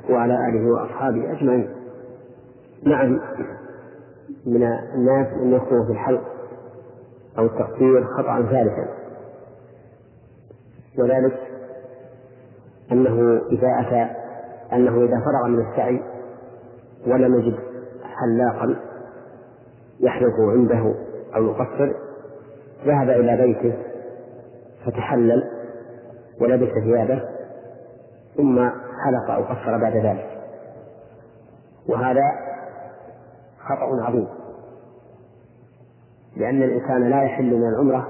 وعلى 0.09 0.33
آله 0.33 0.71
وأصحابه 0.71 1.31
أجمعين. 1.31 1.69
نعم 2.85 3.19
من 4.45 4.63
الناس 4.95 5.27
من 5.37 5.53
يخطئ 5.53 5.85
في 5.87 5.91
الحلق 5.91 6.21
أو 7.37 7.45
التقصير 7.45 8.03
خطأ 8.17 8.41
ثالثا. 8.41 8.87
وذلك 10.99 11.39
أنه 12.91 13.41
إذا 13.51 13.79
أتى 13.79 14.15
أنه 14.73 14.97
إذا 15.03 15.21
فرغ 15.25 15.47
من 15.47 15.65
السعي 15.71 16.01
ولم 17.07 17.35
يجد 17.35 17.55
حلاقا 18.03 18.75
يحلق 19.99 20.39
عنده 20.39 20.93
أو 21.35 21.45
يقصر 21.45 21.93
ذهب 22.85 23.09
إلى 23.09 23.37
بيته 23.37 23.77
فتحلل 24.85 25.60
ولبس 26.41 26.69
ثيابه 26.83 27.21
ثم 28.37 28.69
حلق 29.05 29.31
أو 29.31 29.43
قصر 29.43 29.77
بعد 29.77 29.93
ذلك. 29.97 30.27
وهذا 31.89 32.23
خطأ 33.59 34.03
عظيم. 34.03 34.27
لأن 36.37 36.63
الإنسان 36.63 37.09
لا 37.09 37.23
يحل 37.23 37.55
من 37.55 37.67
العمرة 37.67 38.07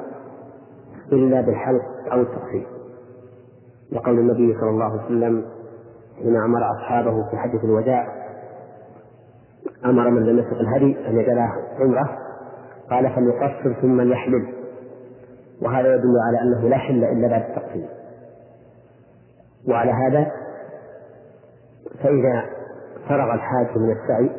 إلا 1.12 1.42
بالحلق 1.42 1.84
أو 2.12 2.22
التقصير. 2.22 2.68
لقول 3.92 4.20
النبي 4.20 4.60
صلى 4.60 4.70
الله 4.70 4.86
عليه 4.86 5.06
وسلم 5.06 5.46
حين 6.18 6.36
أمر 6.36 6.60
أصحابه 6.72 7.30
في 7.30 7.38
حديث 7.38 7.64
الوداع 7.64 8.08
أمر 9.86 10.10
من 10.10 10.26
لم 10.26 10.40
يسق 10.40 10.58
الهدي 10.60 11.08
أن 11.08 11.18
يجعل 11.18 11.50
عمرة 11.80 12.18
قال 12.90 13.16
فليقصر 13.16 13.82
ثم 13.82 14.02
ليحلل 14.02 14.54
وهذا 15.62 15.96
يدل 15.96 16.14
على 16.28 16.42
أنه 16.42 16.70
لا 16.70 16.78
حل 16.78 17.04
إلا 17.04 17.28
بعد 17.28 17.42
التقصير. 17.42 17.90
وعلى 19.68 19.92
هذا 19.92 20.32
فإذا 22.04 22.46
فرغ 23.10 23.34
الحاج 23.34 23.78
من 23.78 23.92
السعي 23.92 24.30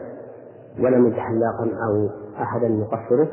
ولم 0.78 1.06
يجد 1.06 1.18
حلاقا 1.18 1.70
أو 1.88 2.10
أحدا 2.42 2.66
يقصره 2.66 3.28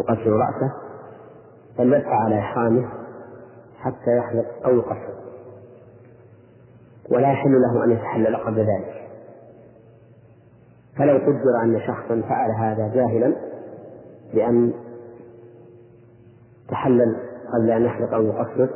يقصر 0.00 0.30
رأسه 0.30 0.72
فليبقى 1.78 2.16
على 2.16 2.38
إحرامه 2.38 2.88
حتى 3.78 4.16
يحلق 4.16 4.46
أو 4.64 4.76
يقصر. 4.76 5.18
ولا 7.10 7.32
يحل 7.32 7.60
له 7.62 7.84
أن 7.84 7.90
يتحلل 7.90 8.36
قبل 8.36 8.58
ذلك. 8.58 9.08
فلو 10.96 11.16
قدر 11.16 11.62
أن 11.64 11.80
شخصا 11.86 12.22
فعل 12.28 12.50
هذا 12.50 12.94
جاهلا 12.94 13.34
بأن 14.34 14.72
تحلل 16.68 17.16
قبل 17.54 17.72
أن 17.72 17.82
يحلق 17.82 18.14
أو 18.14 18.22
يقصر 18.22 18.68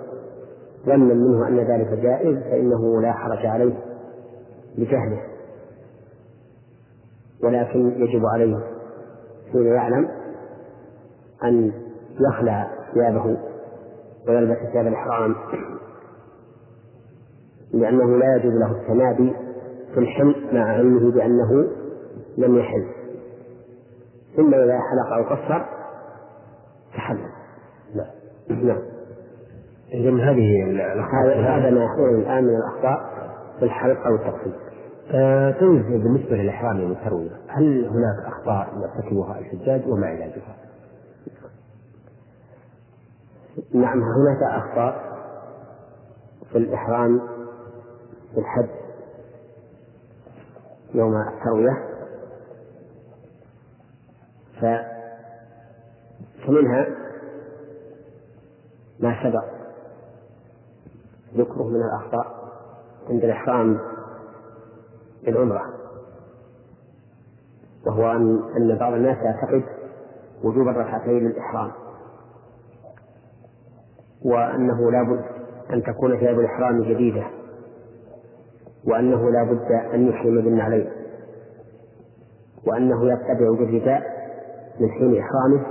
ظنا 0.87 1.15
منه 1.15 1.49
أن 1.49 1.59
ذلك 1.59 1.89
جائز 1.89 2.39
فإنه 2.39 3.03
لا 3.03 3.13
حرج 3.13 3.47
عليه 3.47 3.75
لجهله 4.79 5.23
ولكن 7.43 7.91
يجب 8.03 8.27
عليه 8.35 8.57
حين 9.53 9.67
يعلم 9.67 10.09
أن 11.45 11.73
يخلع 12.21 12.71
ثيابه 12.95 13.37
ويلبس 14.29 14.59
ثياب 14.73 14.87
الإحرام 14.87 15.35
لأنه 17.73 18.19
لا 18.19 18.37
يجوز 18.37 18.53
له 18.55 18.71
التمادي 18.71 19.33
في 19.95 20.01
الحلم 20.01 20.35
مع 20.53 20.73
علمه 20.73 21.11
بأنه 21.11 21.69
لم 22.39 22.59
يحل. 22.59 22.87
ثم 24.37 24.55
إذا 24.55 24.79
حلق 24.81 25.13
أو 25.17 25.25
قصر 25.25 25.65
تحلل. 26.95 27.29
نعم. 27.95 28.67
نعم. 28.67 28.92
إذا 29.95 30.11
هذه 30.11 30.65
الأخطاء. 30.65 31.39
هذا 31.39 31.71
ما 31.71 31.85
يحصل 31.85 32.03
الآن 32.03 32.45
من 32.45 32.57
الأخطاء 32.57 33.13
في 33.59 33.65
الحلق 33.65 34.07
أو 34.07 34.15
التقصير 34.15 34.53
آه 35.11 35.61
بالنسبة 35.61 36.37
للإحرام 36.37 36.91
والتروية 36.91 37.31
هل 37.49 37.85
هناك 37.85 38.27
أخطاء 38.27 38.69
يرتكبها 38.83 39.39
الحجاج 39.39 39.89
وما 39.89 40.07
علاجها؟ 40.07 40.57
نعم 43.75 44.03
هناك 44.03 44.43
أخطاء 44.43 45.13
في 46.53 46.59
الإحرام 46.59 47.21
في 48.35 48.41
الحج 48.41 48.69
يوم 50.95 51.15
التروية. 51.17 51.85
فمنها 56.47 56.87
ما 59.01 59.23
سبق. 59.23 59.62
ذكره 61.37 61.63
من 61.69 61.83
الأخطاء 61.83 62.43
عند 63.11 63.25
الإحرام 63.25 63.79
بالعمرة 65.25 65.63
وهو 67.87 68.13
أن 68.13 68.41
أن 68.57 68.79
بعض 68.79 68.93
الناس 68.93 69.17
يعتقد 69.19 69.63
وجوب 70.45 70.69
الركعتين 70.69 71.19
للإحرام 71.19 71.71
وأنه 74.25 74.91
لا 74.91 75.03
بد 75.03 75.25
أن 75.73 75.83
تكون 75.83 76.17
ثياب 76.19 76.41
الإحرام 76.41 76.83
جديدة 76.83 77.27
وأنه 78.85 79.31
لا 79.31 79.45
بد 79.45 79.73
أن 79.95 80.09
يحرم 80.09 80.35
بالنعلين 80.35 80.91
وأنه 82.67 83.13
يتبع 83.13 83.51
بالرداء 83.59 84.03
من 84.81 84.91
حين 84.91 85.19
إحرامه 85.23 85.67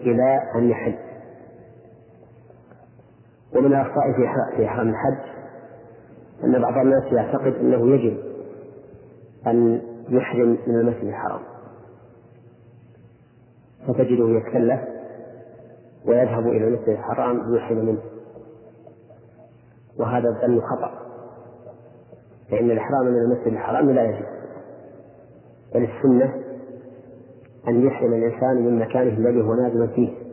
إلى 0.00 0.40
أن 0.54 0.70
يحج 0.70 1.03
ومن 3.54 3.66
الأخطاء 3.66 4.12
في 4.56 4.64
إحرام 4.66 4.88
الحج 4.88 5.34
أن 6.44 6.62
بعض 6.62 6.76
الناس 6.76 7.12
يعتقد 7.12 7.54
أنه 7.54 7.94
يجب 7.94 8.18
أن 9.46 9.82
يحرم 10.08 10.58
من 10.66 10.74
المسجد 10.74 11.04
الحرام. 11.04 11.40
فتجده 13.88 14.28
يتكلف 14.28 14.80
ويذهب 16.06 16.46
إلى 16.46 16.68
المسجد 16.68 16.88
الحرام 16.88 17.52
ليحرم 17.52 17.78
منه. 17.78 18.02
وهذا 19.98 20.28
الظن 20.28 20.60
خطأ. 20.60 20.90
فإن 22.50 22.70
الإحرام 22.70 23.06
من 23.06 23.18
المسجد 23.18 23.46
الحرام 23.52 23.90
لا 23.90 24.04
يجب. 24.04 24.26
بل 25.74 25.84
السنة 25.84 26.34
أن 27.68 27.86
يحرم 27.86 28.12
الإنسان 28.12 28.56
من 28.56 28.78
مكانه 28.78 29.18
الذي 29.18 29.42
هو 29.42 29.54
نازل 29.54 29.88
فيه. 29.88 30.23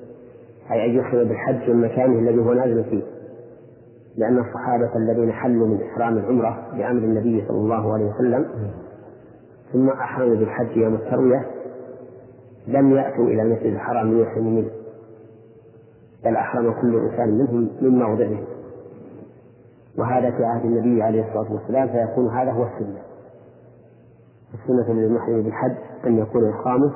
أي 0.72 0.86
أن 0.86 0.96
يحرم 0.96 1.28
بالحج 1.28 1.70
من 1.70 1.82
مكانه 1.82 2.20
الذي 2.20 2.40
هو 2.40 2.54
نازل 2.54 2.84
فيه. 2.84 3.04
لأن 4.18 4.40
الصحابة 4.40 4.96
الذين 4.96 5.32
حلوا 5.32 5.68
من 5.68 5.82
إحرام 5.82 6.18
العمرة 6.18 6.68
بأمر 6.74 7.04
النبي 7.04 7.46
صلى 7.48 7.58
الله 7.58 7.94
عليه 7.94 8.06
وسلم 8.06 8.46
ثم 9.74 9.90
أحرموا 9.90 10.36
بالحج 10.36 10.78
يوم 10.78 10.96
التروية 10.96 11.46
لم 12.68 12.92
يأتوا 12.96 13.26
إلى 13.26 13.42
المسجد 13.42 13.74
الحرام 13.74 14.14
ليحرموا 14.14 14.52
منه. 14.52 14.70
بل 16.26 16.36
أحرم 16.36 16.72
كل 16.82 16.96
إنسان 16.96 17.30
منهم 17.38 17.70
من 17.82 18.00
موضعه. 18.00 18.40
وهذا 19.98 20.32
في 20.32 20.44
عهد 20.44 20.66
النبي 20.66 21.04
عليه 21.04 21.28
الصلاة 21.28 21.54
والسلام 21.54 21.88
فيكون 21.88 22.28
هذا 22.28 22.52
هو 22.52 22.64
السنة. 22.64 23.02
السنة 24.54 24.94
للمحرم 24.94 25.42
بالحج 25.42 25.76
أن 26.08 26.18
يكون 26.18 26.50
إحرامه 26.50 26.92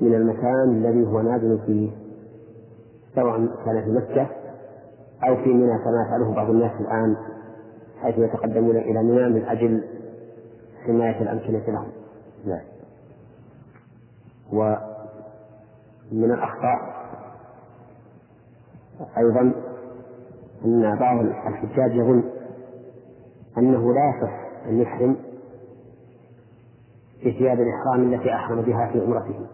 من 0.00 0.14
المكان 0.14 0.68
الذي 0.68 1.06
هو 1.06 1.20
نازل 1.20 1.58
فيه. 1.66 1.90
سواء 3.14 3.36
كان 3.64 3.84
في 3.84 3.90
مكة 3.90 4.26
أو 5.28 5.36
في 5.36 5.48
منى 5.48 5.78
كما 5.78 6.06
يفعله 6.06 6.34
بعض 6.34 6.50
الناس 6.50 6.72
الآن 6.80 7.16
حيث 8.02 8.18
يتقدمون 8.18 8.76
إلى 8.76 9.02
منى 9.02 9.28
من 9.28 9.44
أجل 9.44 9.84
حماية 10.86 11.22
الأمكنة 11.22 11.62
لهم. 11.68 11.88
نعم. 12.46 12.62
ومن 14.52 16.32
الأخطاء 16.32 17.02
أيضا 19.18 19.52
أن 20.64 20.98
بعض 20.98 21.18
الحجاج 21.20 21.96
يظن 21.96 22.24
أنه 23.58 23.94
لا 23.94 24.14
يصح 24.16 24.66
أن 24.68 24.80
يحرم 24.80 25.16
بثياب 27.20 27.60
الإحرام 27.60 28.14
التي 28.14 28.34
أحرم 28.34 28.62
بها 28.62 28.90
في 28.92 29.00
عمرته 29.00 29.46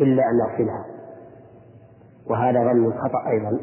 إلا 0.00 0.22
أن 0.30 0.38
يغسلها 0.38 0.93
وهذا 2.30 2.72
ظن 2.72 2.92
خطأ 2.92 3.30
أيضا 3.30 3.58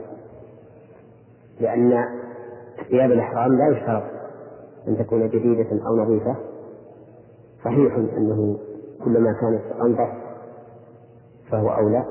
لأن 1.59 2.05
ثياب 2.89 3.11
الإحرام 3.11 3.57
لا 3.57 3.67
يشترط 3.67 4.03
أن 4.87 4.97
تكون 4.97 5.29
جديدة 5.29 5.69
أو 5.87 5.95
نظيفة. 5.95 6.35
صحيح 7.65 7.95
أنه 7.95 8.59
كلما 9.03 9.33
كانت 9.41 9.81
أنظف 9.81 10.09
فهو 11.51 11.69
أولى 11.69 12.05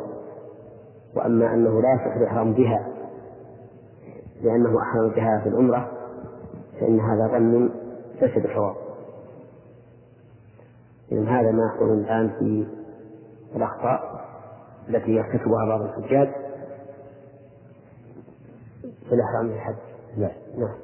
وأما 1.16 1.55
أنه 1.55 1.82
لا 1.82 1.92
يصح 1.94 2.16
الإحرام 2.16 2.53
بها 2.53 2.88
لأنه 4.42 4.82
أحرم 4.82 5.09
بها 5.09 5.40
في 5.42 5.48
العمرة 5.48 5.90
فإن 6.80 7.01
هذا 7.01 7.28
ظن 7.32 7.70
ليس 8.22 8.38
بصواب. 8.38 8.74
إذن 11.12 11.28
هذا 11.28 11.51
ما 11.51 11.64
يحصل 11.66 11.92
الآن 11.92 12.30
في 12.38 12.66
الأخطاء. 13.57 14.09
التي 14.91 15.11
يرتكبها 15.11 15.66
بعض 15.66 15.82
الحجاج 15.82 16.28
في 19.09 19.14
الإحرام 19.14 19.49
بالحج 19.49 19.74
نعم. 20.16 20.30
نعم. 20.59 20.74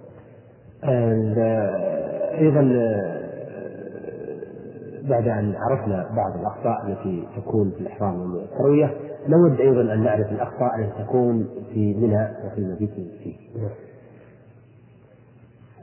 أيضا 2.38 2.60
بعد 5.08 5.28
أن 5.28 5.54
عرفنا 5.56 6.10
بعض 6.16 6.40
الأخطاء 6.40 6.86
التي 6.86 7.28
تكون 7.36 7.70
في 7.70 7.80
الإحرام 7.80 8.34
والتروية 8.34 8.94
نود 9.28 9.60
أيضا 9.60 9.94
أن 9.94 10.04
نعرف 10.04 10.32
الأخطاء 10.32 10.78
التي 10.78 11.04
تكون 11.04 11.48
في 11.72 11.94
منى 11.94 12.28
وفي 12.44 12.58
المبيت 12.58 12.90
فيه. 12.94 13.36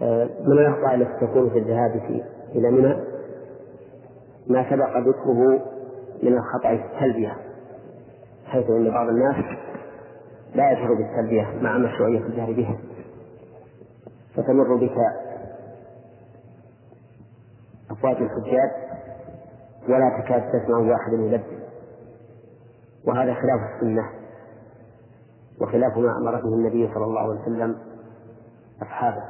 آه، 0.02 0.30
من 0.46 0.52
الأخطاء 0.52 0.96
التي 0.96 1.26
تكون 1.26 1.50
في 1.50 1.60
الذهاب 1.60 2.02
إلى 2.56 2.72
منى؟ 2.72 2.96
ما 4.48 4.70
سبق 4.70 4.98
ذكره 4.98 5.62
من 6.24 6.34
الخطأ 6.34 6.78
في 6.78 6.84
التلبية 6.94 7.36
حيث 8.54 8.70
أن 8.70 8.92
بعض 8.92 9.08
الناس 9.08 9.36
لا 10.56 10.72
يجهر 10.72 10.94
بالتلبية 10.94 11.62
مع 11.62 11.78
مشروعية 11.78 12.20
الجهر 12.20 12.52
بها. 12.52 12.78
فتمر 14.36 14.76
بك 14.76 14.98
أفواج 17.92 18.16
الحجاج 18.16 18.72
ولا 19.90 20.22
تكاد 20.22 20.42
تسمع 20.52 20.78
واحد 20.78 21.14
يلبي 21.14 21.60
وهذا 23.08 23.34
خلاف 23.34 23.60
السنة 23.76 24.10
وخلاف 25.62 25.98
ما 25.98 26.18
أمر 26.18 26.42
به 26.42 26.54
النبي 26.54 26.94
صلى 26.94 27.04
الله 27.04 27.22
عليه 27.22 27.42
وسلم 27.42 27.78
أصحابه. 28.82 29.24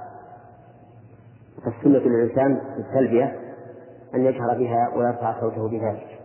فالسنة 1.65 1.99
للإنسان 1.99 2.61
في 2.75 2.79
التلبية 2.79 3.39
أن 4.15 4.25
يجهر 4.25 4.57
بها 4.57 4.89
ويرفع 4.95 5.39
صوته 5.39 5.69
بذلك. 5.69 6.19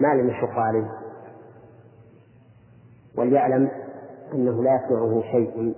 ما 0.00 0.08
لم 0.14 0.30
يشق 0.30 0.58
عليه. 0.58 0.88
وليعلم 3.18 3.68
أنه 4.34 4.62
لا 4.62 4.74
يسمعه 4.74 5.22
شيء 5.22 5.74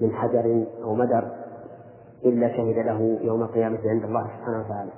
من 0.00 0.12
حجر 0.12 0.64
أو 0.82 0.94
مدر 0.94 1.32
إلا 2.24 2.48
شهد 2.48 2.86
له 2.86 3.18
يوم 3.22 3.42
القيامة 3.42 3.78
عند 3.86 4.04
الله 4.04 4.22
سبحانه 4.22 4.60
وتعالى. 4.60 4.90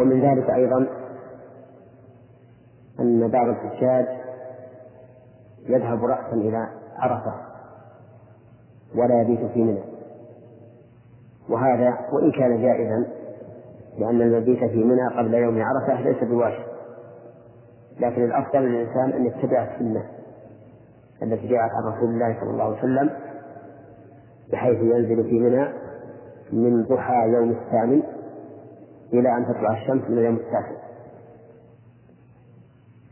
ومن 0.00 0.20
ذلك 0.20 0.50
أيضا 0.50 0.86
أن 3.00 3.28
بعض 3.28 3.48
الحجاج 3.48 4.06
يذهب 5.66 6.04
رأسا 6.04 6.34
إلى 6.34 6.68
عرفة 6.96 7.34
ولا 8.94 9.22
يبيت 9.22 9.44
في 9.52 9.62
منى. 9.62 9.82
وهذا 11.48 11.98
وإن 12.12 12.32
كان 12.32 12.62
جائزا 12.62 13.06
لأن 13.98 14.22
المبيت 14.22 14.64
في 14.64 14.84
منى 14.84 15.08
قبل 15.18 15.34
يوم 15.34 15.62
عرفة 15.62 16.00
ليس 16.00 16.24
بواجب. 16.24 16.69
لكن 18.00 18.24
الأفضل 18.24 18.58
للإنسان 18.60 19.12
أن 19.12 19.26
يتبع 19.26 19.62
السنة 19.74 20.04
التي 21.22 21.48
جاءت 21.48 21.70
عن 21.70 21.92
رسول 21.92 22.08
الله 22.10 22.40
صلى 22.40 22.50
الله 22.50 22.64
عليه 22.64 22.78
وسلم 22.78 23.10
بحيث 24.52 24.78
ينزل 24.78 25.24
في 25.24 25.38
منى 25.40 25.68
من 26.52 26.84
ضحى 26.84 27.28
يوم 27.28 27.50
الثامن 27.50 28.02
إلى 29.12 29.36
أن 29.36 29.46
تطلع 29.46 29.72
الشمس 29.72 30.10
من 30.10 30.18
اليوم 30.18 30.36
التاسع. 30.36 30.80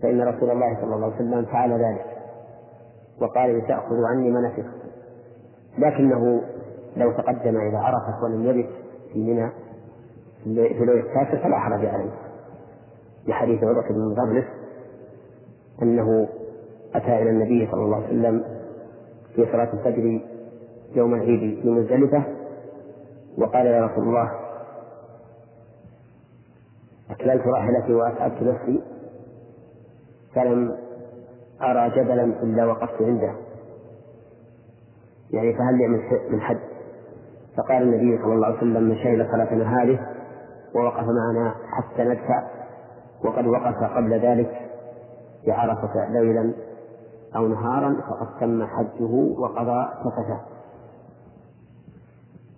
فإن 0.03 0.21
رسول 0.23 0.51
الله 0.51 0.75
صلى 0.81 0.95
الله 0.95 1.07
عليه 1.07 1.17
وسلم 1.17 1.45
فعل 1.45 1.73
ذلك 1.73 2.05
وقال 3.21 3.59
لتأخذوا 3.59 4.09
عني 4.09 4.31
مناسككم 4.31 4.79
لكنه 5.79 6.43
لو 6.97 7.13
تقدم 7.13 7.57
إلى 7.57 7.77
عرفة 7.77 8.25
ولم 8.25 8.45
يبت 8.47 8.69
في 9.13 9.19
منى 9.19 9.51
في 10.45 10.51
الليل 10.83 10.99
التاسع 10.99 11.43
فلا 11.43 11.59
حرج 11.59 11.87
عليه. 11.87 12.11
لحديث 13.27 13.65
عروة 13.65 13.89
بن 13.89 14.15
مغرس 14.17 14.45
أنه 15.83 16.29
أتى 16.95 17.23
إلى 17.23 17.31
النبي 17.31 17.69
صلى 17.71 17.83
الله 17.83 17.97
عليه 17.97 18.07
وسلم 18.07 18.45
في 19.35 19.47
صلاة 19.53 19.73
الفجر 19.73 20.21
يوم 20.95 21.15
العيد 21.15 21.63
في 21.63 21.71
مزدلفة 21.71 22.23
وقال 23.39 23.67
يا 23.67 23.87
رسول 23.87 24.05
الله 24.09 24.31
أكللت 27.11 27.47
راحلتي 27.47 27.95
وأتعبت 27.95 28.43
نفسي 28.43 28.83
فلم 30.35 30.77
أرى 31.63 31.91
جبلا 31.91 32.25
إلا 32.25 32.65
وقفت 32.67 33.03
عنده. 33.03 33.33
يعني 35.31 35.53
فهل 35.55 35.79
لي 35.79 35.89
من 36.31 36.41
حد؟ 36.41 36.59
فقال 37.57 37.83
النبي 37.83 38.23
صلى 38.23 38.35
الله 38.35 38.47
عليه 38.47 38.57
وسلم 38.57 38.83
من 38.83 38.97
شهد 38.97 39.31
صلاتنا 39.33 39.83
هذه 39.83 39.99
ووقف 40.75 41.05
معنا 41.05 41.55
حتى 41.65 42.05
ندفع 42.05 42.43
وقد 43.25 43.47
وقف 43.47 43.75
قبل 43.97 44.21
ذلك 44.21 44.58
بعرفة 45.47 46.09
ليلا 46.11 46.53
أو 47.37 47.49
نهارا 47.49 48.01
فقد 48.01 48.41
تم 48.41 48.65
حجه 48.67 49.39
وقضى 49.39 49.89
سفته 50.05 50.41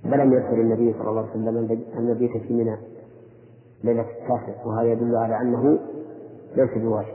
فلم 0.05 0.33
يرسل 0.33 0.61
النبي 0.61 0.93
صلى 0.93 1.09
الله 1.11 1.21
عليه 1.21 1.31
وسلم 1.31 1.85
أن 1.99 2.09
يبيت 2.09 2.37
في 2.37 2.55
منى. 2.55 2.77
ليلة 3.85 4.03
التاسع 4.03 4.65
وهذا 4.65 4.93
يدل 4.93 5.17
على 5.17 5.41
أنه 5.41 5.79
ليس 6.57 6.71
بواجب. 6.79 7.15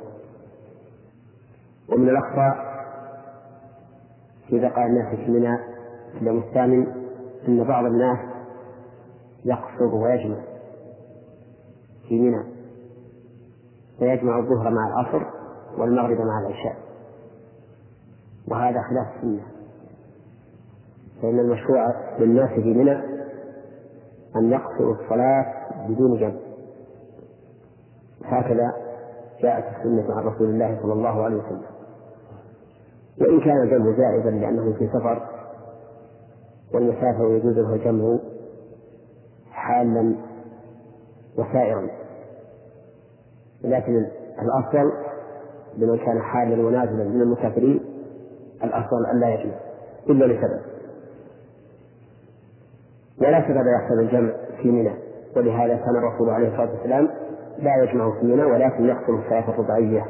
ومن 1.89 2.09
الأخطاء 2.09 2.75
في 4.47 4.59
بقاء 4.59 4.85
الناس 4.85 5.15
في 5.15 5.31
منى 5.31 5.57
في 6.13 6.21
اليوم 6.21 6.37
الثامن 6.37 6.87
أن 7.47 7.63
بعض 7.63 7.85
الناس 7.85 8.19
يقصر 9.45 9.95
ويجمع 9.95 10.37
في 12.07 12.19
منى. 12.19 12.43
فيجمع 13.99 14.39
الظهر 14.39 14.69
مع 14.69 14.87
العصر 14.87 15.25
والمغرب 15.77 16.17
مع 16.21 16.39
العشاء. 16.39 16.75
وهذا 18.47 18.81
خلاف 18.81 19.15
السنة. 19.15 19.43
فإن 21.21 21.39
المشروع 21.39 21.93
للناس 22.19 22.49
في 22.49 22.73
منى 22.73 22.95
أن 24.35 24.51
يقصروا 24.51 24.95
الصلاة 24.95 25.45
بدون 25.87 26.19
جمع 26.19 26.39
هكذا 28.25 28.73
جاءت 29.41 29.77
السنة 29.77 30.15
عن 30.15 30.23
رسول 30.23 30.49
الله 30.49 30.79
صلى 30.81 30.93
الله 30.93 31.23
عليه 31.23 31.35
وسلم. 31.35 31.65
وإن 33.21 33.39
كان 33.39 33.61
الجمع 33.61 33.97
زائدا 33.97 34.29
لأنه 34.29 34.73
في 34.73 34.87
سفر 34.87 35.29
والمسافر 36.73 37.31
يجوز 37.31 37.57
له 37.57 37.73
الجمع 37.73 38.19
حالا 39.51 40.15
وسائرا. 41.37 41.87
لكن 43.63 44.07
الأفضل 44.41 45.04
لمن 45.77 45.97
كان 45.97 46.21
حالا 46.21 46.65
ونازلا 46.65 47.03
من 47.03 47.21
المسافرين 47.21 47.79
الأفضل 48.63 49.19
لا 49.19 49.29
يجمع 49.29 49.53
إلا 50.09 50.25
لسبب. 50.25 50.61
ولا 53.21 53.41
سبب 53.47 53.65
يحصل 53.67 53.99
الجمع 53.99 54.31
في 54.61 54.71
منى 54.71 54.93
ولهذا 55.35 55.75
كان 55.75 55.95
الرسول 55.95 56.29
عليه 56.29 56.47
الصلاة 56.47 56.71
والسلام 56.71 57.09
لا 57.59 57.83
يجمع 57.83 58.19
في 58.19 58.25
منى 58.25 58.43
ولكن 58.43 58.85
يقصر 58.85 59.13
الصلاة 59.13 59.49
الرباعية 59.49 60.05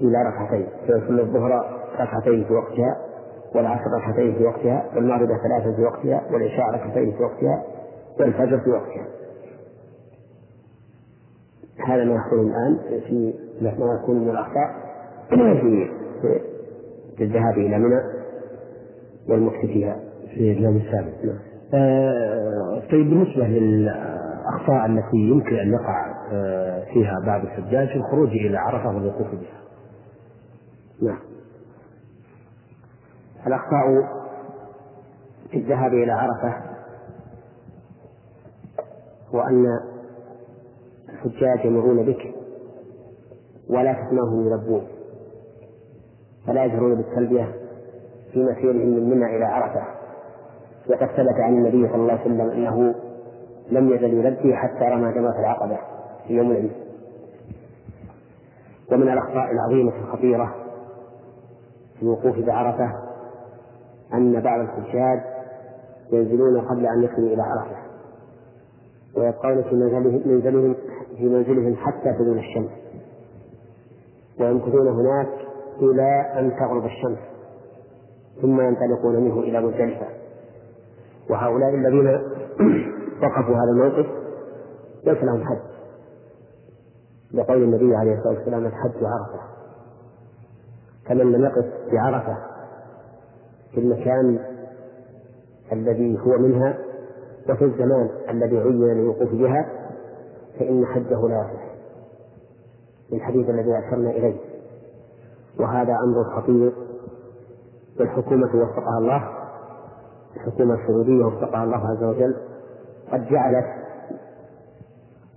إلى 0.00 0.22
ركعتين 0.22 0.66
فيصلي 0.86 1.22
الظهر 1.22 1.80
ركعتين 2.00 2.44
في 2.44 2.52
وقتها 2.52 2.96
والعصر 3.54 3.90
ركعتين 3.98 4.34
في 4.34 4.44
وقتها 4.44 4.84
والمغرب 4.96 5.28
ثلاثة 5.28 5.76
في 5.76 5.82
وقتها 5.82 6.22
والعشاء 6.32 6.66
ركعتين 6.74 7.12
في 7.12 7.22
وقتها 7.22 7.62
والفجر 8.20 8.58
في 8.60 8.70
وقتها. 8.70 9.06
هذا 11.88 12.04
ما 12.04 12.14
يحصل 12.14 12.36
الآن 12.36 12.78
في 13.08 13.34
ما 13.60 13.98
يكون 14.02 14.18
من 14.20 14.30
الأخطاء 14.30 14.88
في 15.28 15.90
في 17.16 17.24
الذهاب 17.24 17.58
إلى 17.58 17.78
منى 17.78 18.00
والمكث 19.28 19.60
فيها. 19.60 19.96
في 20.34 20.52
اليوم 20.52 20.76
السابع. 20.76 21.08
نعم. 21.24 21.38
آه 21.74 22.82
طيب 22.90 23.10
بالنسبة 23.10 23.46
للأخطاء 23.46 24.86
التي 24.86 25.16
يمكن 25.16 25.56
أن 25.56 25.72
يقع 25.72 26.14
آه 26.32 26.84
فيها 26.84 27.14
بعض 27.26 27.40
الحجاج 27.42 27.88
في 27.88 27.96
الخروج 27.96 28.28
إلى 28.28 28.56
عرفة 28.58 28.88
والوقوف 28.88 29.26
بها. 29.30 29.60
نعم. 31.02 31.18
الأخطاء 33.46 33.84
في 35.50 35.56
الذهاب 35.56 35.92
إلى 35.92 36.12
عرفة 36.12 36.54
وأن 39.32 39.66
الحجاج 41.08 41.64
يمرون 41.64 42.06
بك 42.06 42.34
ولا 43.70 43.92
تسمعهم 43.92 44.46
يلبون 44.46 44.86
فلا 46.46 46.64
يجهرون 46.64 46.94
بالتلبية 46.94 47.54
في 48.32 48.42
مسيرهم 48.42 48.88
من 48.88 49.10
منى 49.10 49.36
إلى 49.36 49.44
عرفة. 49.44 49.82
وقد 50.90 51.06
ثبت 51.06 51.40
عن 51.40 51.54
النبي 51.54 51.88
صلى 51.88 51.96
الله 51.96 52.12
عليه 52.12 52.20
وسلم 52.22 52.40
أنه 52.40 52.94
لم 53.70 53.88
يزل 53.92 54.14
يلبي 54.14 54.56
حتى 54.56 54.84
رمى 54.84 55.12
جمرة 55.12 55.40
العقبة 55.40 55.78
في 56.26 56.34
يوم 56.34 56.50
العيد. 56.50 56.72
ومن 58.92 59.08
الأخطاء 59.12 59.50
العظيمة 59.52 59.92
الخطيرة 59.98 60.54
في 61.96 62.02
الوقوف 62.02 62.38
بعرفة 62.38 62.92
أن 64.14 64.40
بعض 64.40 64.60
الحجاج 64.60 65.20
ينزلون 66.12 66.60
قبل 66.60 66.86
أن 66.86 67.02
يصلوا 67.02 67.28
إلى 67.28 67.42
عرفة. 67.42 67.87
ويبقون 69.16 69.62
في 69.62 69.74
منزلهم 70.26 70.76
في 71.16 71.28
منزلهم 71.28 71.76
حتى 71.76 72.12
تزول 72.12 72.38
الشمس. 72.38 72.70
ويمكثون 74.40 74.88
هناك 74.88 75.28
إلى 75.80 76.32
أن 76.38 76.56
تغرب 76.56 76.84
الشمس. 76.84 77.18
ثم 78.42 78.60
ينطلقون 78.60 79.16
منه 79.16 79.40
إلى 79.40 79.60
مزدلفة. 79.60 80.06
وهؤلاء 81.30 81.74
الذين 81.74 82.06
وقفوا 83.22 83.54
هذا 83.54 83.70
الموقف 83.70 84.06
ليس 85.04 85.24
لهم 85.24 85.44
حد. 85.44 85.60
لقول 87.34 87.62
النبي 87.62 87.96
عليه 87.96 88.14
الصلاة 88.14 88.34
والسلام 88.34 88.66
الحج 88.66 89.04
عرفة. 89.04 89.40
فمن 91.08 91.32
لم 91.32 91.44
يقف 91.44 91.64
بعرفة 91.92 92.36
في 93.74 93.80
المكان 93.80 94.38
الذي 95.72 96.18
هو 96.18 96.38
منها 96.38 96.78
وفي 97.48 97.64
الزمان 97.64 98.10
الذي 98.28 98.58
عين 98.58 98.84
للوقوف 98.84 99.32
بها 99.32 99.68
فإن 100.58 100.86
حجه 100.86 101.28
لا 101.28 101.50
يصح. 101.50 101.68
الحديث 103.12 103.50
الذي 103.50 103.78
أشرنا 103.78 104.10
إليه. 104.10 104.36
وهذا 105.60 105.92
أمر 106.04 106.24
خطير. 106.36 106.72
والحكومة 108.00 108.54
وفقها 108.54 108.98
الله. 108.98 109.28
الحكومة 110.36 110.74
السعودية 110.74 111.24
وفقها 111.24 111.64
الله 111.64 111.88
عز 111.90 112.04
وجل. 112.04 112.36
قد 113.12 113.26
جعلت 113.28 113.66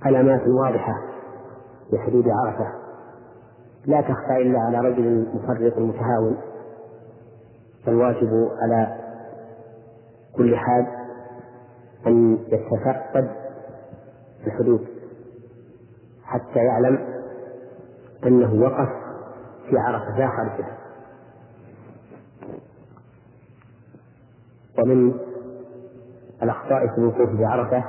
علامات 0.02 0.42
واضحة 0.48 0.94
بحدود 1.94 2.26
عرفة. 2.30 2.68
لا 3.86 4.02
تخفى 4.02 4.38
إلا 4.42 4.60
على 4.60 4.80
رجل 4.90 5.28
مفرط 5.34 5.78
متهاون. 5.78 6.38
فالواجب 7.86 8.50
على 8.62 8.98
كل 10.36 10.56
حال 10.56 11.01
أن 12.08 12.38
يتفقد 12.48 13.32
الحدود 14.48 14.88
حتى 16.24 16.60
يعلم 16.60 17.22
أنه 18.26 18.54
وقف 18.54 18.90
في 19.70 19.78
عرفة 19.78 20.18
لا 20.20 20.28
خارجها 20.28 20.78
ومن 24.80 25.14
الأخطاء 26.44 26.88
في 26.88 26.98
الوقوف 26.98 27.30
بعرفة 27.40 27.84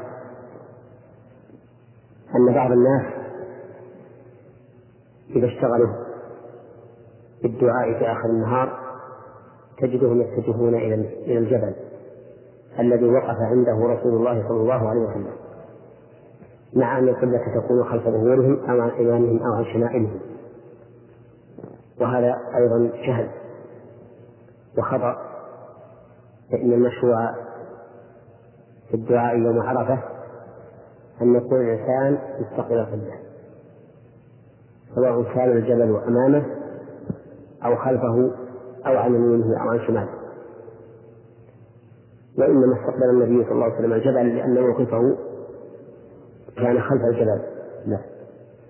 أن 2.36 2.54
بعض 2.54 2.72
الناس 2.72 3.12
إذا 5.30 5.46
اشتغلوا 5.46 5.94
بالدعاء 7.42 7.98
في 7.98 8.12
آخر 8.12 8.28
النهار 8.30 8.78
تجدهم 9.78 10.20
يتجهون 10.20 10.74
إلى 10.74 11.38
الجبل. 11.38 11.74
الذي 12.78 13.10
وقف 13.10 13.36
عنده 13.40 13.72
رسول 13.72 14.14
الله 14.14 14.48
صلى 14.48 14.60
الله 14.60 14.88
عليه 14.88 15.00
وسلم. 15.00 15.32
مع 16.76 16.98
أن 16.98 17.08
القبلة 17.08 17.40
تكون 17.60 17.84
خلف 17.84 18.04
ظهورهم 18.04 18.70
أو 18.70 18.80
عن 18.80 18.88
أيمانهم 18.88 19.38
أو 19.46 19.52
عن 19.52 19.64
شمائلهم. 19.64 20.20
وهذا 22.00 22.38
أيضا 22.56 22.90
جهل 23.06 23.28
وخطأ. 24.78 25.16
فإن 26.50 26.72
المشروع 26.72 27.34
في 28.88 28.94
الدعاء 28.94 29.38
يوم 29.38 29.60
عرفة 29.60 29.98
أن 31.22 31.34
يكون 31.34 31.60
الإنسان 31.60 32.18
مستقبل 32.40 32.78
القبلة. 32.78 33.14
سواء 34.94 35.22
كان 35.22 35.50
الجبل 35.50 36.00
أمامه 36.08 36.46
أو 37.64 37.76
خلفه 37.76 38.30
أو 38.86 38.96
عن 38.96 39.14
يمينه 39.14 39.62
أو 39.62 39.68
عن 39.68 39.80
شماله. 39.86 40.21
وإنما 42.38 42.74
استقبل 42.80 43.10
النبي 43.10 43.44
صلى 43.44 43.52
الله 43.52 43.64
عليه 43.64 43.74
وسلم 43.74 43.92
الجبل 43.92 44.36
لأن 44.36 44.62
موقفه 44.62 45.16
كان 46.56 46.80
خلف 46.80 47.02
الجبل. 47.04 47.40
لا 47.86 47.98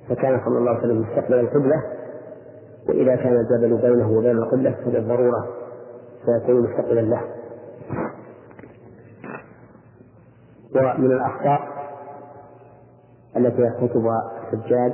فكان 0.08 0.40
صلى 0.44 0.58
الله 0.58 0.70
عليه 0.70 0.80
وسلم 0.80 1.00
مستقبل 1.00 1.34
القبلة 1.40 1.82
وإذا 2.88 3.16
كان 3.16 3.36
الجبل 3.36 3.82
بينه 3.82 4.10
وبين 4.12 4.30
القبلة 4.38 4.70
فبالضرورة 4.84 5.48
سيكون 6.26 6.60
مستقبلا 6.70 7.00
له. 7.00 7.20
ومن 10.76 11.12
الأخطاء 11.12 11.60
التي 13.36 13.62
يرتكبها 13.62 14.32
الحجاج 14.52 14.92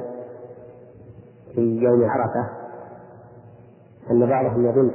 في 1.55 1.61
يوم 1.61 2.05
عرفة 2.05 2.51
أن 4.11 4.27
بعضهم 4.27 4.67
يظن 4.67 4.91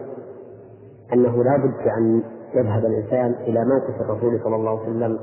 أنه 1.13 1.43
لا 1.43 1.57
بد 1.57 1.87
أن 1.97 2.23
يذهب 2.55 2.85
الإنسان 2.85 3.33
إلى 3.33 3.65
موقف 3.65 4.01
الرسول 4.01 4.39
صلى 4.43 4.55
الله 4.55 4.79
عليه 4.79 4.89
وسلم 4.89 5.19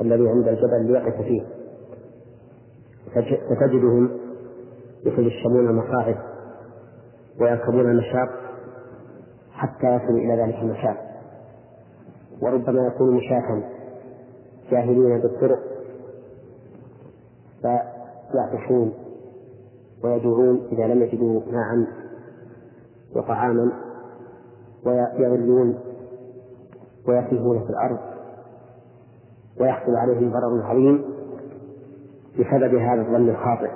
الذي 0.00 0.28
عند 0.28 0.48
الجبل 0.48 0.92
ليقف 0.92 1.22
فيه. 1.22 1.42
فتجدهم 3.50 4.10
يتجشمون 5.04 5.68
المصاعب 5.68 6.16
ويركبون 7.40 7.90
المشاق 7.90 8.28
حتى 9.52 9.86
يصلوا 9.86 10.18
إلى 10.18 10.42
ذلك 10.42 10.54
المكان 10.54 10.96
وربما 12.42 12.86
يكون 12.86 13.16
مشاة 13.16 13.62
جاهلين 14.70 15.20
بالطرق 15.20 15.58
فيعطشون 18.32 18.92
ويجوعون 20.04 20.68
إذا 20.72 20.86
لم 20.86 21.02
يجدوا 21.02 21.40
ماء 21.52 21.86
وطعاما 23.16 23.72
ويغلون 24.86 25.78
ويتيهون 27.08 27.64
في 27.64 27.70
الأرض 27.70 27.98
ويحصل 29.60 29.96
عليهم 29.96 30.32
ضرر 30.32 30.62
عظيم 30.62 31.04
بسبب 32.34 32.74
هذا 32.74 33.00
الظن 33.00 33.28
الخاطئ. 33.28 33.70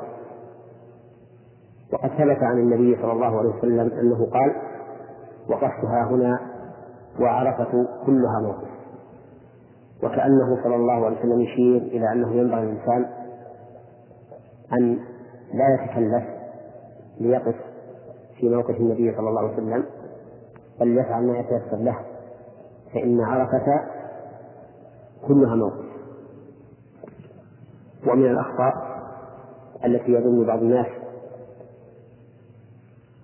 وقد 1.92 2.08
ثبت 2.08 2.42
عن 2.42 2.58
النبي 2.58 2.96
صلى 3.02 3.12
الله 3.12 3.38
عليه 3.38 3.48
وسلم 3.48 3.98
أنه 4.00 4.26
قال 4.30 4.54
وقفتها 5.48 6.06
هنا 6.10 6.40
وعرفة 7.20 7.86
كلها 8.06 8.40
موقف. 8.42 8.68
وكأنه 10.02 10.62
صلى 10.64 10.76
الله 10.76 11.06
عليه 11.06 11.18
وسلم 11.18 11.40
يشير 11.40 11.76
إلى 11.76 12.12
أنه 12.12 12.34
ينبغي 12.34 12.60
للإنسان 12.60 13.06
أن 14.72 14.98
لا 15.54 15.74
يتكلف 15.74 16.24
ليقف 17.20 17.54
في 18.36 18.48
موقف 18.48 18.76
النبي 18.76 19.16
صلى 19.16 19.28
الله 19.28 19.40
عليه 19.40 19.52
وسلم 19.52 19.84
بل 20.80 20.98
يفعل 20.98 21.26
ما 21.26 21.38
يتيسر 21.38 21.76
له. 21.76 21.96
فإن 22.95 23.20
عرفة 23.20 23.84
كلها 25.28 25.55
موقف. 25.55 25.93
ومن 28.07 28.26
الأخطاء 28.30 28.93
التي 29.84 30.12
يظن 30.12 30.47
بعض 30.47 30.59
الناس 30.59 30.86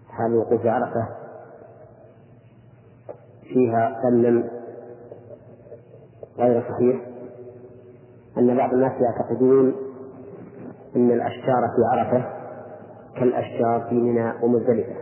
حال 0.09 0.35
وقوف 0.37 0.67
عرفة 0.67 1.09
فيها 3.43 4.01
ظنا 4.03 4.51
غير 6.39 6.63
صحيح 6.71 7.01
أن 8.39 8.57
بعض 8.57 8.73
الناس 8.73 8.93
يعتقدون 9.01 9.75
أن 10.97 11.11
الأشجار 11.11 11.69
في 11.77 11.85
عرفة 11.93 12.25
كالأشجار 13.17 13.87
في 13.89 13.95
منى 13.95 14.33
ومزدلفة. 14.43 14.95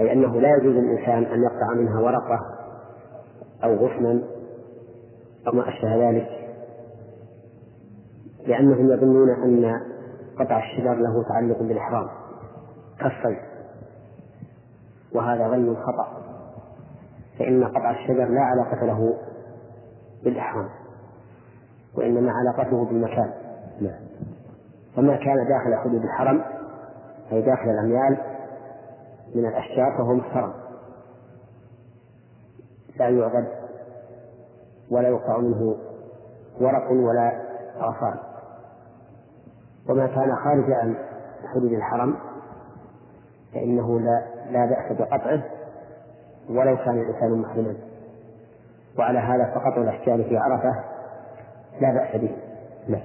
أي 0.00 0.12
أنه 0.12 0.40
لا 0.40 0.48
يجوز 0.56 0.74
للإنسان 0.74 1.24
أن 1.24 1.42
يقطع 1.42 1.74
منها 1.74 2.00
ورقة 2.00 2.57
أو 3.64 3.74
غصنا 3.74 4.22
أو 5.46 5.52
ما 5.52 5.68
أشبه 5.68 6.08
ذلك 6.08 6.28
لأنهم 8.46 8.92
يظنون 8.92 9.30
أن 9.30 9.80
قطع 10.38 10.58
الشجر 10.58 10.94
له 10.94 11.24
تعلق 11.28 11.58
بالإحرام 11.62 12.08
كالصيد 13.00 13.38
وهذا 15.14 15.48
ظن 15.48 15.76
خطأ 15.76 16.18
فإن 17.38 17.64
قطع 17.64 17.90
الشجر 17.90 18.28
لا 18.28 18.40
علاقة 18.40 18.86
له 18.86 19.14
بالإحرام 20.24 20.68
وإنما 21.94 22.32
علاقته 22.32 22.84
بالمكان. 22.84 23.32
نعم. 23.80 24.00
فما 24.96 25.16
كان 25.16 25.36
داخل 25.48 25.74
حدود 25.84 26.02
الحرم 26.04 26.44
أي 27.32 27.42
داخل 27.42 27.70
الأميال 27.70 28.18
من 29.34 29.46
الأشجار 29.46 29.96
فهو 29.98 30.14
محترم. 30.14 30.52
لا 32.98 33.08
يعبد 33.08 33.46
ولا 34.90 35.08
يقطع 35.08 35.38
منه 35.38 35.76
ورق 36.60 36.90
ولا 36.90 37.32
أغصان 37.80 38.18
وما 39.88 40.06
كان 40.06 40.36
خارج 40.36 40.72
عن 40.72 40.96
حدود 41.54 41.72
الحرم 41.72 42.16
فإنه 43.54 44.00
لا 44.00 44.22
لا 44.50 44.66
بأس 44.66 44.98
بقطعه 44.98 45.42
ولو 46.50 46.76
كان 46.76 46.98
الإنسان 46.98 47.38
محرما. 47.38 47.76
وعلى 48.98 49.18
هذا 49.18 49.54
فقط 49.54 49.78
الأشجار 49.78 50.24
في 50.24 50.36
عرفة 50.36 50.84
لا 51.80 51.92
بأس 51.92 52.20
به. 52.20 52.36
لا 52.88 53.00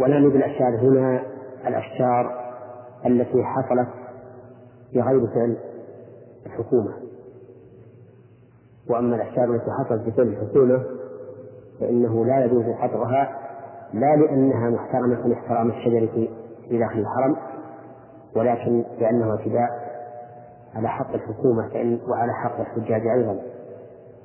ونعني 0.00 0.28
بالأشجار 0.28 0.76
هنا 0.78 1.22
الأشجار 1.66 2.54
التي 3.06 3.44
حصلت 3.44 3.88
بغير 4.94 5.26
فعل 5.26 5.56
الحكومة. 6.46 6.94
وأما 8.90 9.16
الأشجار 9.16 9.54
التي 9.54 9.70
حصلت 9.70 10.02
بفعل 10.06 10.26
الحكومة 10.26 10.84
فإنه 11.80 12.24
لا 12.24 12.44
يجوز 12.44 12.64
قطعها 12.64 13.38
لا 13.92 14.16
لأنها 14.16 14.70
محترمة 14.70 15.34
احترام 15.34 15.70
الشجر 15.70 16.08
في 16.68 16.78
داخل 16.78 16.98
الحرم 16.98 17.36
ولكن 18.36 18.84
لأنه 18.98 19.30
اعتداء 19.30 19.68
على 20.74 20.88
حق 20.88 21.14
الحكومة 21.14 21.68
فإن 21.68 22.00
وعلى 22.08 22.32
حق 22.32 22.60
الحجاج 22.60 23.06
أيضا. 23.06 23.40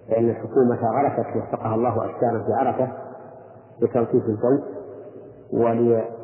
فإن 0.10 0.30
الحكومة 0.30 0.80
غرست 0.82 1.36
وفقها 1.36 1.76
الله 1.76 2.06
أشجارا 2.06 2.44
في 2.46 2.54
عرفة 2.54 2.92
لتلطيف 3.82 4.24
الجو 4.26 4.64
ولتخفيف 5.54 6.20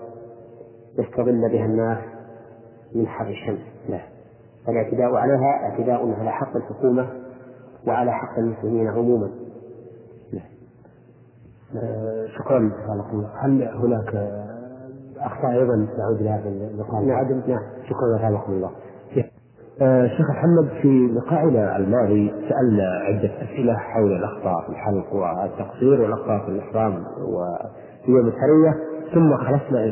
يستظل 0.99 1.49
بها 1.51 1.65
الناس 1.65 1.97
من 2.95 3.07
حر 3.07 3.27
الشمس. 3.27 3.59
نعم 3.89 4.07
فالاعتداء 4.67 5.15
عليها 5.15 5.69
اعتداء 5.69 6.19
على 6.19 6.31
حق 6.31 6.55
الحكومة 6.55 7.09
وعلى 7.87 8.11
حق 8.11 8.37
المسلمين 8.37 8.87
عموما. 8.87 9.29
نعم. 10.33 10.43
آه، 11.75 12.27
شكرا 12.37 12.59
جزاك 12.59 13.13
الله. 13.13 13.29
هل 13.39 13.63
هناك 13.63 14.31
أخطاء 15.17 15.51
أيضا 15.51 15.75
نعود 15.75 16.21
لها 16.21 16.37
في 16.41 16.47
اللقاء؟ 16.47 17.03
القادم؟ 17.03 17.41
نعم. 17.47 17.61
شكرا 17.89 18.17
جزاكم 18.17 18.53
الله. 18.53 18.71
آه، 19.81 20.07
شيخ 20.07 20.29
محمد 20.29 20.67
في 20.81 21.09
لقائنا 21.15 21.77
الماضي 21.77 22.33
سألنا 22.49 22.83
عدة 22.83 23.31
أسئلة 23.43 23.73
حول 23.73 24.11
الأخطاء 24.11 24.61
في 24.65 24.69
الحلق 24.69 25.13
والتقصير 25.13 26.01
والأخطاء 26.01 26.45
في 26.45 26.51
الإحرام 26.51 26.93
وفي 27.21 28.11
يوم 28.11 28.27
التروية 28.27 28.75
ثم 29.13 29.37
خلصنا 29.37 29.83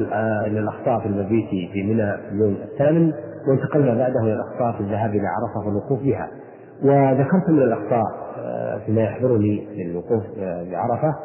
إلى 0.48 0.60
الأخطاء 0.60 1.00
في 1.00 1.06
المبيت 1.06 1.50
في 1.50 1.84
منى 1.84 2.18
في 2.18 2.30
اليوم 2.32 2.56
الثامن 2.64 3.14
وانتقلنا 3.48 3.94
بعده 3.94 4.20
إلى 4.20 4.34
الأخطاء 4.34 4.72
في 4.72 4.80
الذهاب 4.80 5.10
إلى 5.10 5.28
عرفة 5.28 5.68
والوقوف 5.68 6.00
بها. 6.00 6.32
وذكرت 6.84 7.50
من 7.50 7.62
الأخطاء 7.62 8.24
آه، 8.38 8.78
فيما 8.86 9.02
يحضرني 9.02 9.68
للوقوف 9.76 10.24
آه، 10.40 10.64
بعرفة 10.72 11.16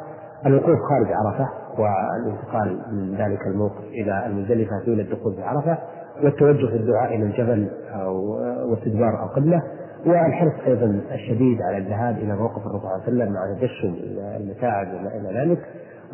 الوقوف 0.46 0.78
خارج 0.88 1.06
عرفة 1.12 1.48
والانتقال 1.78 2.80
من 2.92 3.14
ذلك 3.14 3.46
الموقف 3.46 3.84
إلى 3.84 4.26
المزدلفة 4.26 4.84
دون 4.86 5.00
الدخول 5.00 5.34
في 5.34 5.42
عرفة 5.42 5.78
والتوجه 6.24 6.66
في 6.66 6.76
الدعاء 6.76 7.14
إلى 7.14 7.24
الجبل 7.24 7.70
أو 7.94 8.38
واستدبار 8.70 9.20
أو 9.22 9.26
قبله 9.26 9.62
والحرص 10.06 10.52
أيضا 10.66 11.00
الشديد 11.14 11.62
على 11.62 11.78
الذهاب 11.78 12.16
إلى 12.16 12.36
موقف 12.36 12.66
الرسول 12.66 12.80
صلى 12.80 12.88
الله 12.88 12.92
عليه 12.92 13.02
وسلم 13.02 13.32
مع 13.32 13.54
تجشم 13.60 13.94
المتاعب 14.36 14.86
وما 14.94 15.08
إلى 15.16 15.40
ذلك 15.40 15.58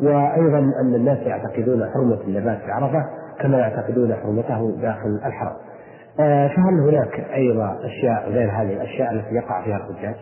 وأيضا 0.01 0.59
أن 0.59 0.95
الناس 0.95 1.17
يعتقدون 1.17 1.89
حرمة 1.93 2.21
النبات 2.27 2.57
في 2.57 2.71
عرفة 2.71 3.05
كما 3.39 3.57
يعتقدون 3.57 4.13
حرمته 4.13 4.71
داخل 4.81 5.19
الحرم. 5.25 5.55
آه، 6.19 6.47
فهل 6.47 6.79
هناك 6.79 7.19
أيضا 7.19 7.79
أشياء 7.83 8.29
غير 8.29 8.51
هذه 8.51 8.73
الأشياء 8.73 9.13
التي 9.13 9.35
يقع 9.35 9.63
فيها 9.63 9.77
الحجاج؟ 9.77 10.15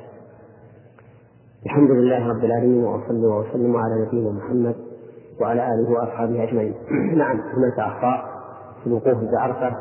الحمد 1.66 1.92
لله 1.92 2.30
رب 2.30 2.44
العالمين 2.44 2.84
وأصلي 2.84 3.26
وأسلم 3.28 3.78
على 3.78 4.06
نبينا 4.08 4.32
محمد 4.32 4.76
وعلى 5.42 5.68
آله 5.68 5.92
وأصحابه 5.92 6.44
أجمعين. 6.44 6.74
نعم 7.18 7.40
هناك 7.40 7.80
أخطاء 7.80 8.26
في 8.82 8.88
الوقوف 8.88 9.18
بعرفة 9.32 9.78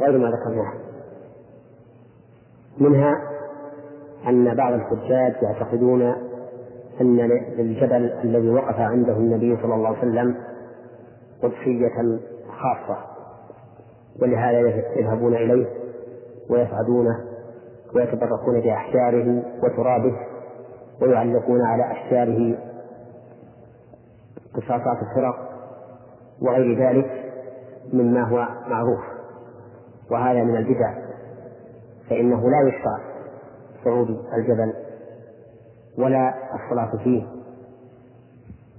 غير 0.00 0.18
ما 0.18 0.30
ذكرناه 0.30 0.72
منها 2.80 3.14
أن 4.28 4.54
بعض 4.54 4.72
الحجاج 4.72 5.34
يعتقدون 5.42 6.02
أن 7.00 7.16
للجبل 7.58 8.12
الذي 8.24 8.48
وقف 8.48 8.80
عنده 8.80 9.12
النبي 9.12 9.56
صلى 9.62 9.74
الله 9.74 9.88
عليه 9.88 9.98
وسلم 9.98 10.36
قدسية 11.42 12.18
خاصة 12.48 13.15
ولهذا 14.22 14.58
يذهبون 14.96 15.34
إليه 15.34 15.66
ويصعدونه 16.50 17.24
ويتبركون 17.94 18.60
بأحجاره 18.60 19.42
وترابه 19.62 20.16
ويعلقون 21.02 21.62
على 21.62 21.92
أشجاره 21.92 22.58
قصاصات 24.54 24.98
الفرق 25.02 25.48
وغير 26.42 26.88
ذلك 26.88 27.32
مما 27.92 28.22
هو 28.22 28.48
معروف. 28.68 29.00
وهذا 30.10 30.44
من 30.44 30.56
البدع. 30.56 30.94
فإنه 32.10 32.50
لا 32.50 32.68
يشرع 32.68 32.98
صعود 33.84 34.08
الجبل 34.34 34.72
ولا 35.98 36.34
الصلاة 36.54 36.96
فيه 37.04 37.26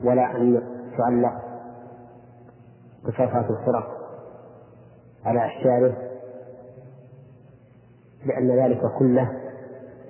ولا 0.03 0.37
أن 0.37 0.61
تعلق 0.97 1.33
قصاصات 3.05 3.45
الفرق 3.49 4.06
على 5.25 5.45
أشجاره 5.45 5.97
لأن 8.25 8.51
ذلك 8.65 8.81
كله 8.99 9.31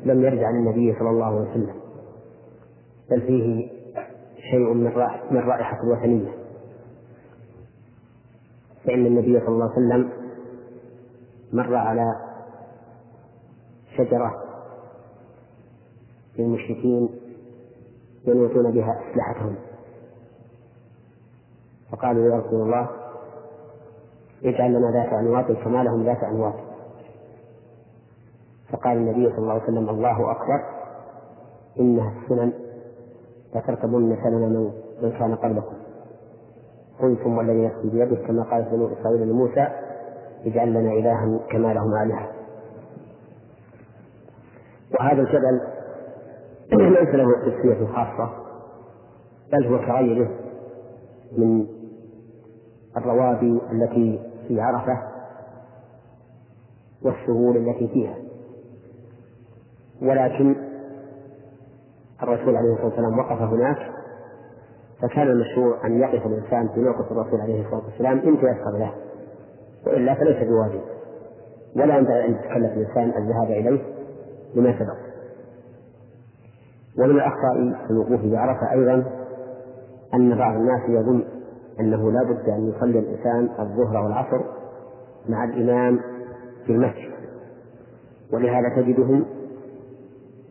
لم 0.06 0.24
يرد 0.26 0.40
عن 0.44 0.56
النبي 0.56 0.96
صلى 1.00 1.10
الله 1.10 1.26
عليه 1.26 1.50
وسلم 1.52 1.76
بل 3.10 3.22
فيه 3.22 3.70
شيء 4.52 4.74
من 5.32 5.40
رائحة 5.40 5.84
الوثنية. 5.84 6.32
فإن 8.86 9.06
النبي 9.06 9.40
صلى 9.40 9.48
الله 9.48 9.72
عليه 9.72 9.74
وسلم 9.88 10.10
مر 11.54 11.76
على 11.76 12.06
شجرة 13.98 14.44
للمشركين 16.40 17.10
ينوطون 18.28 18.72
بها 18.72 19.02
أسلحتهم. 19.12 19.56
فقالوا 21.92 22.30
يا 22.36 22.40
رسول 22.40 22.62
الله 22.62 22.90
اجعل 24.44 24.74
لنا 24.74 24.92
ذات 24.92 25.14
أنواط 25.14 25.52
كما 25.52 25.84
لهم 25.84 26.06
ذات 26.06 26.24
أنواط 26.24 26.54
فقال 28.72 28.98
النبي 28.98 29.30
صلى 29.30 29.38
الله 29.38 29.54
عليه 29.54 29.64
وسلم 29.64 29.90
الله 29.90 30.32
أكبر. 30.32 30.64
إنها 31.80 32.14
السنن 32.24 32.54
لتركبن 33.56 34.18
سنن 34.24 34.72
من 35.02 35.12
كان 35.12 35.36
قبلكم. 35.36 35.74
قلتم 37.00 37.38
والذي 37.38 37.66
نفسي 37.66 37.90
بيده 37.90 38.16
كما 38.28 38.44
قالت 38.44 38.68
بنو 38.70 38.94
إسرائيل 38.94 39.28
لموسى 39.28 39.68
اجعل 40.46 40.70
لنا 40.70 40.92
إلها 40.92 41.40
كما 41.52 41.74
لهم 41.74 41.94
آلهة. 42.04 42.28
وهذا 45.00 45.22
الجبل 45.22 45.62
ليس 47.00 47.16
له 47.16 47.32
قدسية 47.34 47.86
خاصة 47.88 48.30
بل 49.54 49.68
هو 49.68 49.78
كغيره 49.80 50.30
من 51.38 51.66
الروابي 52.98 53.62
التي 53.72 54.27
في 54.48 54.62
عرفة 54.62 55.02
والسهول 57.02 57.58
التي 57.58 57.88
فيها. 57.88 58.16
ولكن 60.02 60.56
الرسول 62.24 62.56
عليه 62.56 62.74
الصلاة 62.74 62.86
والسلام 62.86 63.20
وقف 63.20 63.42
هناك 63.42 63.78
فكان 65.02 65.28
المشروع 65.28 65.86
أن 65.86 66.00
يقف 66.00 66.26
الإنسان 66.26 66.68
في 66.74 66.80
موقف 66.80 67.12
الرسول 67.12 67.42
عليه 67.42 67.66
الصلاة 67.66 67.86
والسلام 67.86 68.18
إن 68.20 68.38
تيسر 68.38 68.78
له 68.78 68.94
وإلا 69.88 70.14
فليس 70.16 70.48
بواجب. 70.50 70.82
ولا 71.76 71.98
ينبغي 71.98 72.26
أن 72.26 72.32
يتكلف 72.32 72.74
الإنسان 72.74 73.24
الذهاب 73.24 73.52
إليه 73.52 73.82
لما 74.56 74.80
سبق. 74.80 75.08
ومن 77.00 77.12
الأخطاء 77.12 77.86
في 77.88 77.92
الوقوف 77.92 78.22
بعرفة 78.26 78.72
أيضا 78.72 79.06
أن 80.14 80.38
بعض 80.38 80.56
الناس 80.56 80.82
يظن 80.90 81.24
أنه 81.80 82.12
لا 82.12 82.24
بد 82.24 82.50
أن 82.50 82.74
يصلي 82.76 83.00
الإنسان 83.00 83.50
الظهر 83.60 84.04
والعصر 84.04 84.42
مع 85.30 85.44
الإمام 85.44 86.00
في 86.66 86.72
المسجد. 86.72 87.12
ولهذا 88.34 88.70
تجدهم 88.76 89.26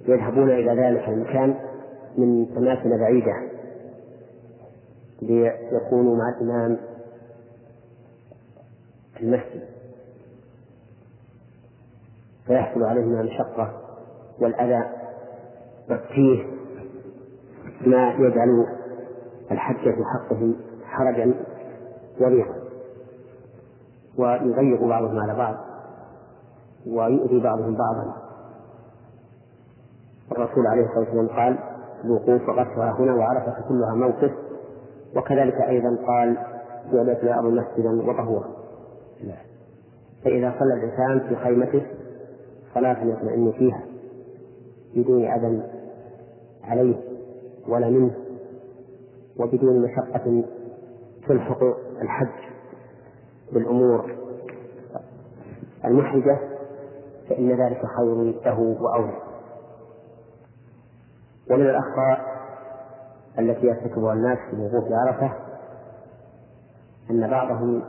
يذهبون 0.08 0.50
إلى 0.50 0.82
ذلك 0.82 1.08
المكان 1.08 1.54
من 2.18 2.56
أماكن 2.56 2.98
بعيدة 2.98 3.32
ليكونوا 5.22 6.16
مع 6.16 6.28
الإمام 6.28 6.78
في 9.14 9.22
المسجد. 9.22 9.62
فيحصل 12.46 12.82
عليهم 12.82 13.20
المشقة 13.20 13.80
والأذى 14.40 14.84
والتيه 15.90 16.44
ما 17.86 18.12
يجعل 18.12 18.66
الحج 19.50 19.82
في 19.84 20.02
حقهم 20.14 20.56
حرجا 20.96 21.34
وضيقا 22.20 22.54
ويضيق 24.18 24.84
بعضهم 24.84 25.18
على 25.18 25.34
بعض 25.34 25.54
ويؤذي 26.86 27.40
بعضهم 27.40 27.76
بعضا. 27.76 28.16
الرسول 30.32 30.66
عليه 30.66 30.82
الصلاة 30.82 30.98
والسلام 30.98 31.28
قال 31.28 31.58
الوقوف 32.04 32.48
وقفها 32.48 32.90
هنا 32.98 33.14
وعرفة 33.14 33.68
كلها 33.68 33.94
موقف. 33.94 34.32
وكذلك 35.16 35.54
أيضا 35.54 35.98
قال 36.06 36.36
جعلت 36.92 37.22
الأرض 37.22 37.52
مسجدا 37.52 38.10
وطهورا 38.10 38.48
فإذا 40.24 40.54
صلى 40.58 40.74
الإنسان 40.74 41.28
في 41.28 41.36
خيمته 41.36 41.86
صلاة 42.74 43.04
يطمئن 43.04 43.52
فيها 43.52 43.82
بدون 44.96 45.24
أذى 45.24 45.62
عليه 46.64 46.96
ولا 47.68 47.90
منه 47.90 48.14
وبدون 49.40 49.82
مشقة 49.82 50.44
تلحق 51.28 51.62
الحج 52.02 52.52
بالأمور 53.52 54.16
المحرجة 55.84 56.38
فإن 57.28 57.50
ذلك 57.50 57.80
خير 57.96 58.14
له 58.44 58.60
وأولى. 58.80 59.16
ومن 61.50 61.62
الأخطاء 61.62 62.36
التي 63.38 63.66
يرتكبها 63.66 64.12
الناس 64.12 64.38
في 64.50 64.56
وقوف 64.56 64.92
عرفة 64.92 65.32
أن 67.10 67.30
بعضهم 67.30 67.82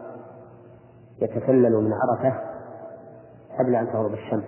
يتسلل 1.22 1.72
من 1.72 1.94
عرفة 1.94 2.40
قبل 3.60 3.76
أن 3.76 3.88
تغرب 3.88 4.14
الشمس 4.14 4.48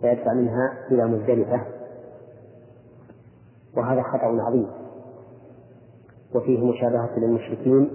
فيدفع 0.00 0.32
منها 0.32 0.78
إلى 0.90 1.06
مزدلفة 1.06 1.66
وهذا 3.76 4.02
خطأ 4.02 4.42
عظيم. 4.42 4.85
وفيه 6.36 6.64
مشابهة 6.64 7.10
للمشركين 7.18 7.90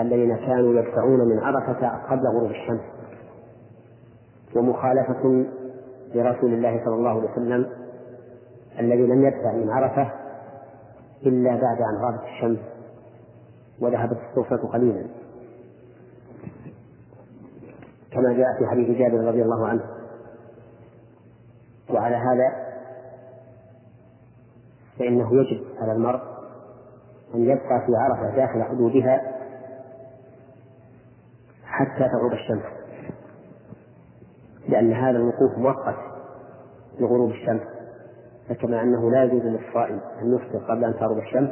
الذين 0.00 0.36
كانوا 0.36 0.80
يدفعون 0.80 1.28
من 1.28 1.38
عرفة 1.38 1.88
قبل 1.88 2.26
غروب 2.26 2.50
الشمس 2.50 2.80
ومخالفة 4.56 5.46
لرسول 6.14 6.52
الله 6.52 6.84
صلى 6.84 6.94
الله 6.94 7.10
عليه 7.10 7.30
وسلم 7.30 7.70
الذي 8.78 9.02
لم 9.02 9.26
يدفع 9.26 9.52
من 9.52 9.70
عرفة 9.70 10.12
إلا 11.26 11.50
بعد 11.50 11.78
أن 11.80 12.04
غابت 12.04 12.22
الشمس 12.24 12.58
وذهبت 13.80 14.18
الصوفة 14.30 14.56
قليلا. 14.56 15.06
كما 18.12 18.32
جاء 18.32 18.58
في 18.58 18.66
حديث 18.66 18.98
جابر 18.98 19.18
رضي 19.18 19.42
الله 19.42 19.66
عنه. 19.66 19.82
وعلى 21.90 22.16
هذا 22.16 22.66
فإنه 24.98 25.34
يجب 25.34 25.64
على 25.80 25.92
المرء 25.92 26.35
أن 27.34 27.42
يبقى 27.44 27.86
في 27.86 27.92
عرفة 27.96 28.36
داخل 28.36 28.62
حدودها 28.62 29.32
حتى 31.64 32.08
تغرب 32.08 32.32
الشمس. 32.32 32.62
لأن 34.68 34.92
هذا 34.92 35.18
الوقوف 35.18 35.58
مؤقت 35.58 35.96
لغروب 37.00 37.30
الشمس. 37.30 37.62
فكما 38.48 38.82
أنه 38.82 39.10
لا 39.10 39.24
يجوز 39.24 39.42
للصائم 39.42 40.00
أن 40.22 40.34
يفطر 40.34 40.58
قبل 40.58 40.84
أن 40.84 40.94
تغرب 40.94 41.18
الشمس 41.18 41.50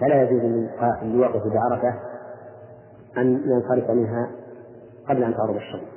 فلا 0.00 0.22
يجوز 0.22 0.40
للقائم 0.42 1.16
يوقف 1.18 1.42
بعرفة 1.46 2.00
أن 3.16 3.42
ينصرف 3.46 3.90
منها 3.90 4.30
قبل 5.08 5.24
أن 5.24 5.34
تغرب 5.34 5.56
الشمس. 5.56 5.88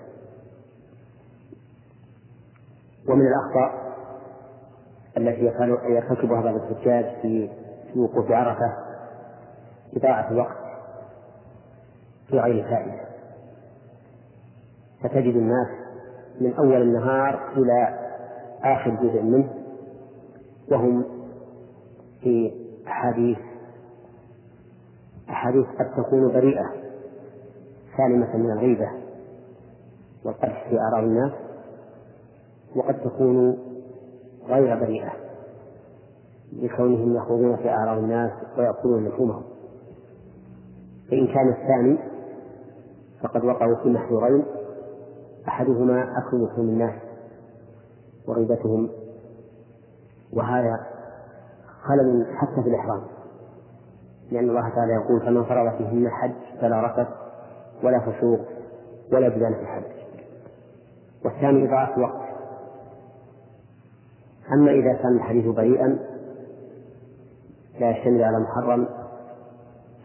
ومن 3.09 3.25
الأخطاء 3.27 3.91
التي 5.17 5.41
يرتكبها 5.89 6.41
بعض 6.41 6.55
الحجاج 6.55 7.05
في 7.21 7.49
وقوف 7.95 8.31
عرفة 8.31 8.73
إضاعة 9.97 10.31
الوقت 10.31 10.57
في 12.27 12.39
غير 12.39 12.63
فائدة. 12.63 13.01
فتجد 15.03 15.35
الناس 15.35 15.67
من 16.41 16.53
أول 16.53 16.81
النهار 16.81 17.51
إلى 17.57 17.99
آخر 18.63 18.89
جزء 18.89 19.21
منه 19.21 19.49
وهم 20.71 21.05
في 22.21 22.51
أحاديث 22.87 23.37
أحاديث 25.29 25.65
قد 25.79 26.03
تكون 26.03 26.33
بريئة 26.33 26.71
سالمة 27.97 28.37
من 28.37 28.51
الغيبة 28.51 28.91
والقدح 30.25 30.69
في 30.69 30.75
آراء 30.79 31.03
الناس 31.03 31.31
وقد 32.75 32.99
تكون 32.99 33.57
غير 34.47 34.79
بريئة. 34.79 35.11
لكونهم 36.53 37.15
يخوضون 37.15 37.55
في 37.55 37.69
أعراض 37.69 37.97
الناس 37.97 38.31
ويأكلون 38.57 39.07
لحومهم. 39.07 39.43
فإن 41.09 41.27
كان 41.27 41.49
الثاني 41.49 41.97
فقد 43.23 43.45
وقعوا 43.45 43.75
في 43.75 43.89
محذورين 43.89 44.45
أحدهما 45.47 46.01
أكل 46.17 46.43
لحوم 46.43 46.69
الناس 46.69 46.93
وغيبتهم 48.27 48.89
وهذا 50.33 50.79
خلل 51.81 52.25
حتى 52.35 52.63
في 52.63 52.69
الإحرام. 52.69 53.01
لأن 54.31 54.49
الله 54.49 54.69
تعالى 54.69 54.93
يقول 54.93 55.19
فمن 55.21 55.43
فرض 55.43 55.77
فيهن 55.77 56.05
الحج 56.05 56.59
فلا 56.61 56.85
رفث 56.85 57.07
ولا 57.83 57.99
فسوق 57.99 58.39
ولا 59.13 59.29
جدال 59.29 59.55
في 59.55 59.61
الحج. 59.61 59.83
والثاني 61.25 61.67
إضاعة 61.67 61.97
الوقت 61.97 62.21
أما 64.53 64.71
إذا 64.71 64.93
كان 64.93 65.15
الحديث 65.15 65.45
بريئا 65.45 65.99
لا 67.81 67.89
يشتمل 67.89 68.23
على 68.23 68.39
محرم 68.39 68.87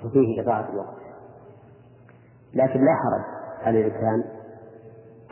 ففيه 0.03 0.43
إضاعة 0.43 0.69
الوقت. 0.73 0.97
لكن 2.55 2.81
لا 2.81 2.95
حرج 2.95 3.25
على 3.67 3.81
الإنسان 3.81 4.25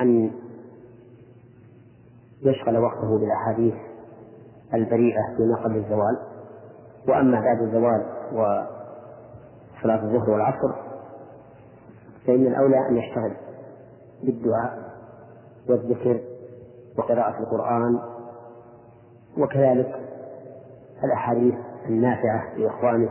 أن 0.00 0.30
يشغل 2.42 2.78
وقته 2.78 3.18
بالأحاديث 3.18 3.74
البريئة 4.74 5.36
فيما 5.36 5.56
قبل 5.64 5.76
الزوال. 5.76 6.18
وأما 7.08 7.40
بعد 7.40 7.62
الزوال 7.62 8.06
وصلاة 8.32 10.02
الظهر 10.04 10.30
والعصر 10.30 10.74
فإن 12.26 12.46
الأولى 12.46 12.88
أن 12.88 12.96
يشتغل 12.96 13.36
بالدعاء 14.22 14.78
والذكر 15.68 16.20
وقراءة 16.98 17.38
القرآن 17.40 17.98
وكذلك 19.38 19.94
الأحاديث 21.04 21.54
النافعة 21.88 22.58
لإخوانه 22.58 23.10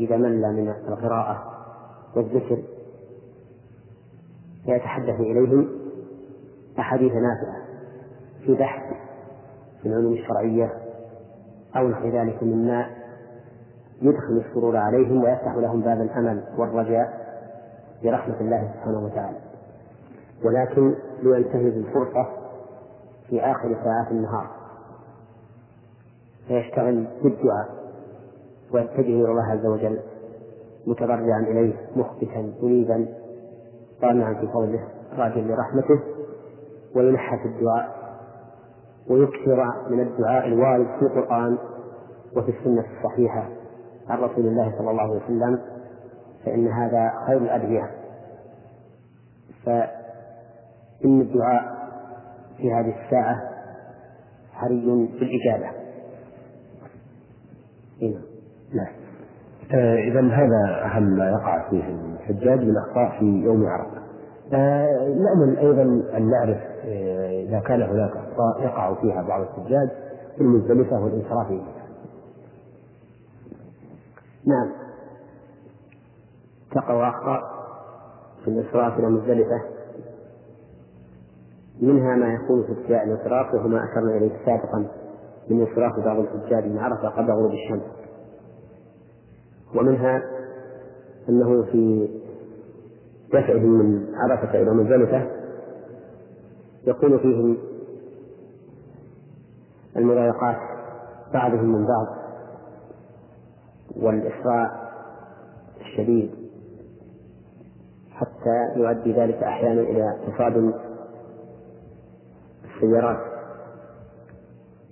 إذا 0.00 0.16
مل 0.16 0.52
من 0.52 0.68
القراءة 0.68 1.52
والذكر 2.16 2.62
فيتحدث 4.64 5.20
إليهم 5.20 5.68
أحاديث 6.78 7.12
نافعة 7.12 7.56
في 8.44 8.54
بحث 8.54 8.94
في 9.82 9.88
العلوم 9.88 10.12
الشرعية 10.12 10.72
أو 11.76 11.88
نحو 11.88 12.08
ذلك 12.08 12.42
مما 12.42 12.86
يدخل 14.02 14.42
السرور 14.46 14.76
عليهم 14.76 15.24
ويفتح 15.24 15.54
لهم 15.54 15.80
باب 15.80 16.00
الأمل 16.00 16.44
والرجاء 16.58 17.26
برحمة 18.02 18.40
الله 18.40 18.72
سبحانه 18.74 19.04
وتعالى. 19.04 19.38
ولكن 20.44 20.94
لينتهز 21.22 21.76
الفرصة 21.76 22.26
في 23.28 23.40
آخر 23.40 23.76
ساعات 23.84 24.10
النهار. 24.10 24.46
فيشتغل 26.48 27.06
بالدعاء. 27.22 27.85
ويتجه 28.74 29.00
إلى 29.00 29.30
الله 29.30 29.44
عز 29.44 29.66
وجل 29.66 29.98
متضرعا 30.86 31.40
إليه 31.40 31.74
مخبتا 31.96 32.52
منيبا 32.62 33.08
طامعا 34.02 34.34
في 34.34 34.46
فضله 34.46 34.88
راجا 35.16 35.40
لرحمته 35.40 36.00
ويلح 36.96 37.34
في 37.42 37.48
الدعاء 37.48 37.96
ويكثر 39.10 39.64
من 39.90 40.00
الدعاء 40.00 40.46
الوارد 40.46 40.86
في 40.98 41.02
القرآن 41.02 41.58
وفي 42.36 42.50
السنة 42.58 42.84
الصحيحة 42.98 43.48
عن 44.08 44.18
رسول 44.18 44.46
الله 44.46 44.74
صلى 44.78 44.90
الله 44.90 45.02
عليه 45.02 45.24
وسلم 45.24 45.60
فإن 46.44 46.68
هذا 46.68 47.12
خير 47.26 47.36
الأدعية 47.36 47.90
فإن 49.64 51.20
الدعاء 51.20 51.76
في 52.56 52.72
هذه 52.72 52.94
الساعة 53.04 53.36
حري 54.52 55.08
بالإجابة 55.20 55.70
هنا. 58.02 58.20
نعم. 58.74 58.92
آه 59.74 59.96
إذا 59.96 60.20
هذا 60.20 60.84
أهم 60.84 61.02
ما 61.02 61.30
يقع 61.30 61.70
فيه 61.70 61.84
الحجاج 61.88 62.60
من 62.60 62.76
أخطاء 62.76 63.18
في 63.18 63.24
يوم 63.24 63.66
عرفة. 63.66 64.02
آه 64.52 65.08
نأمل 65.08 65.58
أيضا 65.58 65.82
أن 66.16 66.30
نعرف 66.30 66.58
آه 66.84 67.42
إذا 67.48 67.60
كان 67.60 67.82
هناك 67.82 68.10
أخطاء 68.10 68.62
يقع 68.62 68.94
فيها 68.94 69.22
بعض 69.22 69.40
الحجاج 69.40 69.88
في 70.36 70.40
المزدلفة 70.40 71.04
والانصراف. 71.04 71.50
نعم. 74.46 74.70
تقع 76.72 77.08
أخطاء 77.08 77.40
في 78.44 78.50
الإصراف 78.50 78.98
إلى 78.98 79.08
مزدلفة 79.08 79.62
منها 81.82 82.16
ما 82.16 82.34
يكون 82.34 82.62
في 82.66 82.72
ابتداء 82.72 83.04
الإصراف 83.04 83.54
وهو 83.54 83.68
ما 83.68 83.84
أشرنا 83.84 84.16
إليه 84.16 84.30
سابقا 84.46 84.86
من 85.50 85.62
إصراف 85.62 86.04
بعض 86.04 86.18
الحجاج 86.18 86.64
من 86.64 86.78
عرفة 86.78 87.08
قبل 87.08 87.30
غروب 87.30 87.52
الشمس. 87.52 88.05
ومنها 89.78 90.22
أنه 91.28 91.62
في 91.62 92.08
دفعهم 93.28 93.70
من 93.70 94.14
عرفة 94.14 94.62
إلى 94.62 94.70
مزدلفة 94.70 95.30
يكون 96.86 97.18
فيهم 97.18 97.56
المضايقات 99.96 100.56
بعضهم 101.34 101.72
من 101.72 101.86
بعض 101.86 102.06
والإسراع 103.96 104.90
الشديد 105.80 106.30
حتى 108.10 108.80
يؤدي 108.80 109.12
ذلك 109.12 109.42
أحيانا 109.42 109.80
إلى 109.80 110.16
تصادم 110.26 110.72
السيارات. 112.64 113.18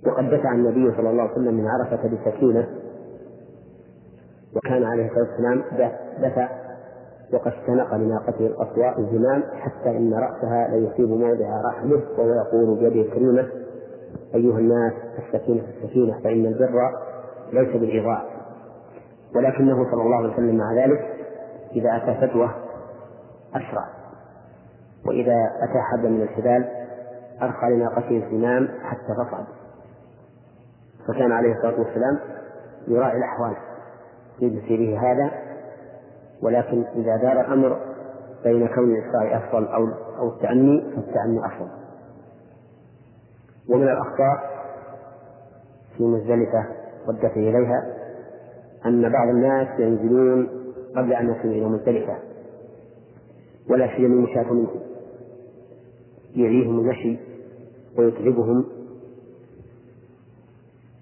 وقد 0.07 0.29
دفع 0.29 0.53
النبي 0.53 0.97
صلى 0.97 1.09
الله 1.09 1.21
عليه 1.23 1.31
وسلم 1.31 1.53
من 1.53 1.67
عرفة 1.67 2.07
بسكينة 2.07 2.67
وكان 4.55 4.83
عليه 4.83 5.05
الصلاة 5.07 5.27
والسلام 5.29 5.63
دفع 6.19 6.49
وقد 7.33 7.51
استنق 7.51 7.95
لناقته 7.95 8.47
القصواء 8.47 8.99
الزمام 8.99 9.43
حتى 9.53 9.89
إن 9.97 10.13
رأسها 10.13 10.67
ليصيب 10.67 11.09
موضع 11.09 11.61
رحمه 11.71 12.01
وهو 12.17 12.33
يقول 12.33 12.79
بيده 12.79 13.01
الكريمة 13.01 13.47
أيها 14.35 14.59
الناس 14.59 14.93
السكينة 15.19 15.63
السكينة 15.77 16.19
فإن 16.23 16.45
البر 16.45 16.91
ليس 17.53 17.75
بالإضاءة 17.75 18.25
ولكنه 19.35 19.91
صلى 19.91 20.01
الله 20.01 20.15
عليه 20.15 20.33
وسلم 20.33 20.57
مع 20.57 20.73
ذلك 20.73 21.15
إذا 21.75 21.95
أتى 21.95 22.27
فتوى 22.27 22.49
أسرع 23.55 23.85
وإذا 25.05 25.51
أتى 25.61 25.79
حبل 25.91 26.09
من 26.09 26.21
الحبال 26.21 26.65
أرخى 27.41 27.65
لناقته 27.69 28.23
الزمام 28.25 28.67
حتى 28.83 29.13
تصعد 29.13 29.45
فكان 31.07 31.31
عليه 31.31 31.55
الصلاة 31.55 31.79
والسلام 31.79 32.19
يراعي 32.87 33.17
الأحوال. 33.17 33.55
في 34.39 34.45
مسيره 34.45 34.99
هذا 34.99 35.31
ولكن 36.41 36.83
إذا 36.95 37.17
دار 37.17 37.41
الأمر 37.41 37.79
بين 38.43 38.67
كون 38.67 38.95
الإسراء 38.95 39.37
أفضل 39.37 39.67
أو 39.67 39.87
أو 40.17 40.29
التأني 40.29 40.81
فالتأني 40.81 41.45
أفضل. 41.45 41.69
ومن 43.69 43.83
الأخطاء 43.83 44.55
في 45.97 46.03
مزدلفة 46.03 46.65
والدفع 47.07 47.35
إليها 47.35 47.85
أن 48.85 49.09
بعض 49.11 49.27
الناس 49.29 49.79
ينزلون 49.79 50.49
قبل 50.95 51.13
أن 51.13 51.29
يصلوا 51.29 51.53
إلى 51.53 51.65
مزدلفة 51.65 52.17
ولا 53.69 53.87
سيما 53.95 54.13
المشاة 54.13 54.53
منهم. 54.53 54.79
يعيهم 56.35 56.79
المشي 56.79 57.17
ويتعبهم 57.97 58.65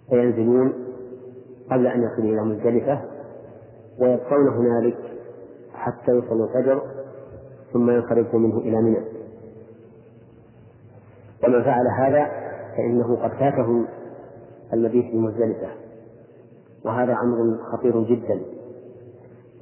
فينزلون 0.10 0.74
قبل 1.72 1.88
أن 1.88 2.04
يصلوا 2.04 2.34
إلى 2.34 2.44
مزدلفة 2.44 3.13
ويبقون 4.00 4.48
هنالك 4.48 4.98
حتى 5.74 6.12
يصلوا 6.12 6.48
الفجر 6.48 6.82
ثم 7.74 7.90
ينصرفوا 7.92 8.40
منه 8.40 8.58
إلى 8.58 8.82
منى. 8.82 9.06
ومن 11.44 11.64
فعل 11.64 11.88
هذا 12.00 12.32
فإنه 12.78 13.16
قد 13.16 13.32
فاته 13.32 13.86
المبيت 14.74 15.06
في 15.12 15.18
مزدلفة 15.18 15.68
وهذا 16.86 17.14
أمر 17.24 17.58
خطير 17.72 18.04
جدا 18.04 18.42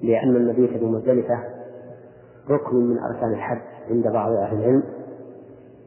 لأن 0.01 0.35
المبيت 0.35 0.69
في 0.77 0.85
مزدلفة 0.85 1.39
ركن 2.49 2.75
من 2.75 2.97
أركان 2.99 3.29
الحج 3.33 3.61
عند 3.89 4.07
بعض 4.07 4.31
أهل 4.31 4.57
العلم 4.57 4.83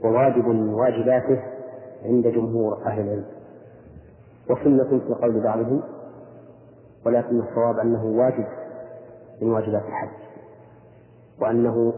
وواجب 0.04 0.46
من 0.48 0.74
واجباته 0.74 1.42
عند 2.04 2.26
جمهور 2.26 2.82
أهل 2.86 3.00
العلم. 3.00 3.24
وسنة 4.50 4.98
في 4.98 5.14
قول 5.22 5.40
بعضهم 5.42 5.82
ولكن 7.06 7.40
الصواب 7.40 7.78
أنه 7.78 8.04
واجب 8.04 8.46
من 9.42 9.50
واجبات 9.52 9.82
الحج 9.82 10.08
وأنه 11.40 11.92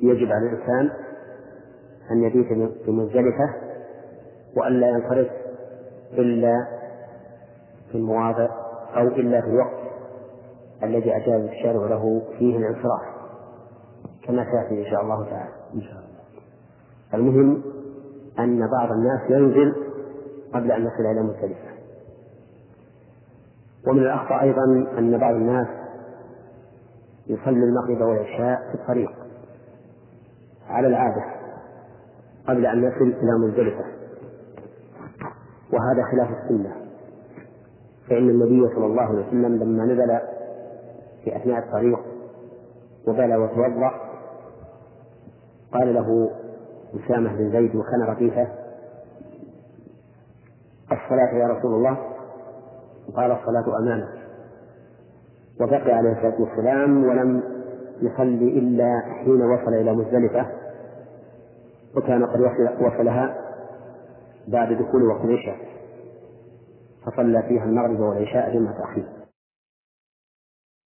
يجب 0.00 0.32
على 0.32 0.46
الإنسان 0.46 0.90
أن 2.10 2.22
يبيت 2.24 2.46
في 2.84 2.90
مزدلفة 2.90 3.54
وألا 4.56 4.88
ينصرف 4.88 5.28
إلا 6.12 6.66
في 7.92 7.98
المواضع 7.98 8.48
أو 8.96 9.06
إلا 9.06 9.40
في 9.40 9.46
الوقت 9.46 9.78
الذي 10.82 11.16
أجاز 11.16 11.40
الشارع 11.42 11.86
له 11.86 12.22
فيه 12.38 12.56
الانصراف 12.56 13.02
كما 14.26 14.44
سيأتي 14.50 14.86
إن 14.86 14.90
شاء 14.90 15.02
الله 15.02 15.24
تعالى. 15.30 15.52
إن 15.74 15.80
شاء 15.80 15.92
الله. 15.92 16.08
المهم 17.14 17.62
أن 18.38 18.70
بعض 18.70 18.92
الناس 18.92 19.20
ينزل 19.30 19.74
قبل 20.54 20.72
أن 20.72 20.82
يصل 20.82 21.06
إلى 21.12 21.22
مزدلفة. 21.22 21.67
ومن 23.86 23.98
الأخطاء 23.98 24.42
أيضا 24.42 24.64
أن 24.98 25.18
بعض 25.18 25.34
الناس 25.34 25.66
يصلي 27.26 27.64
المغرب 27.64 28.00
والعشاء 28.00 28.68
في 28.70 28.74
الطريق 28.74 29.10
على 30.68 30.86
العادة 30.86 31.24
قبل 32.48 32.66
أن 32.66 32.84
يصل 32.84 33.04
إلى 33.22 33.38
مزدلفة 33.46 33.84
وهذا 35.72 36.02
خلاف 36.12 36.28
السنة. 36.42 36.72
فإن 38.08 38.30
النبي 38.30 38.74
صلى 38.74 38.86
الله 38.86 39.02
عليه 39.02 39.26
وسلم 39.26 39.56
لما 39.56 39.84
نزل 39.84 40.18
في 41.24 41.36
أثناء 41.36 41.58
الطريق 41.58 41.98
وبلى 43.08 43.36
وتوضأ 43.36 43.90
قال 45.72 45.94
له 45.94 46.30
أسامة 46.94 47.36
بن 47.36 47.52
زيد 47.52 47.76
وكان 47.76 48.02
رفيقه 48.02 48.48
الصلاة 50.92 51.34
يا 51.34 51.46
رسول 51.48 51.74
الله؟ 51.74 52.17
قال 53.18 53.30
الصلاة 53.32 53.78
أمامك 53.78 54.08
وبقي 55.60 55.92
عليه 55.92 56.12
الصلاة 56.12 56.40
والسلام 56.40 57.04
ولم 57.04 57.42
يصلي 58.02 58.58
إلا 58.58 59.00
حين 59.24 59.42
وصل 59.42 59.74
إلى 59.74 59.92
مزدلفة 59.92 60.46
وكان 61.96 62.26
قد 62.26 62.40
وصلها 62.80 63.34
بعد 64.48 64.72
دخول 64.72 65.02
وقت 65.02 65.24
العشاء 65.24 65.56
فصلى 67.06 67.42
فيها 67.42 67.64
المغرب 67.64 68.00
والعشاء 68.00 68.54
جمع 68.54 68.72
تأخير 68.72 69.04